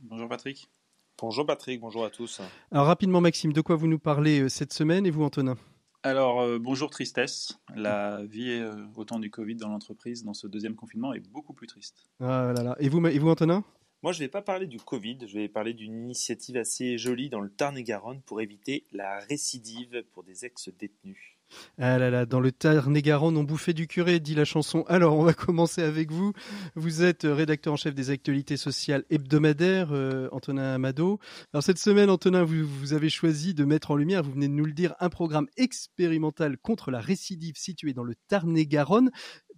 Bonjour 0.00 0.28
Patrick. 0.28 0.68
Bonjour 1.20 1.46
Patrick, 1.46 1.80
bonjour 1.80 2.04
à 2.04 2.10
tous. 2.10 2.40
Alors 2.70 2.86
rapidement 2.86 3.20
Maxime, 3.20 3.52
de 3.52 3.60
quoi 3.60 3.76
vous 3.76 3.86
nous 3.86 3.98
parlez 3.98 4.40
euh, 4.40 4.48
cette 4.48 4.72
semaine 4.72 5.06
et 5.06 5.10
vous 5.10 5.22
Antonin? 5.22 5.56
Alors, 6.02 6.42
euh, 6.42 6.58
bonjour 6.58 6.90
tristesse. 6.90 7.58
La 7.74 8.22
vie 8.24 8.50
euh, 8.50 8.84
au 8.94 9.04
temps 9.04 9.18
du 9.18 9.30
Covid 9.30 9.56
dans 9.56 9.68
l'entreprise, 9.68 10.22
dans 10.22 10.34
ce 10.34 10.46
deuxième 10.46 10.74
confinement, 10.74 11.14
est 11.14 11.26
beaucoup 11.30 11.54
plus 11.54 11.66
triste. 11.66 12.10
Ah 12.20 12.52
là 12.54 12.62
là. 12.62 12.76
Et 12.78 12.90
vous, 12.90 13.06
et 13.06 13.18
vous 13.18 13.30
Antonin? 13.30 13.64
Moi, 14.02 14.12
je 14.12 14.18
ne 14.18 14.24
vais 14.24 14.30
pas 14.30 14.42
parler 14.42 14.66
du 14.66 14.76
Covid, 14.76 15.16
je 15.26 15.38
vais 15.38 15.48
parler 15.48 15.72
d'une 15.72 15.94
initiative 15.94 16.58
assez 16.58 16.98
jolie 16.98 17.30
dans 17.30 17.40
le 17.40 17.48
Tarn-et-Garonne 17.48 18.20
pour 18.20 18.42
éviter 18.42 18.84
la 18.92 19.20
récidive 19.20 20.04
pour 20.12 20.24
des 20.24 20.44
ex-détenus. 20.44 21.33
Ah 21.78 21.98
là 21.98 22.10
là, 22.10 22.26
dans 22.26 22.40
le 22.40 22.52
Tarn-et-Garonne, 22.52 23.36
on 23.36 23.44
bouffait 23.44 23.72
du 23.72 23.86
curé, 23.86 24.20
dit 24.20 24.34
la 24.34 24.44
chanson. 24.44 24.84
Alors, 24.88 25.16
on 25.16 25.24
va 25.24 25.32
commencer 25.34 25.82
avec 25.82 26.10
vous. 26.10 26.32
Vous 26.74 27.02
êtes 27.02 27.24
euh, 27.24 27.34
rédacteur 27.34 27.72
en 27.72 27.76
chef 27.76 27.94
des 27.94 28.10
actualités 28.10 28.56
sociales 28.56 29.04
hebdomadaires, 29.10 29.88
euh, 29.92 30.28
Antonin 30.32 30.74
Amado. 30.74 31.18
Alors, 31.52 31.62
cette 31.62 31.78
semaine, 31.78 32.10
Antonin, 32.10 32.44
vous, 32.44 32.66
vous, 32.66 32.92
avez 32.92 33.08
choisi 33.08 33.54
de 33.54 33.64
mettre 33.64 33.90
en 33.90 33.96
lumière, 33.96 34.22
vous 34.22 34.32
venez 34.32 34.48
de 34.48 34.52
nous 34.52 34.64
le 34.64 34.72
dire, 34.72 34.94
un 35.00 35.08
programme 35.08 35.46
expérimental 35.56 36.56
contre 36.58 36.90
la 36.90 37.00
récidive 37.00 37.56
situé 37.56 37.92
dans 37.92 38.04
le 38.04 38.14
Tarn-et-Garonne 38.28 39.10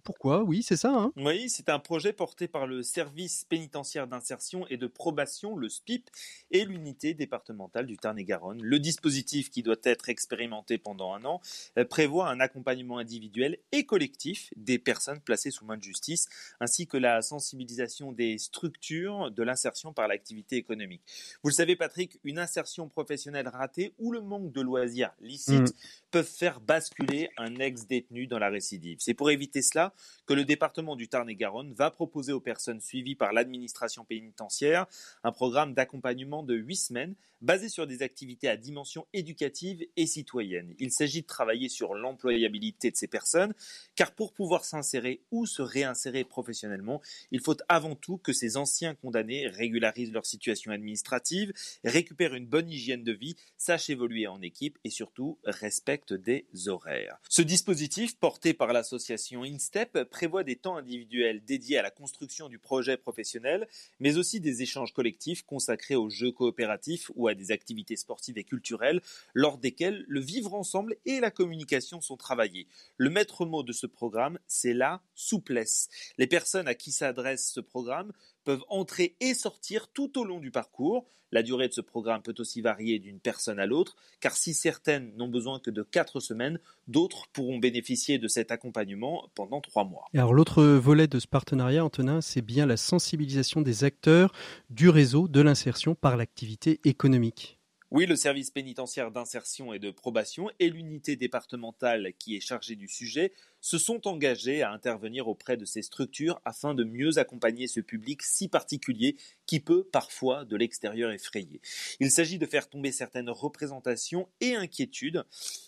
pourquoi? 0.07 0.41
Oui, 0.41 0.63
c'est 0.63 0.77
ça. 0.77 0.93
Hein 0.93 1.11
oui, 1.17 1.49
c'est 1.49 1.67
un 1.67 1.79
projet 1.79 2.13
porté 2.13 2.47
par 2.47 2.65
le 2.65 2.81
service 2.81 3.43
pénitentiaire 3.43 4.07
d'insertion 4.07 4.65
et 4.69 4.77
de 4.77 4.87
probation, 4.87 5.57
le 5.57 5.67
SPIP, 5.67 6.09
et 6.49 6.63
l'unité 6.63 7.13
départementale 7.13 7.85
du 7.85 7.97
Tarn-et-Garonne. 7.97 8.63
Le 8.63 8.79
dispositif 8.79 9.49
qui 9.49 9.63
doit 9.63 9.75
être 9.83 10.07
expérimenté 10.07 10.77
pendant 10.77 11.13
un 11.13 11.25
an 11.25 11.41
euh, 11.77 11.83
prévoit 11.83 12.29
un 12.29 12.39
accompagnement 12.39 12.99
individuel 12.99 13.57
et 13.73 13.85
collectif 13.85 14.49
des 14.55 14.79
personnes 14.79 15.19
placées 15.19 15.51
sous 15.51 15.65
main 15.65 15.75
de 15.75 15.83
justice, 15.83 16.29
ainsi 16.61 16.87
que 16.87 16.95
la 16.95 17.21
sensibilisation 17.21 18.13
des 18.13 18.37
structures 18.37 19.29
de 19.29 19.43
l'insertion 19.43 19.91
par 19.91 20.07
l'activité 20.07 20.55
économique. 20.55 21.01
Vous 21.43 21.49
le 21.49 21.55
savez, 21.55 21.75
Patrick, 21.75 22.17
une 22.23 22.39
insertion 22.39 22.87
professionnelle 22.87 23.49
ratée 23.49 23.93
ou 23.99 24.13
le 24.13 24.21
manque 24.21 24.53
de 24.53 24.61
loisirs 24.61 25.11
licites 25.19 25.73
mmh. 25.73 26.09
peuvent 26.11 26.25
faire 26.25 26.61
basculer 26.61 27.29
un 27.35 27.57
ex-détenu 27.57 28.25
dans 28.27 28.39
la 28.39 28.47
récidive. 28.47 28.99
C'est 29.01 29.13
pour 29.13 29.31
éviter 29.31 29.61
cela 29.61 29.93
que 30.25 30.33
le 30.33 30.45
département 30.45 30.95
du 30.95 31.07
Tarn-et-Garonne 31.07 31.73
va 31.73 31.91
proposer 31.91 32.33
aux 32.33 32.39
personnes 32.39 32.81
suivies 32.81 33.15
par 33.15 33.33
l'administration 33.33 34.05
pénitentiaire 34.05 34.87
un 35.23 35.31
programme 35.31 35.73
d'accompagnement 35.73 36.43
de 36.43 36.55
huit 36.55 36.77
semaines 36.77 37.15
basé 37.41 37.69
sur 37.69 37.87
des 37.87 38.01
activités 38.01 38.47
à 38.49 38.57
dimension 38.57 39.05
éducative 39.13 39.85
et 39.95 40.07
citoyenne. 40.07 40.73
Il 40.79 40.91
s'agit 40.91 41.21
de 41.21 41.27
travailler 41.27 41.69
sur 41.69 41.93
l'employabilité 41.93 42.91
de 42.91 42.95
ces 42.95 43.07
personnes, 43.07 43.53
car 43.95 44.11
pour 44.11 44.33
pouvoir 44.33 44.65
s'insérer 44.65 45.21
ou 45.31 45.45
se 45.45 45.61
réinsérer 45.61 46.23
professionnellement, 46.23 47.01
il 47.31 47.41
faut 47.41 47.55
avant 47.69 47.95
tout 47.95 48.17
que 48.17 48.33
ces 48.33 48.57
anciens 48.57 48.95
condamnés 48.95 49.47
régularisent 49.47 50.11
leur 50.11 50.25
situation 50.25 50.71
administrative, 50.71 51.53
récupèrent 51.83 52.33
une 52.33 52.47
bonne 52.47 52.69
hygiène 52.69 53.03
de 53.03 53.13
vie, 53.13 53.35
sachent 53.57 53.89
évoluer 53.89 54.27
en 54.27 54.41
équipe 54.41 54.77
et 54.83 54.89
surtout 54.89 55.37
respectent 55.43 56.13
des 56.13 56.47
horaires. 56.67 57.19
Ce 57.29 57.41
dispositif, 57.41 58.17
porté 58.17 58.53
par 58.53 58.73
l'association 58.73 59.43
InStep, 59.43 59.86
prévoit 59.87 60.43
des 60.43 60.55
temps 60.55 60.77
individuels 60.77 61.43
dédiés 61.43 61.77
à 61.77 61.81
la 61.81 61.91
construction 61.91 62.49
du 62.49 62.59
projet 62.59 62.97
professionnel, 62.97 63.67
mais 63.99 64.17
aussi 64.17 64.39
des 64.39 64.61
échanges 64.61 64.93
collectifs 64.93 65.43
consacrés 65.43 65.95
aux 65.95 66.09
jeux 66.09 66.31
coopératifs 66.31 67.11
ou 67.15 67.27
à 67.27 67.33
des 67.33 67.51
activités 67.51 67.95
sportives 67.95 68.37
et 68.37 68.43
culturelles, 68.43 69.01
lors 69.33 69.57
desquelles 69.57 70.05
le 70.07 70.19
vivre 70.19 70.53
ensemble 70.53 70.95
et 71.05 71.19
la 71.19 71.31
communication 71.31 72.01
sont 72.01 72.17
travaillés. 72.17 72.67
Le 72.97 73.09
maître 73.09 73.45
mot 73.45 73.63
de 73.63 73.73
ce 73.73 73.87
programme, 73.87 74.39
c'est 74.47 74.73
la 74.73 75.01
souplesse. 75.15 75.89
Les 76.17 76.27
personnes 76.27 76.67
à 76.67 76.75
qui 76.75 76.91
s'adresse 76.91 77.51
ce 77.51 77.59
programme 77.59 78.11
peuvent 78.47 78.63
entrer 78.69 79.17
et 79.19 79.33
sortir 79.33 79.89
tout 79.89 80.17
au 80.17 80.23
long 80.23 80.39
du 80.39 80.51
parcours. 80.51 81.05
La 81.33 81.43
durée 81.43 81.67
de 81.67 81.73
ce 81.73 81.81
programme 81.81 82.21
peut 82.21 82.33
aussi 82.37 82.61
varier 82.61 82.97
d'une 82.97 83.19
personne 83.19 83.59
à 83.59 83.65
l'autre, 83.65 83.97
car 84.21 84.37
si 84.37 84.53
certaines 84.53 85.13
n'ont 85.17 85.27
besoin 85.27 85.59
que 85.59 85.69
de 85.69 85.83
quatre 85.83 86.21
semaines, 86.21 86.57
d'autres 86.87 87.27
pourront 87.33 87.57
bénéficier 87.57 88.19
de 88.19 88.29
cet 88.29 88.49
accompagnement 88.49 89.29
pendant 89.35 89.59
trois 89.59 89.83
mois. 89.83 90.05
alors 90.15 90.33
l'autre 90.33 90.63
volet 90.63 91.07
de 91.07 91.19
ce 91.19 91.27
partenariat, 91.27 91.83
Antonin, 91.83 92.21
c'est 92.21 92.41
bien 92.41 92.65
la 92.65 92.77
sensibilisation 92.77 93.59
des 93.59 93.83
acteurs 93.83 94.31
du 94.69 94.87
réseau 94.87 95.27
de 95.27 95.41
l'insertion 95.41 95.93
par 95.93 96.15
l'activité 96.15 96.79
économique. 96.85 97.57
Oui, 97.89 98.05
le 98.05 98.17
service 98.17 98.51
pénitentiaire 98.51 99.11
d'insertion 99.11 99.73
et 99.73 99.79
de 99.79 99.91
probation 99.91 100.49
et 100.59 100.69
l'unité 100.69 101.15
départementale 101.15 102.11
qui 102.19 102.35
est 102.35 102.41
chargée 102.41 102.75
du 102.75 102.89
sujet 102.89 103.31
se 103.67 103.77
sont 103.77 104.07
engagés 104.07 104.61
à 104.61 104.71
intervenir 104.71 105.27
auprès 105.27 105.57
de 105.57 105.65
ces 105.65 105.81
structures 105.81 106.39
afin 106.45 106.73
de 106.73 106.85
mieux 106.85 107.17
accompagner 107.17 107.67
ce 107.67 107.81
public 107.81 108.23
si 108.23 108.47
particulier 108.47 109.17
qui 109.45 109.59
peut 109.59 109.83
parfois 109.83 110.45
de 110.45 110.55
l'extérieur 110.55 111.11
effrayer. 111.11 111.59
Il 111.99 112.09
s'agit 112.09 112.37
de 112.37 112.45
faire 112.45 112.69
tomber 112.69 112.93
certaines 112.93 113.29
représentations 113.29 114.29
et 114.39 114.55
inquiétudes 114.55 115.25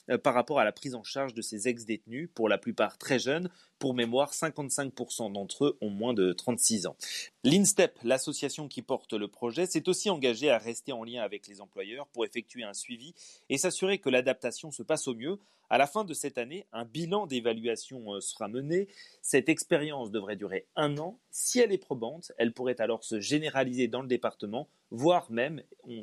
euh, 0.10 0.18
par 0.18 0.34
rapport 0.34 0.60
à 0.60 0.64
la 0.64 0.72
prise 0.72 0.96
en 0.96 1.04
charge 1.04 1.34
de 1.34 1.42
ces 1.42 1.68
ex-détenus, 1.68 2.30
pour 2.34 2.48
la 2.48 2.58
plupart 2.58 2.98
très 2.98 3.20
jeunes. 3.20 3.50
Pour 3.80 3.94
mémoire, 3.94 4.32
55% 4.32 5.34
d'entre 5.34 5.66
eux 5.66 5.78
ont 5.82 5.90
moins 5.90 6.14
de 6.14 6.32
36 6.32 6.88
ans. 6.88 6.96
L'INSTEP, 7.44 8.00
l'association 8.04 8.70
qui 8.70 8.82
porte 8.82 9.12
le 9.12 9.28
projet, 9.28 9.66
s'est 9.66 9.90
aussi 9.90 10.10
engagée 10.10 10.50
à 10.50 10.58
rester 10.58 10.94
en 10.94 11.04
lien 11.04 11.22
avec 11.22 11.48
les 11.48 11.60
employeurs 11.60 12.08
pour 12.08 12.24
effectuer 12.24 12.64
un 12.64 12.74
suivi 12.74 13.14
et 13.50 13.58
s'assurer 13.58 13.98
que 13.98 14.10
l'adaptation 14.10 14.72
se 14.72 14.84
passe 14.84 15.10
au 15.10 15.16
mieux 15.16 15.38
à 15.70 15.78
la 15.78 15.88
fin 15.88 16.04
de 16.04 16.14
cette 16.14 16.38
année, 16.38 16.66
un 16.72 16.86
bilan 16.86 17.28
d'évaluation 17.28 18.14
euh, 18.14 18.22
sera 18.22 18.48
mené. 18.48 18.88
Cette 19.22 19.50
expérience 19.50 20.12
devrait 20.12 20.36
durer 20.36 20.68
un 20.76 20.98
an. 20.98 21.20
Si 21.30 21.60
elle 21.60 21.72
est 21.72 21.78
probante, 21.78 22.32
elle 22.38 22.54
pourrait 22.54 22.82
alors 22.82 23.04
se 23.04 23.20
généraliser 23.20 23.88
dans 23.88 24.02
le 24.02 24.08
département, 24.08 24.68
voire 24.92 25.32
même, 25.32 25.62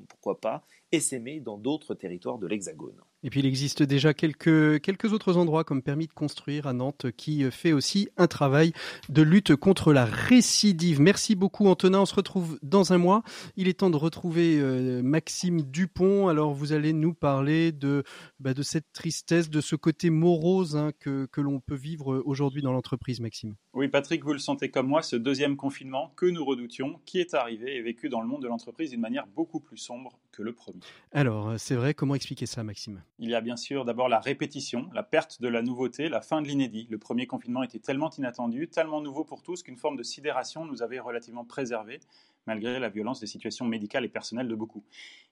pourquoi 0.09 0.41
pas, 0.41 0.65
essaimer 0.93 1.41
dans 1.41 1.59
d'autres 1.59 1.95
territoires 1.95 2.39
de 2.39 2.47
l'Hexagone. 2.47 3.01
Et 3.23 3.31
puis 3.31 3.41
il 3.41 3.47
existe 3.47 3.83
déjà 3.83 4.15
quelques, 4.15 4.81
quelques 4.81 5.13
autres 5.13 5.37
endroits 5.37 5.65
comme 5.65 5.83
permis 5.83 6.07
de 6.07 6.13
construire 6.13 6.67
à 6.67 6.73
Nantes 6.73 7.07
qui 7.17 7.51
fait 7.51 7.73
aussi 7.73 8.09
un 8.17 8.29
travail 8.29 8.73
de 9.09 9.23
lutte 9.23 9.57
contre 9.57 9.93
la 9.93 10.05
récidive. 10.05 11.01
Merci 11.01 11.35
beaucoup 11.35 11.67
Antonin, 11.67 12.01
on 12.01 12.07
se 12.07 12.15
retrouve 12.15 12.59
dans 12.63 12.93
un 12.93 12.99
mois. 12.99 13.23
Il 13.57 13.67
est 13.67 13.81
temps 13.81 13.91
de 13.91 13.97
retrouver 13.97 14.59
euh, 14.61 15.03
Maxime 15.03 15.63
Dupont. 15.63 16.29
Alors 16.29 16.55
vous 16.55 16.73
allez 16.73 16.93
nous 16.93 17.15
parler 17.15 17.73
de, 17.73 18.05
bah, 18.39 18.53
cette 18.63 18.93
tristesse, 18.93 19.51
de 19.51 19.61
ce 19.61 19.75
côté 19.75 20.11
morose 20.11 20.77
hein, 20.77 20.93
que 21.01 21.41
l'on 21.41 21.59
peut 21.59 21.75
vivre 21.75 22.23
aujourd'hui 22.25 22.63
dans 22.63 22.73
l'entreprise, 22.73 23.21
Maxime. 23.21 23.57
Oui 23.79 23.89
Patrick, 23.89 24.25
vous 24.25 24.33
le 24.33 24.39
sentez 24.39 24.71
comme 24.71 24.87
moi, 24.87 25.03
ce 25.03 25.17
deuxième 25.17 25.55
confinement 25.55 26.11
que 26.17 26.25
nous 26.25 26.43
redoutions, 26.43 26.99
qui 27.05 27.21
est 27.21 27.35
arrivé 27.35 27.77
et 27.77 27.83
vécu 27.83 28.09
dans 28.09 28.23
le 28.23 28.27
monde 28.27 28.41
de 28.41 28.49
l'entreprise 28.49 28.89
d'une 28.89 29.03
manière 29.03 29.27
beaucoup 29.27 29.61
plus 29.61 29.77
sombre 29.77 30.19
que 30.33 30.43
le 30.43 30.55
premier. 30.55 30.81
Alors 31.13 31.61
c'est 31.61 31.75
vrai, 31.75 31.93
comment 31.93 32.15
expliquer 32.15 32.47
ça 32.47 32.65
Maxime? 32.65 33.03
Il 33.19 33.29
y 33.29 33.35
a 33.35 33.43
bien 33.43 33.59
sûr 33.59 33.85
d'abord 33.85 34.09
la 34.09 34.19
répétition, 34.19 34.89
la 34.95 35.03
perte 35.03 35.43
de 35.43 35.49
la 35.49 35.61
nouveauté, 35.61 36.09
la 36.09 36.23
fin 36.23 36.41
de 36.41 36.49
l'inédit. 36.49 36.87
Le 36.89 36.97
premier 36.97 37.27
confinement 37.27 37.63
était 37.63 37.79
tellement 37.79 38.09
inattendu, 38.17 38.67
tellement 38.69 39.03
nouveau 39.03 39.25
pour 39.25 39.43
tous 39.43 39.63
qu'une 39.63 39.77
forme 39.77 39.99
de 39.99 40.03
sidération 40.03 40.65
nous 40.65 40.83
avait 40.83 40.99
relativement 40.99 41.45
préservés, 41.45 42.01
malgré 42.47 42.81
la 42.81 42.89
violence 42.89 43.21
des 43.21 43.27
situations 43.27 43.67
médicales 43.67 44.07
et 44.07 44.09
personnelles 44.09 44.49
de 44.49 44.55
beaucoup. 44.55 44.85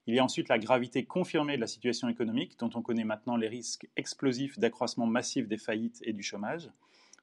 Il 0.07 0.14
y 0.14 0.18
a 0.18 0.22
ensuite 0.22 0.51
la 0.51 0.59
gravité 0.59 1.07
confirmée 1.07 1.57
de 1.57 1.62
la 1.62 1.66
situation 1.66 2.11
économique, 2.11 2.59
dont 2.59 2.68
on 2.74 2.82
connaît 2.82 3.05
maintenant 3.05 3.38
les 3.38 3.49
risques 3.49 3.88
explosifs 3.97 4.59
d'accroissement 4.59 5.07
massif 5.07 5.49
des 5.49 5.57
faillites 5.57 6.03
et 6.03 6.12
du 6.12 6.22
chômage. 6.22 6.68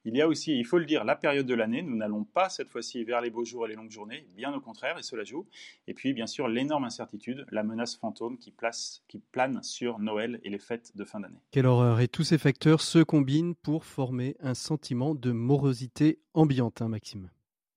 Il 0.03 0.15
y 0.15 0.21
a 0.21 0.27
aussi, 0.27 0.57
il 0.57 0.65
faut 0.65 0.79
le 0.79 0.85
dire, 0.85 1.03
la 1.03 1.15
période 1.15 1.45
de 1.45 1.53
l'année. 1.53 1.83
Nous 1.83 1.95
n'allons 1.95 2.23
pas 2.23 2.49
cette 2.49 2.69
fois-ci 2.69 3.03
vers 3.03 3.21
les 3.21 3.29
beaux 3.29 3.45
jours 3.45 3.67
et 3.67 3.69
les 3.69 3.75
longues 3.75 3.91
journées, 3.91 4.25
bien 4.35 4.51
au 4.51 4.59
contraire, 4.59 4.97
et 4.97 5.03
cela 5.03 5.23
joue. 5.23 5.45
Et 5.87 5.93
puis, 5.93 6.13
bien 6.13 6.25
sûr, 6.25 6.47
l'énorme 6.47 6.85
incertitude, 6.85 7.45
la 7.51 7.61
menace 7.61 7.97
fantôme 7.97 8.39
qui, 8.39 8.49
place, 8.49 9.03
qui 9.07 9.19
plane 9.19 9.61
sur 9.61 9.99
Noël 9.99 10.39
et 10.43 10.49
les 10.49 10.57
fêtes 10.57 10.91
de 10.95 11.05
fin 11.05 11.19
d'année. 11.19 11.41
Quelle 11.51 11.67
horreur 11.67 11.99
Et 11.99 12.07
tous 12.07 12.23
ces 12.23 12.39
facteurs 12.39 12.81
se 12.81 12.99
combinent 12.99 13.53
pour 13.53 13.85
former 13.85 14.35
un 14.39 14.55
sentiment 14.55 15.13
de 15.13 15.31
morosité 15.31 16.19
ambiante, 16.33 16.81
hein, 16.81 16.87
Maxime. 16.87 17.29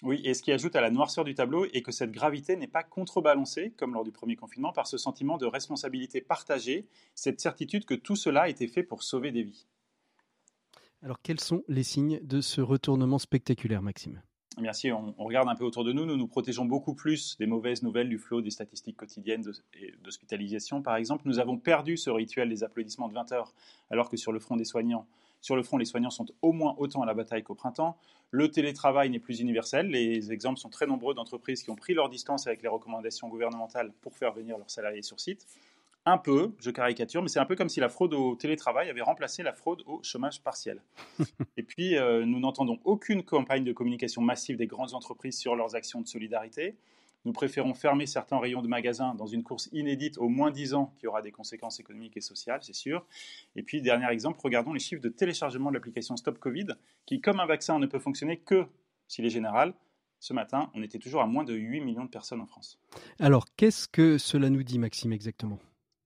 Oui, 0.03 0.21
et 0.25 0.35
ce 0.35 0.43
qui 0.43 0.53
ajoute 0.53 0.77
à 0.77 0.83
la 0.83 0.91
noirceur 0.91 1.25
du 1.25 1.35
tableau 1.35 1.67
est 1.73 1.81
que 1.81 1.93
cette 1.93 2.13
gravité 2.13 2.57
n'est 2.57 2.67
pas 2.67 2.83
contrebalancée, 2.83 3.73
comme 3.77 3.95
lors 3.95 4.05
du 4.05 4.13
premier 4.13 4.37
confinement, 4.37 4.73
par 4.73 4.87
ce 4.87 4.99
sentiment 4.99 5.39
de 5.39 5.47
responsabilité 5.47 6.21
partagée, 6.21 6.87
cette 7.15 7.41
certitude 7.41 7.87
que 7.87 7.95
tout 7.95 8.17
cela 8.17 8.43
a 8.43 8.49
été 8.49 8.67
fait 8.67 8.83
pour 8.83 9.03
sauver 9.03 9.31
des 9.33 9.43
vies. 9.43 9.67
Alors, 11.05 11.21
quels 11.23 11.41
sont 11.41 11.63
les 11.69 11.83
signes 11.83 12.19
de 12.23 12.41
ce 12.41 12.63
retournement 12.63 13.19
spectaculaire, 13.19 13.83
Maxime? 13.83 14.23
Merci. 14.59 14.91
On, 14.91 15.13
regarde 15.19 15.51
un 15.51 15.55
peu 15.55 15.65
autour 15.65 15.85
de 15.85 15.93
nous. 15.93 16.07
Nous 16.07 16.17
nous 16.17 16.27
protégeons 16.27 16.65
beaucoup 16.65 16.95
plus 16.95 17.37
des 17.37 17.45
mauvaises 17.45 17.83
nouvelles, 17.83 18.09
du 18.09 18.17
flot 18.17 18.41
des 18.41 18.49
statistiques 18.49 18.97
quotidiennes 18.97 19.45
d'hospitalisation, 20.03 20.81
par 20.81 20.97
exemple. 20.97 21.25
Nous 21.27 21.39
avons 21.41 21.59
perdu 21.59 21.99
ce 21.99 22.09
rituel 22.09 22.49
des 22.49 22.65
applaudissements 22.65 23.09
de 23.09 23.13
20 23.13 23.33
heures, 23.33 23.53
alors 23.91 24.09
que 24.09 24.17
sur 24.17 24.33
le 24.33 24.39
front 24.41 24.57
des 24.57 24.65
soignants, 24.65 25.07
sur 25.43 25.57
le 25.57 25.63
front, 25.63 25.77
les 25.77 25.85
soignants 25.85 26.09
sont 26.09 26.25
au 26.41 26.53
moins 26.53 26.75
autant 26.79 27.03
à 27.03 27.07
la 27.07 27.13
bataille 27.13 27.43
qu'au 27.43 27.55
printemps. 27.55 27.99
Le 28.31 28.51
télétravail 28.51 29.11
n'est 29.11 29.19
plus 29.19 29.41
universel. 29.41 29.89
Les 29.89 30.33
exemples 30.33 30.59
sont 30.59 30.71
très 30.71 30.87
nombreux 30.87 31.13
d'entreprises 31.13 31.63
qui 31.63 31.69
ont 31.69 31.77
pris 31.77 31.93
leur 31.93 32.09
distance 32.09 32.47
avec 32.47 32.63
les 32.63 32.69
recommandations 32.69 33.29
gouvernementales 33.29 33.93
pour 34.01 34.17
faire 34.17 34.33
venir 34.33 34.57
leurs 34.57 34.71
salariés 34.71 35.03
sur 35.03 35.21
site 35.21 35.47
un 36.07 36.19
peu, 36.19 36.53
je 36.59 36.71
caricature, 36.71 37.23
mais 37.23 37.29
c'est 37.29 37.39
un 37.39 37.47
peu 37.47 37.57
comme 37.57 37.69
si 37.69 37.81
la 37.81 37.89
fraude 37.89 38.13
au 38.13 38.37
télétravail 38.37 38.91
avait 38.91 39.01
remplacé 39.01 39.43
la 39.43 39.53
fraude 39.53 39.83
au 39.87 40.03
chômage 40.03 40.43
partiel. 40.43 40.83
Et 41.57 41.63
puis, 41.63 41.97
euh, 41.97 42.27
nous 42.27 42.41
n'entendons 42.41 42.79
aucune 42.85 43.23
campagne 43.23 43.65
de 43.65 43.73
communication 43.73 44.21
massive 44.21 44.57
des 44.57 44.67
grandes 44.67 44.95
entreprises 44.95 45.39
sur 45.39 45.57
leurs 45.57 45.75
actions 45.75 46.01
de 46.01 46.07
solidarité. 46.07 46.77
Nous 47.25 47.33
préférons 47.33 47.73
fermer 47.73 48.07
certains 48.07 48.39
rayons 48.39 48.61
de 48.61 48.69
magasins 48.69 49.15
dans 49.15 49.27
une 49.27 49.43
course 49.43 49.71
inédite 49.73 50.19
au 50.19 50.29
moins 50.29 50.51
10 50.51 50.75
ans 50.75 50.93
qui 50.99 51.07
aura 51.07 51.23
des 51.23 51.33
conséquences 51.33 51.81
économiques 51.81 52.19
et 52.19 52.21
sociales, 52.21 52.61
c'est 52.63 52.75
sûr. 52.75 53.07
Et 53.57 53.63
puis, 53.63 53.81
dernier 53.81 54.11
exemple, 54.11 54.39
regardons 54.43 54.75
les 54.75 54.81
chiffres 54.81 55.01
de 55.01 55.09
téléchargement 55.09 55.71
de 55.71 55.75
l'application 55.75 56.17
Stop 56.19 56.39
Covid, 56.39 56.67
qui, 57.07 57.23
comme 57.23 57.41
un 57.41 57.47
vaccin, 57.47 57.79
ne 57.79 57.87
peut 57.87 57.99
fonctionner 57.99 58.37
que 58.37 58.67
s'il 59.09 59.25
est 59.25 59.31
général. 59.31 59.73
Ce 60.21 60.33
matin, 60.33 60.71
on 60.75 60.83
était 60.83 60.99
toujours 60.99 61.23
à 61.23 61.27
moins 61.27 61.45
de 61.45 61.55
8 61.55 61.81
millions 61.81 62.05
de 62.05 62.11
personnes 62.11 62.41
en 62.41 62.47
France. 62.47 62.79
Alors, 63.19 63.47
qu'est-ce 63.57 63.89
que 63.89 64.19
cela 64.19 64.51
nous 64.51 64.63
dit, 64.63 64.79
Maxime, 64.79 65.13
exactement? 65.13 65.59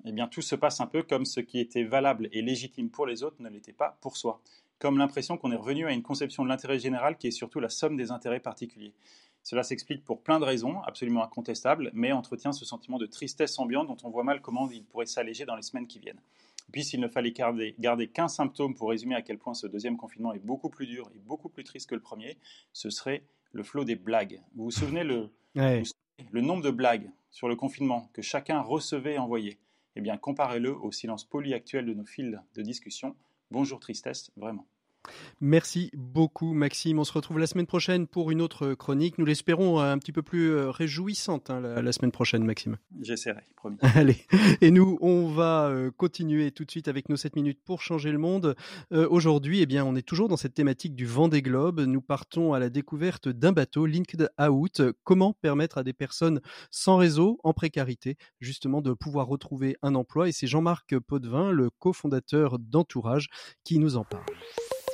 Eh 0.08 0.12
bien 0.12 0.26
tout 0.26 0.40
se 0.40 0.54
passe 0.54 0.80
un 0.80 0.86
peu 0.86 1.02
comme 1.02 1.26
ce 1.26 1.40
qui 1.40 1.60
était 1.60 1.84
valable 1.84 2.30
et 2.32 2.40
légitime 2.40 2.88
pour 2.88 3.06
les 3.06 3.22
autres 3.22 3.36
ne 3.40 3.48
l'était 3.50 3.72
pas 3.72 3.98
pour 4.00 4.16
soi. 4.16 4.40
Comme 4.78 4.96
l'impression 4.96 5.36
qu'on 5.36 5.52
est 5.52 5.56
revenu 5.56 5.86
à 5.86 5.92
une 5.92 6.02
conception 6.02 6.44
de 6.44 6.48
l'intérêt 6.48 6.78
général 6.78 7.18
qui 7.18 7.26
est 7.26 7.32
surtout 7.32 7.60
la 7.60 7.68
somme 7.68 7.96
des 7.96 8.10
intérêts 8.10 8.40
particuliers. 8.40 8.94
Cela 9.42 9.62
s'explique 9.62 10.04
pour 10.04 10.22
plein 10.22 10.40
de 10.40 10.44
raisons, 10.44 10.80
absolument 10.82 11.22
incontestables, 11.22 11.90
mais 11.92 12.12
entretient 12.12 12.52
ce 12.52 12.64
sentiment 12.64 12.98
de 12.98 13.06
tristesse 13.06 13.58
ambiante 13.58 13.88
dont 13.88 13.96
on 14.02 14.10
voit 14.10 14.24
mal 14.24 14.40
comment 14.40 14.70
il 14.70 14.84
pourrait 14.84 15.06
s'alléger 15.06 15.44
dans 15.44 15.56
les 15.56 15.62
semaines 15.62 15.86
qui 15.86 15.98
viennent. 15.98 16.20
puis 16.72 16.84
s'il 16.84 17.00
ne 17.00 17.08
fallait 17.08 17.32
garder, 17.32 17.74
garder 17.78 18.08
qu'un 18.08 18.28
symptôme 18.28 18.74
pour 18.74 18.90
résumer 18.90 19.14
à 19.14 19.22
quel 19.22 19.36
point 19.36 19.54
ce 19.54 19.66
deuxième 19.66 19.96
confinement 19.96 20.32
est 20.32 20.38
beaucoup 20.44 20.70
plus 20.70 20.86
dur 20.86 21.10
et 21.14 21.18
beaucoup 21.18 21.48
plus 21.48 21.64
triste 21.64 21.88
que 21.88 21.94
le 21.94 22.00
premier, 22.00 22.38
ce 22.72 22.88
serait 22.88 23.22
le 23.52 23.62
flot 23.62 23.84
des 23.84 23.96
blagues. 23.96 24.40
Vous 24.54 24.64
vous 24.64 24.70
souvenez 24.70 25.04
le, 25.04 25.30
le 26.30 26.40
nombre 26.40 26.62
de 26.62 26.70
blagues 26.70 27.10
sur 27.30 27.48
le 27.48 27.56
confinement 27.56 28.08
que 28.14 28.22
chacun 28.22 28.60
recevait 28.60 29.14
et 29.14 29.18
envoyait? 29.18 29.58
Eh 29.98 30.00
bien, 30.00 30.16
comparez-le 30.16 30.76
au 30.76 30.92
silence 30.92 31.24
poli 31.24 31.54
actuel 31.54 31.84
de 31.84 31.92
nos 31.92 32.04
fils 32.04 32.38
de 32.54 32.62
discussion. 32.62 33.16
Bonjour 33.50 33.80
tristesse, 33.80 34.30
vraiment. 34.36 34.68
Merci 35.40 35.90
beaucoup 35.94 36.52
Maxime. 36.52 36.98
On 36.98 37.04
se 37.04 37.12
retrouve 37.12 37.38
la 37.38 37.46
semaine 37.46 37.66
prochaine 37.66 38.06
pour 38.06 38.30
une 38.30 38.40
autre 38.40 38.74
chronique. 38.74 39.18
Nous 39.18 39.24
l'espérons 39.24 39.80
euh, 39.80 39.92
un 39.92 39.98
petit 39.98 40.12
peu 40.12 40.22
plus 40.22 40.50
euh, 40.50 40.70
réjouissante 40.70 41.50
hein, 41.50 41.60
la, 41.60 41.92
semaine 41.92 42.12
prochaine 42.12 42.44
Maxime. 42.44 42.76
J'essaierai, 43.00 43.42
promis. 43.56 43.76
Allez. 43.94 44.16
Et 44.60 44.70
nous, 44.70 44.98
on 45.00 45.28
va 45.28 45.68
euh, 45.68 45.90
continuer 45.90 46.50
tout 46.50 46.64
de 46.64 46.70
suite 46.70 46.88
avec 46.88 47.08
nos 47.08 47.16
7 47.16 47.36
minutes 47.36 47.60
pour 47.64 47.82
changer 47.82 48.12
le 48.12 48.18
monde. 48.18 48.54
Aujourd'hui, 48.90 49.60
eh 49.60 49.66
bien, 49.66 49.84
on 49.84 49.96
est 49.96 50.02
toujours 50.02 50.28
dans 50.28 50.36
cette 50.36 50.54
thématique 50.54 50.94
du 50.94 51.06
vent 51.06 51.28
des 51.28 51.42
globes. 51.42 51.80
Nous 51.80 52.00
partons 52.00 52.52
à 52.52 52.58
la 52.58 52.70
découverte 52.70 53.28
d'un 53.28 53.52
bateau, 53.52 53.86
Linked 53.86 54.28
Out. 54.40 54.82
Comment 55.04 55.32
permettre 55.32 55.78
à 55.78 55.84
des 55.84 55.92
personnes 55.92 56.40
sans 56.70 56.96
réseau, 56.96 57.38
en 57.44 57.52
précarité, 57.52 58.16
justement 58.40 58.80
de 58.80 58.92
pouvoir 58.92 59.26
retrouver 59.26 59.76
un 59.82 59.94
emploi? 59.94 60.28
Et 60.28 60.32
c'est 60.32 60.46
Jean-Marc 60.46 60.98
Potvin, 60.98 61.50
le 61.50 61.70
cofondateur 61.70 62.58
d'Entourage, 62.58 63.28
qui 63.64 63.78
nous 63.78 63.96
en 63.96 64.04
parle. 64.04 64.24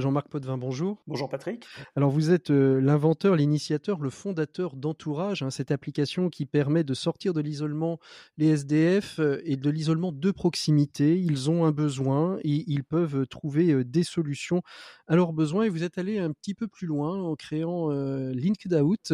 Jean-Marc 0.00 0.28
Potvin, 0.28 0.56
bonjour. 0.56 1.02
Bonjour 1.08 1.28
Patrick. 1.28 1.66
Alors 1.96 2.12
vous 2.12 2.30
êtes 2.30 2.52
euh, 2.52 2.80
l'inventeur, 2.80 3.34
l'initiateur, 3.34 3.98
le 3.98 4.10
fondateur 4.10 4.76
d'Entourage, 4.76 5.42
hein, 5.42 5.50
cette 5.50 5.72
application 5.72 6.30
qui 6.30 6.46
permet 6.46 6.84
de 6.84 6.94
sortir 6.94 7.34
de 7.34 7.40
l'isolement 7.40 7.98
les 8.36 8.46
SDF 8.50 9.18
euh, 9.18 9.42
et 9.44 9.56
de 9.56 9.68
l'isolement 9.68 10.12
de 10.12 10.30
proximité. 10.30 11.18
Ils 11.18 11.50
ont 11.50 11.64
un 11.64 11.72
besoin 11.72 12.38
et 12.44 12.62
ils 12.68 12.84
peuvent 12.84 13.26
trouver 13.26 13.72
euh, 13.72 13.84
des 13.84 14.04
solutions 14.04 14.62
à 15.08 15.16
leurs 15.16 15.32
besoins. 15.32 15.64
Et 15.64 15.68
vous 15.68 15.82
êtes 15.82 15.98
allé 15.98 16.20
un 16.20 16.30
petit 16.30 16.54
peu 16.54 16.68
plus 16.68 16.86
loin 16.86 17.20
en 17.20 17.34
créant 17.34 17.88
Out 17.90 19.12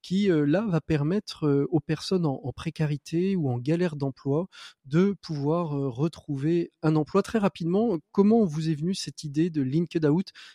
qui 0.00 0.28
là 0.28 0.66
va 0.66 0.80
permettre 0.80 1.66
aux 1.70 1.80
personnes 1.80 2.24
en, 2.24 2.40
en, 2.42 2.52
précarité 2.52 3.36
ou 3.36 3.50
en 3.50 3.58
galère 3.58 3.96
d'emploi 3.96 4.46
de 4.86 5.14
pouvoir 5.20 5.70
retrouver 5.70 6.72
un 6.82 6.96
emploi 6.96 7.22
très 7.22 7.38
rapidement. 7.38 7.98
Comment 8.12 8.44
vous 8.44 8.70
est 8.70 8.74
venue 8.74 8.94
cette 8.94 9.24
idée 9.24 9.50
de 9.50 9.60
Linked 9.60 10.04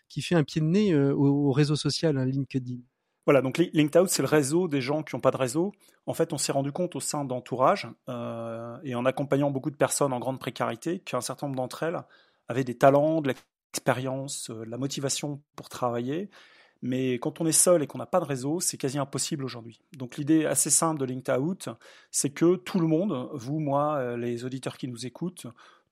Qui 0.09 0.21
fait 0.21 0.35
un 0.35 0.43
pied 0.43 0.61
de 0.61 0.65
nez 0.65 0.91
euh, 0.91 1.13
au, 1.13 1.51
réseau 1.51 1.75
social, 1.75 2.17
hein, 2.17 2.25
LinkedIn. 2.25 2.79
Voilà, 3.25 3.41
donc 3.41 3.57
LinkedOut, 3.57 4.07
c'est 4.07 4.21
le 4.21 4.27
réseau 4.27 4.69
des 4.69 4.79
gens 4.79 5.03
qui 5.03 5.13
n'ont 5.13 5.19
pas 5.19 5.31
de 5.31 5.37
réseau. 5.37 5.73
En 6.05 6.13
fait, 6.13 6.31
on 6.31 6.37
s'est 6.37 6.53
rendu 6.53 6.71
compte 6.71 6.95
au 6.95 7.01
sein 7.01 7.25
d'entourage 7.25 7.87
euh, 8.07 8.77
et 8.83 8.95
en 8.95 9.05
accompagnant 9.05 9.51
beaucoup 9.51 9.69
de 9.69 9.75
personnes 9.75 10.13
en 10.13 10.19
grande 10.19 10.39
précarité 10.39 10.99
qu'un 10.99 11.19
certain 11.19 11.47
nombre 11.47 11.57
d'entre 11.57 11.83
elles 11.83 11.99
avaient 12.47 12.63
des 12.63 12.77
talents, 12.77 13.19
de 13.19 13.33
l'expérience, 13.73 14.49
euh, 14.49 14.63
de 14.63 14.69
la 14.69 14.77
motivation 14.77 15.41
pour 15.57 15.67
travailler. 15.67 16.29
Mais 16.81 17.15
quand 17.15 17.41
on 17.41 17.47
est 17.47 17.51
seul 17.51 17.83
et 17.83 17.87
qu'on 17.87 17.97
n'a 17.97 18.05
pas 18.05 18.21
de 18.21 18.25
réseau, 18.25 18.61
c'est 18.61 18.77
quasi 18.77 18.97
impossible 18.97 19.43
aujourd'hui. 19.43 19.81
Donc 19.97 20.15
l'idée 20.15 20.45
assez 20.45 20.69
simple 20.69 20.99
de 20.99 21.05
LinkedOut, 21.05 21.69
c'est 22.11 22.29
que 22.29 22.55
tout 22.55 22.79
le 22.79 22.87
monde, 22.87 23.29
vous, 23.33 23.59
moi, 23.59 24.15
les 24.15 24.45
auditeurs 24.45 24.77
qui 24.77 24.87
nous 24.87 25.05
écoutent, 25.05 25.47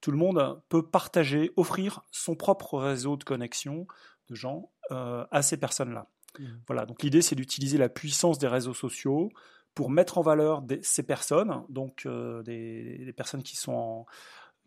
tout 0.06 0.12
le 0.12 0.18
monde 0.18 0.62
peut 0.68 0.86
partager, 0.86 1.50
offrir 1.56 2.02
son 2.12 2.36
propre 2.36 2.78
réseau 2.78 3.16
de 3.16 3.24
connexion 3.24 3.88
de 4.28 4.36
gens 4.36 4.70
euh, 4.92 5.26
à 5.32 5.42
ces 5.42 5.56
personnes-là. 5.56 6.06
Mmh. 6.38 6.44
Voilà, 6.68 6.86
donc 6.86 7.02
l'idée 7.02 7.22
c'est 7.22 7.34
d'utiliser 7.34 7.76
la 7.76 7.88
puissance 7.88 8.38
des 8.38 8.46
réseaux 8.46 8.72
sociaux 8.72 9.30
pour 9.74 9.90
mettre 9.90 10.18
en 10.18 10.22
valeur 10.22 10.62
ces 10.82 11.02
personnes, 11.02 11.64
donc 11.70 12.06
euh, 12.06 12.44
des, 12.44 13.12
personnes 13.16 13.42
qui 13.42 13.56
sont 13.56 14.06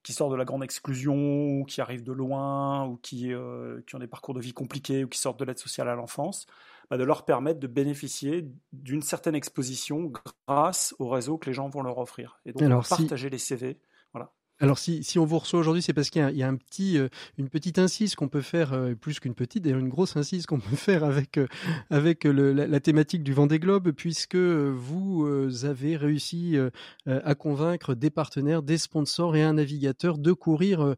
qui 0.03 0.11
sortent 0.11 0.33
de 0.33 0.35
la 0.35 0.43
grande 0.43 0.61
exclusion, 0.61 1.15
ou 1.15 1.63
qui 1.63 1.79
arrivent 1.79 2.03
de 2.03 2.11
loin, 2.11 2.85
ou 2.85 2.97
qui, 2.97 3.31
euh, 3.31 3.79
qui 3.87 3.95
ont 3.95 3.99
des 3.99 4.07
parcours 4.07 4.33
de 4.33 4.41
vie 4.41 4.53
compliqués, 4.53 5.05
ou 5.05 5.07
qui 5.07 5.19
sortent 5.19 5.39
de 5.39 5.45
l'aide 5.45 5.57
sociale 5.57 5.87
à 5.87 5.95
l'enfance, 5.95 6.47
bah, 6.89 6.97
de 6.97 7.03
leur 7.05 7.23
permettre 7.23 7.61
de 7.61 7.67
bénéficier 7.67 8.45
d'une 8.73 9.03
certaine 9.03 9.35
exposition 9.35 10.11
grâce 10.47 10.93
au 10.99 11.07
réseau 11.07 11.37
que 11.37 11.45
les 11.45 11.53
gens 11.53 11.69
vont 11.69 11.81
leur 11.81 11.97
offrir. 11.97 12.41
Et 12.45 12.51
donc 12.51 12.89
partager 12.89 13.29
les 13.29 13.37
CV. 13.37 13.79
Voilà. 14.11 14.33
Alors 14.61 14.77
si, 14.77 15.17
on 15.17 15.23
vous 15.23 15.39
reçoit 15.39 15.61
aujourd'hui, 15.61 15.81
c'est 15.81 15.93
parce 15.93 16.09
qu'il 16.09 16.21
y, 16.21 16.43
a 16.43 16.47
un 16.47 16.57
petit, 16.57 16.97
euh, 16.97 17.07
une 17.37 17.47
petite 17.47 17.79
incise 17.79 18.15
qu'on 18.15 18.27
peut 18.27 18.41
faire, 18.41 18.73
euh, 18.73 18.93
plus 18.93 19.21
qu'une 19.21 19.33
petite, 19.33 19.63
d'ailleurs 19.63 19.79
une 19.79 19.87
grosse 19.87 20.17
incise 20.17 20.45
qu'on 20.47 20.59
peut 20.59 20.75
faire 20.75 21.05
avec, 21.05 21.37
euh, 21.37 21.47
avec 21.89 22.25
la, 22.25 22.79
thématique 22.81 23.23
du 23.23 23.31
Vendée 23.31 23.59
Globe, 23.59 23.91
puisque 23.91 24.35
vous 24.35 25.25
avez 25.63 25.97
réussi 25.97 26.57
à 27.05 27.35
convaincre 27.35 27.93
des 27.93 28.09
partenaires, 28.09 28.63
des 28.63 28.77
sponsors 28.77 29.35
et 29.35 29.43
un 29.43 29.53
navigateur 29.53 30.17
de 30.17 30.31
courir 30.31 30.95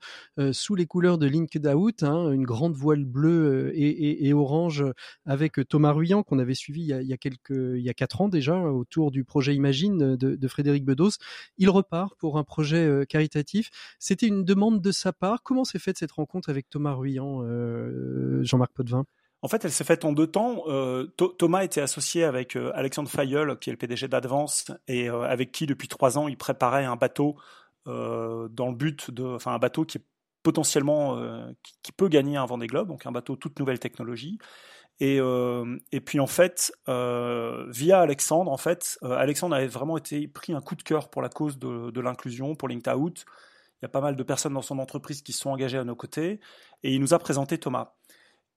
sous 0.52 0.76
les 0.76 0.86
couleurs 0.86 1.18
de 1.18 1.26
Linked 1.26 1.66
Out, 1.66 2.04
hein, 2.04 2.32
une 2.32 2.44
grande 2.44 2.76
voile 2.76 3.04
bleue 3.04 3.72
et, 3.74 4.32
orange 4.34 4.86
avec 5.26 5.68
Thomas 5.68 5.92
Ruyant 5.92 6.22
qu'on 6.22 6.38
avait 6.38 6.54
suivi 6.54 6.82
il 6.82 6.88
y, 6.88 6.94
a, 6.94 7.02
il 7.02 7.08
y, 7.08 7.14
a, 7.14 7.18
quelques, 7.18 7.50
il 7.50 7.82
y 7.82 7.90
a 7.90 7.94
quatre 7.94 8.22
ans 8.22 8.30
déjà 8.30 8.60
autour 8.60 9.10
du 9.10 9.24
projet 9.24 9.56
Imagine 9.56 10.16
de 10.16 10.48
Frédéric 10.48 10.86
Bedos. 10.86 11.18
Il 11.58 11.70
repart 11.70 12.16
pour 12.20 12.38
un 12.38 12.44
projet 12.44 13.06
caritatif 13.10 13.51
c'était 14.00 14.28
une 14.28 14.44
demande 14.44 14.82
de 14.82 14.92
sa 14.92 15.14
part. 15.14 15.44
Comment 15.44 15.64
s'est 15.64 15.80
faite 15.80 15.98
cette 15.98 16.12
rencontre 16.12 16.50
avec 16.50 16.70
Thomas 16.70 16.94
Ruyant, 16.94 17.42
euh, 17.44 18.44
Jean-Marc 18.44 18.74
Potvin? 18.74 19.06
En 19.42 19.48
fait, 19.48 19.66
elle 19.66 19.72
s'est 19.72 19.84
faite 19.84 20.06
en 20.06 20.14
deux 20.14 20.28
temps. 20.28 20.64
Euh, 20.68 21.08
Thomas 21.38 21.64
était 21.64 21.82
associé 21.82 22.24
avec 22.24 22.56
euh, 22.56 22.72
Alexandre 22.76 23.10
Fayeul, 23.10 23.58
qui 23.58 23.70
est 23.70 23.74
le 23.74 23.78
PDG 23.78 24.08
d'Advance, 24.08 24.72
et 24.88 25.10
avec 25.10 25.52
qui, 25.52 25.66
depuis 25.66 25.88
trois 25.88 26.18
ans, 26.18 26.28
il 26.28 26.38
préparait 26.38 26.86
un 26.86 26.96
bateau 26.96 27.36
dans 27.88 28.70
le 28.70 28.76
but 28.76 29.10
de, 29.10 29.24
enfin, 29.24 29.54
un 29.54 29.58
bateau 29.58 29.86
qui 29.86 29.98
est 29.98 30.06
potentiellement, 30.44 31.20
qui, 31.82 31.92
peut 31.92 32.10
gagner 32.10 32.38
un 32.38 32.46
Vendée 32.46 32.68
Globe, 32.68 32.88
donc 32.88 33.08
un 33.08 33.12
bateau 33.12 33.36
toute 33.36 33.60
nouvelle 33.60 33.80
technologie. 33.80 34.38
Et, 35.04 35.20
et 35.92 36.00
puis 36.00 36.20
en 36.20 36.28
fait, 36.28 36.72
via 36.88 38.00
Alexandre, 38.00 38.52
en 38.52 38.58
fait, 38.58 39.00
Alexandre 39.02 39.56
avait 39.56 39.66
vraiment 39.66 39.98
été 39.98 40.28
pris 40.28 40.54
un 40.54 40.62
coup 40.62 40.76
de 40.76 40.84
cœur 40.84 41.10
pour 41.10 41.24
la 41.24 41.30
cause 41.30 41.58
de, 41.58 41.90
de 41.90 42.02
l'inclusion, 42.02 42.54
pour 42.54 42.68
Linked. 42.68 42.86
Il 43.82 43.82
y 43.82 43.86
a 43.86 43.90
pas 43.90 44.02
mal 44.02 44.16
de 44.16 44.22
personnes 44.22 44.54
dans 44.54 44.62
son 44.62 44.78
entreprise 44.78 45.24
qui 45.24 45.34
sont 45.34 45.50
engagées 45.50 45.80
à 45.80 45.84
nos 45.84 45.96
côtés. 45.96 46.40
Et 46.84 46.94
il 46.94 47.02
nous 47.02 47.16
a 47.16 47.20
présenté 47.20 47.58
Thomas. 47.58 47.96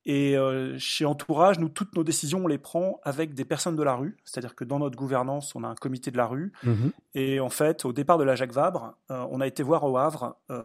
Et 0.07 0.37
euh, 0.37 0.79
chez 0.79 1.07
Entourage, 1.07 1.59
nous, 1.59 1.69
toutes 1.69 1.95
nos 1.97 2.05
décisions, 2.05 2.45
on 2.45 2.47
les 2.47 2.59
prend 2.59 3.01
avec 3.05 3.35
des 3.35 3.45
personnes 3.45 3.77
de 3.77 3.83
la 3.83 3.95
rue. 3.95 4.17
C'est-à-dire 4.25 4.55
que 4.55 4.65
dans 4.65 4.79
notre 4.79 4.97
gouvernance, 4.97 5.55
on 5.55 5.65
a 5.65 5.69
un 5.69 5.75
comité 5.75 6.11
de 6.11 6.17
la 6.17 6.27
rue. 6.27 6.53
Mhm. 6.63 6.93
Et 7.15 7.41
en 7.41 7.49
fait, 7.49 7.85
au 7.85 7.93
départ 7.93 8.19
de 8.19 8.25
la 8.25 8.35
Jacques 8.35 8.53
Vabre, 8.53 8.97
euh, 9.11 9.27
on 9.31 9.41
a 9.41 9.47
été 9.47 9.63
voir 9.63 9.85
au 9.85 9.97
Havre 9.97 10.37
euh, 10.51 10.63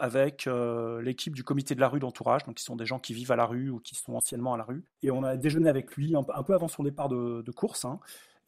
avec 0.00 0.46
euh, 0.46 1.02
l'équipe 1.02 1.34
du 1.34 1.42
comité 1.42 1.74
de 1.74 1.80
la 1.80 1.88
rue 1.88 1.98
d'Entourage, 1.98 2.44
donc 2.44 2.56
qui 2.56 2.64
sont 2.64 2.76
des 2.76 2.86
gens 2.86 2.98
qui 2.98 3.14
vivent 3.14 3.32
à 3.32 3.36
la 3.36 3.46
rue 3.46 3.70
ou 3.70 3.80
qui 3.80 3.94
sont 3.94 4.14
anciennement 4.14 4.54
à 4.54 4.58
la 4.58 4.64
rue. 4.64 4.84
Et 5.02 5.10
on 5.10 5.24
a 5.24 5.36
déjeuné 5.36 5.68
avec 5.68 5.96
lui 5.96 6.14
un, 6.14 6.22
peu 6.22 6.54
avant 6.54 6.68
son 6.68 6.84
départ 6.84 7.08
de, 7.08 7.42
de 7.42 7.50
course. 7.50 7.84
Hein. 7.84 7.98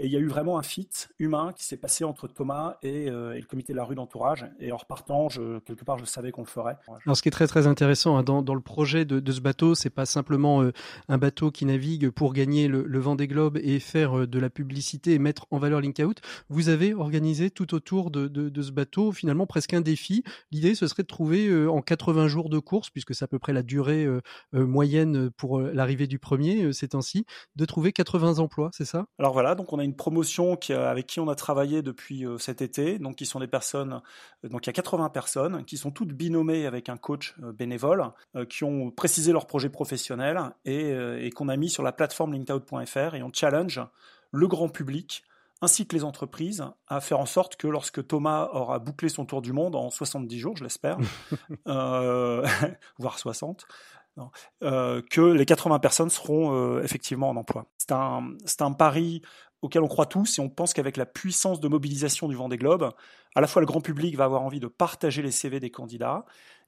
Et 0.03 0.07
il 0.07 0.13
y 0.13 0.17
a 0.17 0.19
eu 0.19 0.29
vraiment 0.29 0.59
un 0.59 0.63
fit 0.63 0.89
humain 1.19 1.53
qui 1.55 1.63
s'est 1.63 1.77
passé 1.77 2.05
entre 2.05 2.27
Thomas 2.27 2.79
et, 2.83 3.11
euh, 3.11 3.35
et, 3.35 3.41
le 3.41 3.47
comité 3.47 3.75
de 3.75 3.77
la 3.77 3.85
rue 3.85 3.95
d'entourage. 3.95 4.47
Et 4.59 4.73
en 4.73 4.79
repartant, 4.79 5.29
je, 5.29 5.59
quelque 5.59 5.85
part, 5.85 5.99
je 5.99 6.07
savais 6.07 6.33
qu'on 6.33 6.41
le 6.41 6.47
ferait. 6.47 6.79
Alors, 7.05 7.15
ce 7.15 7.21
qui 7.21 7.29
est 7.29 7.33
très 7.33 7.47
très 7.47 7.67
intéressant 7.67 8.17
hein, 8.17 8.23
dans, 8.23 8.41
dans, 8.41 8.55
le 8.55 8.63
projet 8.63 9.05
de, 9.05 9.21
de 9.21 9.33
ce 9.33 9.43
bateau, 9.43 9.75
c'est 9.75 9.91
pas 9.91 10.07
simplement 10.07 10.63
euh, 10.63 10.73
un 11.09 11.19
bateau 11.19 11.51
qui 11.51 11.67
navigue 11.67 12.09
pour 12.09 12.33
gagner 12.33 12.67
le, 12.67 12.83
le 12.85 12.99
vent 12.99 13.15
des 13.15 13.29
globes 13.29 13.59
et 13.59 13.79
faire 13.79 14.21
euh, 14.21 14.27
de 14.27 14.39
la 14.39 14.49
publicité 14.49 15.13
et 15.13 15.19
mettre 15.19 15.47
en 15.51 15.59
valeur 15.59 15.83
Link 15.83 16.01
Out. 16.03 16.23
Vous 16.49 16.71
avez 16.71 16.95
organisé 16.95 17.51
tout 17.51 17.75
autour 17.75 18.11
de, 18.11 18.27
de, 18.27 18.49
de 18.49 18.63
ce 18.63 18.73
bateau 18.73 19.13
finalement 19.13 19.47
presque 19.47 19.75
un 19.75 19.83
défi. 19.83 20.25
L'idée, 20.51 20.75
ce 20.75 20.87
serait 20.87 21.03
de 21.03 21.09
trouver 21.09 21.67
en 21.67 21.83
80 21.83 22.27
jours 22.27 22.49
de 22.49 22.59
course, 22.59 22.89
puisque 22.89 23.15
c'est 23.15 23.25
à 23.27 23.29
peu 23.29 23.39
près 23.39 23.53
la 23.53 23.63
durée 23.63 24.07
moyenne 24.53 25.31
pour 25.31 25.61
l'arrivée 25.61 26.07
du 26.07 26.19
premier 26.19 26.73
ces 26.73 26.89
temps-ci, 26.89 27.27
de 27.57 27.65
trouver 27.65 27.93
80 27.93 28.39
emplois, 28.39 28.71
c'est 28.73 28.85
ça? 28.85 29.07
Alors 29.19 29.33
voilà, 29.33 29.55
donc 29.55 29.73
on 29.73 29.79
a 29.79 29.85
une 29.85 29.90
promotion 29.95 30.57
qui, 30.57 30.73
avec 30.73 31.07
qui 31.07 31.21
on 31.21 31.29
a 31.29 31.35
travaillé 31.35 31.83
depuis 31.83 32.27
euh, 32.27 32.39
cet 32.39 32.63
été, 32.63 32.99
donc 32.99 33.17
qui 33.17 33.27
sont 33.27 33.41
des 33.41 33.47
personnes, 33.47 34.01
euh, 34.45 34.49
donc 34.49 34.67
il 34.67 34.69
y 34.69 34.71
a 34.71 34.73
80 34.73 35.09
personnes 35.11 35.65
qui 35.65 35.77
sont 35.77 35.91
toutes 35.91 36.13
binomées 36.13 36.67
avec 36.67 36.89
un 36.89 36.97
coach 36.97 37.35
euh, 37.43 37.53
bénévole, 37.53 38.05
qui 38.49 38.65
ont 38.65 38.91
précisé 38.91 39.33
leur 39.33 39.47
projet 39.47 39.69
professionnel 39.69 40.39
et, 40.65 40.91
et 40.91 41.31
qu'on 41.31 41.49
a 41.49 41.57
mis 41.57 41.69
sur 41.69 41.83
la 41.83 41.93
plateforme 41.93 42.33
linkedout.fr 42.33 43.15
et 43.15 43.23
on 43.23 43.31
challenge 43.33 43.81
le 44.31 44.47
grand 44.47 44.69
public 44.69 45.25
ainsi 45.63 45.87
que 45.87 45.95
les 45.95 46.05
entreprises 46.05 46.65
à 46.89 47.01
faire 47.01 47.21
en 47.21 47.27
sorte 47.27 47.57
que 47.57 47.67
lorsque 47.67 48.07
Thomas 48.07 48.49
aura 48.53 48.79
bouclé 48.79 49.09
son 49.09 49.27
tour 49.27 49.43
du 49.43 49.53
monde 49.53 49.75
en 49.75 49.91
70 49.91 50.39
jours, 50.39 50.57
je 50.57 50.65
l'espère, 50.65 50.99
euh, 51.69 52.47
voire 52.99 53.19
60, 53.19 53.67
euh, 54.63 55.03
que 55.11 55.21
les 55.21 55.47
80 55.47 55.79
personnes 55.79 56.11
seront 56.11 56.55
euh, 56.55 56.83
effectivement 56.83 57.31
en 57.31 57.37
emploi. 57.37 57.67
C'est 57.79 57.93
un, 57.93 58.35
un 58.61 58.73
pari 58.73 59.23
auquel 59.63 59.83
on 59.83 59.89
croit 59.89 60.07
tous 60.07 60.39
et 60.39 60.43
on 60.43 60.49
pense 60.49 60.73
qu'avec 60.73 60.97
la 60.97 61.07
puissance 61.07 61.61
de 61.61 61.69
mobilisation 61.69 62.29
du 62.29 62.35
Vendée 62.35 62.57
Globe, 62.57 62.93
à 63.35 63.41
la 63.41 63.47
fois 63.47 63.61
le 63.61 63.67
grand 63.67 63.81
public 63.81 64.17
va 64.17 64.25
avoir 64.25 64.43
envie 64.43 64.61
de 64.61 64.67
partager 64.67 65.23
les 65.23 65.31
CV 65.31 65.61
des 65.61 65.71
candidats, 65.71 66.25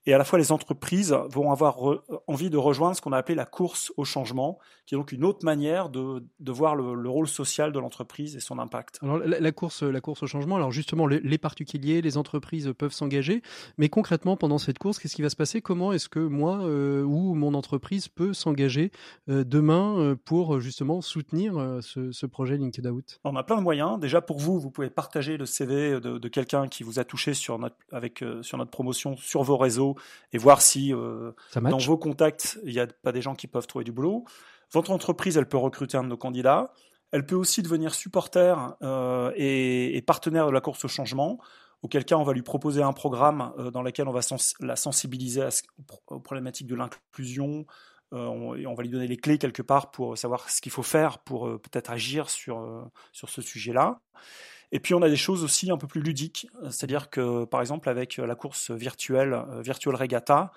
et 0.07 0.15
à 0.15 0.19
la 0.19 0.25
fois 0.25 0.39
les 0.39 0.53
entreprises 0.53 1.17
vont 1.31 1.51
avoir 1.53 1.79
envie 2.27 2.51
de 2.51 2.57
rejoindre 2.57 2.97
ce 2.97 3.01
qu'on 3.01 3.13
a 3.13 3.19
appelé 3.19 3.35
la 3.35 3.45
course 3.45 3.93
au 3.97 4.05
changement, 4.05 4.59
qui 4.87 4.95
est 4.95 4.99
donc 4.99 5.13
une 5.13 5.25
autre 5.25 5.45
manière 5.45 5.89
de, 5.89 6.25
de 6.41 6.53
voir 6.53 6.75
le, 6.75 6.95
le, 6.95 7.09
rôle 7.09 7.29
social 7.29 7.73
de 7.73 7.79
l'entreprise 7.79 8.37
et 8.37 8.41
son 8.41 8.59
impact. 8.59 8.99
Alors 9.03 9.19
la, 9.19 9.39
la, 9.39 9.53
course, 9.53 9.83
la 9.83 10.01
course 10.01 10.23
au 10.23 10.27
changement, 10.27 10.57
alors 10.57 10.73
justement 10.73 11.07
les, 11.07 11.21
les 11.21 11.39
particuliers, 11.39 12.03
les 12.03 12.17
entreprises 12.17 12.73
peuvent 12.77 12.93
s'engager, 12.93 13.43
mais 13.79 13.89
concrètement 13.89 14.37
pendant 14.37 14.59
cette 14.59 14.79
course, 14.79 14.99
qu'est-ce 14.99 15.15
qui 15.15 15.23
va 15.23 15.31
se 15.31 15.37
passer? 15.37 15.63
Comment 15.63 15.93
est-ce 15.93 16.09
que 16.09 16.19
moi 16.19 16.63
euh, 16.63 17.03
ou 17.03 17.35
mon 17.35 17.55
entreprise 17.55 18.09
peut 18.09 18.33
s'engager 18.33 18.91
euh, 19.29 19.45
demain 19.45 19.99
euh, 19.99 20.17
pour 20.17 20.61
justement 20.61 21.01
soutenir 21.01 21.79
ce, 21.81 22.13
ce, 22.13 22.27
projet 22.27 22.57
LinkedIn 22.57 22.91
Out? 22.91 23.21
On 23.25 23.37
a 23.37 23.43
plein 23.43 23.57
de 23.57 23.63
moyens. 23.63 23.99
Déjà 24.01 24.21
pour 24.21 24.39
vous, 24.39 24.59
vous 24.59 24.71
pouvez 24.71 24.91
partager 24.91 25.37
le 25.37 25.47
CV 25.47 26.01
de, 26.01 26.19
de 26.19 26.29
quelqu'un 26.29 26.67
qui 26.67 26.83
vous 26.83 26.99
a 26.99 27.05
touché 27.05 27.35
sur 27.35 27.59
notre, 27.59 27.77
avec, 27.93 28.25
sur 28.43 28.59
notre 28.59 28.71
promotion 28.71 29.17
sur 29.17 29.43
vos 29.43 29.57
réseaux 29.57 29.92
et 30.33 30.39
voir 30.39 30.63
si 30.63 30.93
euh, 30.93 31.33
dans 31.55 31.79
vos 31.79 31.97
contacts, 31.97 32.59
il 32.65 32.73
n'y 32.73 32.81
a 32.81 32.87
pas 32.87 33.13
des 33.13 33.23
gens 33.23 33.35
qui 33.35 33.47
peuvent 33.47 33.67
trouver 33.67 33.85
du 33.85 33.93
boulot. 33.93 34.25
Votre 34.73 34.91
entreprise, 34.91 35.37
elle 35.37 35.49
peut 35.49 35.59
recruter 35.59 35.97
un 35.97 36.05
de 36.05 36.09
nos 36.09 36.17
candidats. 36.17 36.73
Elle 37.11 37.27
peut 37.27 37.35
aussi 37.35 37.63
devenir 37.63 37.95
supporter 37.95 38.75
euh, 38.83 39.33
et, 39.37 39.97
et, 39.97 40.03
partenaire 40.03 40.47
de 40.47 40.51
la 40.51 40.63
course 40.63 40.87
au 40.87 40.89
changement, 40.89 41.39
auquel 41.83 42.05
cas 42.05 42.17
on 42.17 42.23
va 42.23 42.33
lui 42.33 42.43
proposer 42.43 42.83
un 42.83 42.95
programme 42.95 43.53
euh, 43.59 43.71
dans 43.71 43.83
lequel 43.83 44.09
on 44.09 44.13
va 44.13 44.23
sens 44.23 44.55
la 44.61 44.77
sensibiliser 44.77 45.43
à 45.43 45.51
ce, 45.51 45.63
aux 46.07 46.21
problématiques 46.21 46.67
de 46.67 46.75
l'inclusion. 46.75 47.67
Euh, 48.15 48.27
on, 48.27 48.55
et 48.55 48.67
on 48.67 48.75
va 48.75 48.83
lui 48.83 48.89
donner 48.89 49.07
les 49.07 49.17
clés 49.19 49.39
quelque 49.39 49.63
part 49.63 49.91
pour 49.91 50.17
savoir 50.17 50.49
ce 50.49 50.61
qu'il 50.61 50.73
faut 50.73 50.83
faire 50.83 51.19
pour 51.19 51.49
euh, 51.49 51.59
peut-être 51.59 51.91
agir 51.91 52.31
sur, 52.31 52.91
sur 53.13 53.29
ce 53.29 53.43
sujet-là. 53.43 54.01
Et 54.73 54.81
puis 54.81 54.95
on 54.95 55.03
a 55.03 55.09
des 55.09 55.17
choses 55.17 55.45
aussi 55.45 55.71
un 55.71 55.77
peu 55.77 55.87
plus 55.87 56.01
ludiques, 56.01 56.49
c'est-à-dire 56.65 57.11
que 57.11 57.45
par 57.45 57.61
exemple 57.61 57.89
avec 57.89 58.17
la 58.17 58.35
course 58.35 58.71
virtuelle, 58.71 59.39
Virtual 59.61 59.95
Regatta, 59.95 60.51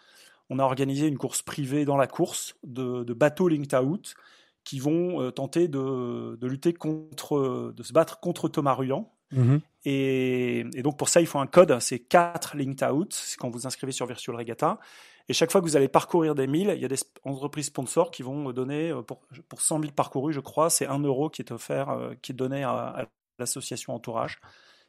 on 0.50 0.60
a 0.60 0.64
organisé 0.64 1.08
une 1.08 1.18
course 1.18 1.42
privée 1.42 1.86
dans 1.86 1.98
la 1.98 2.08
course 2.08 2.56
de, 2.64 3.04
de 3.04 3.14
bateaux 3.14 3.48
linked 3.48 3.74
out 3.74 4.16
qui 4.64 4.80
vont 4.80 5.22
euh, 5.22 5.32
tenter 5.32 5.68
de, 5.68 6.36
de, 6.36 6.48
lutter 6.48 6.74
contre, 6.74 7.74
de 7.76 7.84
se 7.84 7.94
battre 7.94 8.20
contre 8.20 8.50
Thomas 8.50 8.74
Ruyant. 8.74 9.12
Mmh. 9.32 9.58
Et, 9.86 10.60
et, 10.60 10.82
donc 10.82 10.98
pour 10.98 11.10
ça, 11.10 11.22
il 11.22 11.28
faut 11.28 11.40
un 11.40 11.48
code, 11.48 11.80
c'est 11.80 12.00
4 12.00 12.58
linked 12.58 12.84
out, 12.90 13.14
c'est 13.14 13.38
quand 13.38 13.50
vous 13.50 13.68
inscrivez 13.68 13.92
sur 13.92 14.06
Virtual 14.08 14.36
Regatta. 14.36 14.80
Et 15.28 15.34
chaque 15.34 15.52
fois 15.52 15.62
que 15.62 15.66
vous 15.66 15.76
allez 15.76 15.88
parcourir 15.88 16.36
des 16.36 16.48
1000, 16.48 16.74
il 16.76 16.82
y 16.82 16.86
a 16.86 16.88
des 16.88 17.00
entreprises 17.24 17.68
sponsors 17.68 18.12
qui 18.12 18.22
vont 18.22 18.52
donner, 18.52 18.94
pour, 19.08 19.22
pour 19.50 19.62
100 19.62 19.82
000 19.82 19.92
parcourus, 19.94 20.34
je 20.34 20.40
crois, 20.40 20.70
c'est 20.70 20.86
1 20.88 21.00
euro 21.00 21.30
qui 21.30 21.42
est 21.42 21.52
offert, 21.52 21.90
euh, 21.90 22.14
qui 22.22 22.32
est 22.32 22.36
donné 22.36 22.64
à, 22.64 22.72
à 22.72 23.06
l'association 23.40 23.94
Entourage, 23.94 24.40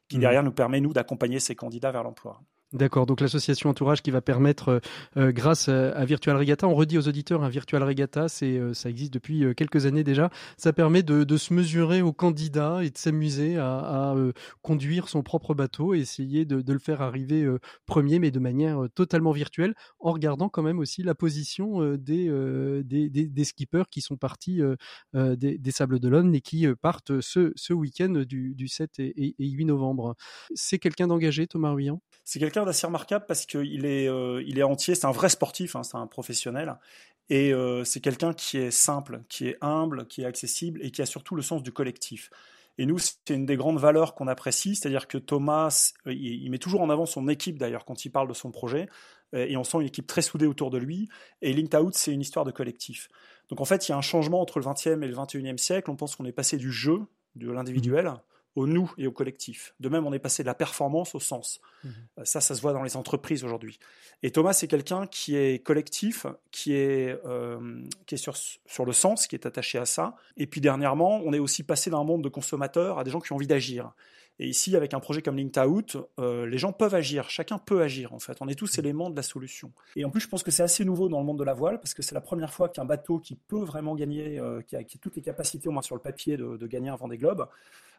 qui 0.08 0.18
derrière 0.18 0.42
nous 0.42 0.52
permet, 0.52 0.80
nous, 0.80 0.92
d'accompagner 0.92 1.40
ces 1.40 1.56
candidats 1.56 1.92
vers 1.92 2.04
l'emploi. 2.04 2.40
D'accord, 2.76 3.06
donc 3.06 3.22
l'association 3.22 3.70
Entourage 3.70 4.02
qui 4.02 4.10
va 4.10 4.20
permettre, 4.20 4.82
euh, 5.16 5.32
grâce 5.32 5.70
à 5.70 6.04
Virtual 6.04 6.36
Regatta, 6.36 6.68
on 6.68 6.74
redit 6.74 6.98
aux 6.98 7.08
auditeurs, 7.08 7.42
un 7.42 7.46
hein, 7.46 7.48
Virtual 7.48 7.82
Regatta, 7.82 8.28
c'est, 8.28 8.58
euh, 8.58 8.74
ça 8.74 8.90
existe 8.90 9.14
depuis 9.14 9.44
euh, 9.44 9.54
quelques 9.54 9.86
années 9.86 10.04
déjà, 10.04 10.28
ça 10.58 10.74
permet 10.74 11.02
de, 11.02 11.36
se 11.38 11.54
mesurer 11.54 12.02
aux 12.02 12.12
candidats 12.12 12.84
et 12.84 12.90
de 12.90 12.98
s'amuser 12.98 13.56
à, 13.56 14.12
euh, 14.14 14.32
conduire 14.60 15.08
son 15.08 15.22
propre 15.22 15.54
bateau 15.54 15.94
et 15.94 16.00
essayer 16.00 16.44
de, 16.44 16.62
le 16.70 16.78
faire 16.78 17.00
arriver 17.00 17.44
euh, 17.44 17.58
premier, 17.86 18.18
mais 18.18 18.30
de 18.30 18.38
manière 18.38 18.84
euh, 18.84 18.88
totalement 18.88 19.32
virtuelle, 19.32 19.74
en 19.98 20.12
regardant 20.12 20.50
quand 20.50 20.62
même 20.62 20.78
aussi 20.78 21.02
la 21.02 21.14
position 21.14 21.96
des, 21.96 22.30
des, 22.84 23.08
des, 23.08 23.44
skippers 23.44 23.88
qui 23.90 24.02
sont 24.02 24.16
partis 24.16 24.60
des, 25.14 25.58
des, 25.58 25.70
Sables 25.70 25.98
d'Olonne 25.98 26.34
et 26.34 26.40
qui 26.40 26.66
partent 26.80 27.20
ce, 27.20 27.52
ce 27.56 27.72
week-end 27.72 28.24
du, 28.26 28.54
du 28.54 28.68
7 28.68 28.98
et, 28.98 29.34
et 29.38 29.48
8 29.48 29.64
novembre. 29.64 30.14
C'est 30.54 30.78
quelqu'un 30.78 31.06
d'engagé, 31.06 31.46
Thomas 31.46 31.72
Ruyant? 31.72 32.00
C'est 32.24 32.38
quelqu'un 32.38 32.65
d'assez 32.66 32.86
remarquable 32.86 33.24
parce 33.26 33.46
qu'il 33.46 33.86
est, 33.86 34.08
euh, 34.08 34.42
il 34.46 34.58
est 34.58 34.62
entier, 34.62 34.94
c'est 34.94 35.06
un 35.06 35.12
vrai 35.12 35.28
sportif, 35.28 35.76
hein, 35.76 35.82
c'est 35.82 35.96
un 35.96 36.06
professionnel. 36.06 36.76
Et 37.28 37.52
euh, 37.52 37.82
c'est 37.84 38.00
quelqu'un 38.00 38.32
qui 38.32 38.58
est 38.58 38.70
simple, 38.70 39.22
qui 39.28 39.48
est 39.48 39.58
humble, 39.60 40.06
qui 40.06 40.22
est 40.22 40.26
accessible 40.26 40.80
et 40.82 40.90
qui 40.90 41.02
a 41.02 41.06
surtout 41.06 41.34
le 41.34 41.42
sens 41.42 41.62
du 41.62 41.72
collectif. 41.72 42.30
Et 42.78 42.86
nous, 42.86 42.98
c'est 42.98 43.30
une 43.30 43.46
des 43.46 43.56
grandes 43.56 43.78
valeurs 43.78 44.14
qu'on 44.14 44.28
apprécie, 44.28 44.76
c'est-à-dire 44.76 45.08
que 45.08 45.18
Thomas, 45.18 45.92
euh, 46.06 46.12
il, 46.12 46.50
met 46.50 46.58
toujours 46.58 46.82
en 46.82 46.90
avant 46.90 47.06
son 47.06 47.26
équipe 47.28 47.58
d'ailleurs 47.58 47.84
quand 47.84 48.04
il 48.04 48.10
parle 48.10 48.28
de 48.28 48.34
son 48.34 48.50
projet, 48.50 48.88
et 49.32 49.56
on 49.56 49.64
sent 49.64 49.78
une 49.78 49.86
équipe 49.88 50.06
très 50.06 50.22
soudée 50.22 50.46
autour 50.46 50.70
de 50.70 50.78
lui. 50.78 51.08
Et 51.42 51.52
Linked 51.52 51.74
Out, 51.74 51.94
c'est 51.94 52.12
une 52.12 52.20
histoire 52.20 52.44
de 52.44 52.52
collectif. 52.52 53.08
Donc 53.48 53.60
en 53.60 53.64
fait, 53.64 53.86
il 53.86 53.90
y 53.90 53.94
a 53.94 53.98
un 53.98 54.02
changement 54.02 54.40
entre 54.40 54.60
le 54.60 54.64
20e 54.64 55.02
et 55.02 55.08
le 55.08 55.14
21e 55.14 55.58
siècle. 55.58 55.90
On 55.90 55.96
pense 55.96 56.14
qu'on 56.14 56.24
est 56.24 56.32
passé 56.32 56.56
du 56.56 56.70
jeu, 56.70 57.00
de 57.34 57.50
l'individuel, 57.50 58.14
au 58.56 58.66
nous 58.66 58.92
et 58.98 59.06
au 59.06 59.12
collectif. 59.12 59.74
De 59.78 59.88
même, 59.88 60.06
on 60.06 60.12
est 60.12 60.18
passé 60.18 60.42
de 60.42 60.46
la 60.46 60.54
performance 60.54 61.14
au 61.14 61.20
sens. 61.20 61.60
Mmh. 61.84 61.90
Ça, 62.24 62.40
ça 62.40 62.54
se 62.54 62.60
voit 62.60 62.72
dans 62.72 62.82
les 62.82 62.96
entreprises 62.96 63.44
aujourd'hui. 63.44 63.78
Et 64.22 64.30
Thomas, 64.30 64.54
c'est 64.54 64.66
quelqu'un 64.66 65.06
qui 65.06 65.36
est 65.36 65.62
collectif, 65.62 66.26
qui 66.50 66.72
est, 66.72 67.18
euh, 67.26 67.82
qui 68.06 68.14
est 68.14 68.18
sur, 68.18 68.34
sur 68.36 68.84
le 68.84 68.92
sens, 68.92 69.26
qui 69.26 69.36
est 69.36 69.46
attaché 69.46 69.78
à 69.78 69.84
ça. 69.84 70.16
Et 70.36 70.46
puis 70.46 70.60
dernièrement, 70.60 71.20
on 71.24 71.32
est 71.32 71.38
aussi 71.38 71.62
passé 71.62 71.90
d'un 71.90 72.02
monde 72.02 72.24
de 72.24 72.28
consommateurs 72.30 72.98
à 72.98 73.04
des 73.04 73.10
gens 73.10 73.20
qui 73.20 73.32
ont 73.32 73.36
envie 73.36 73.46
d'agir. 73.46 73.92
Et 74.38 74.48
ici, 74.48 74.76
avec 74.76 74.92
un 74.92 75.00
projet 75.00 75.22
comme 75.22 75.36
Linked 75.36 75.58
Out, 75.64 75.96
euh, 76.18 76.46
les 76.46 76.58
gens 76.58 76.72
peuvent 76.72 76.94
agir, 76.94 77.30
chacun 77.30 77.58
peut 77.58 77.80
agir 77.80 78.12
en 78.12 78.18
fait. 78.18 78.36
On 78.40 78.48
est 78.48 78.54
tous 78.54 78.78
éléments 78.78 79.08
de 79.08 79.16
la 79.16 79.22
solution. 79.22 79.72
Et 79.96 80.04
en 80.04 80.10
plus, 80.10 80.20
je 80.20 80.28
pense 80.28 80.42
que 80.42 80.50
c'est 80.50 80.62
assez 80.62 80.84
nouveau 80.84 81.08
dans 81.08 81.18
le 81.18 81.24
monde 81.24 81.38
de 81.38 81.44
la 81.44 81.54
voile 81.54 81.78
parce 81.80 81.94
que 81.94 82.02
c'est 82.02 82.14
la 82.14 82.20
première 82.20 82.52
fois 82.52 82.68
qu'un 82.68 82.84
bateau 82.84 83.18
qui 83.18 83.36
peut 83.36 83.64
vraiment 83.64 83.94
gagner, 83.94 84.38
euh, 84.38 84.60
qui, 84.60 84.76
a, 84.76 84.84
qui, 84.84 84.98
a, 84.98 85.00
toutes 85.00 85.16
les 85.16 85.22
capacités, 85.22 85.68
au 85.68 85.72
moins 85.72 85.82
sur 85.82 85.94
le 85.94 86.02
papier, 86.02 86.36
de, 86.36 86.56
de 86.56 86.66
gagner 86.66 86.90
un 86.90 86.96
Vendée 86.96 87.16
Globe, 87.16 87.48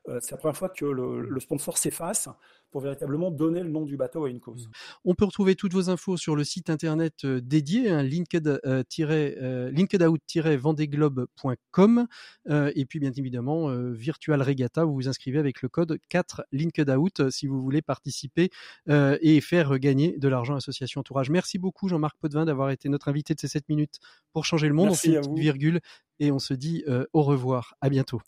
euh, 0.10 0.20
c'est 0.22 0.32
la 0.32 0.38
première 0.38 0.56
fois 0.56 0.70
que 0.70 0.86
le, 0.86 1.22
le 1.22 1.40
sponsor 1.40 1.78
s'efface 1.78 2.30
pour 2.72 2.82
véritablement 2.82 3.32
donner 3.32 3.62
le 3.64 3.70
nom 3.70 3.84
du 3.84 3.98
bateau 3.98 4.26
à 4.26 4.30
une 4.30 4.40
cause. 4.40 4.70
On 5.10 5.16
peut 5.16 5.24
retrouver 5.24 5.56
toutes 5.56 5.72
vos 5.72 5.90
infos 5.90 6.18
sur 6.18 6.36
le 6.36 6.44
site 6.44 6.70
internet 6.70 7.24
euh, 7.24 7.40
dédié, 7.40 7.90
hein, 7.90 8.04
linked, 8.04 8.46
euh, 8.46 8.84
euh, 9.00 9.72
linkedout-vendeglobe.com 9.72 12.08
et 12.50 12.86
puis 12.86 13.00
bien 13.00 13.14
évidemment 13.16 13.70
Virtual 13.92 14.42
Regatta, 14.42 14.84
vous 14.84 14.96
vous 14.96 15.08
inscrivez 15.08 15.40
avec 15.40 15.62
le 15.62 15.70
code 15.70 15.98
4 16.10 16.44
linkedout 16.52 17.32
si 17.32 17.48
vous 17.48 17.62
voulez 17.62 17.82
participer 17.82 18.50
et 18.90 19.40
faire 19.40 19.80
gagner 19.80 20.18
de 20.18 20.28
l'argent 20.28 20.52
à 20.54 20.58
l'association 20.58 21.00
Entourage. 21.00 21.30
Merci 21.30 21.58
beaucoup 21.58 21.88
Jean-Marc 21.88 22.18
Potvin 22.20 22.44
d'avoir 22.44 22.72
été 22.72 22.90
notre 22.90 23.08
invité 23.08 23.34
de 23.34 23.40
ces 23.40 23.48
7 23.48 23.70
minutes 23.70 24.00
pour 24.34 24.44
changer 24.44 24.68
le 24.68 24.74
monde. 24.74 24.88
Merci 24.88 25.08
on 25.10 25.12
fait 25.12 25.18
une 25.18 25.22
petite 25.22 25.40
virgule 25.40 25.80
et 26.20 26.34
on 26.34 26.40
se 26.40 26.54
dit 26.54 26.84
au 27.14 27.24
revoir. 27.24 27.76
À 27.80 27.88
bientôt. 27.90 28.20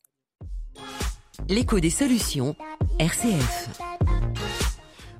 L'écho 1.49 1.81
des 1.81 1.89
solutions, 1.89 2.55
RCF. 2.99 3.67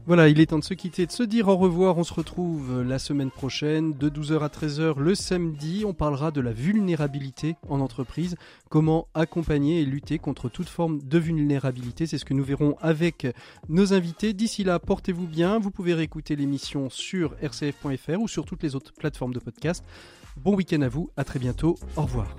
Voilà, 0.09 0.27
il 0.27 0.39
est 0.39 0.47
temps 0.47 0.57
de 0.57 0.63
se 0.63 0.73
quitter, 0.73 1.05
de 1.05 1.11
se 1.11 1.21
dire 1.21 1.49
au 1.49 1.55
revoir. 1.55 1.99
On 1.99 2.03
se 2.03 2.15
retrouve 2.15 2.81
la 2.81 2.97
semaine 2.97 3.29
prochaine 3.29 3.93
de 3.93 4.09
12h 4.09 4.39
à 4.39 4.47
13h 4.47 4.97
le 4.97 5.13
samedi. 5.13 5.83
On 5.85 5.93
parlera 5.93 6.31
de 6.31 6.41
la 6.41 6.51
vulnérabilité 6.51 7.57
en 7.69 7.79
entreprise, 7.79 8.35
comment 8.69 9.07
accompagner 9.13 9.81
et 9.81 9.85
lutter 9.85 10.17
contre 10.17 10.49
toute 10.49 10.67
forme 10.67 10.99
de 10.99 11.19
vulnérabilité. 11.19 12.07
C'est 12.07 12.17
ce 12.17 12.25
que 12.25 12.33
nous 12.33 12.43
verrons 12.43 12.75
avec 12.81 13.27
nos 13.67 13.93
invités. 13.93 14.33
D'ici 14.33 14.63
là, 14.63 14.79
portez-vous 14.79 15.27
bien. 15.27 15.59
Vous 15.59 15.69
pouvez 15.69 15.93
réécouter 15.93 16.35
l'émission 16.35 16.89
sur 16.89 17.35
rcf.fr 17.43 18.19
ou 18.19 18.27
sur 18.27 18.45
toutes 18.45 18.63
les 18.63 18.75
autres 18.75 18.93
plateformes 18.93 19.35
de 19.35 19.39
podcast. 19.39 19.83
Bon 20.37 20.55
week-end 20.55 20.81
à 20.81 20.89
vous, 20.89 21.11
à 21.17 21.23
très 21.23 21.37
bientôt. 21.37 21.77
Au 21.95 22.01
revoir. 22.01 22.35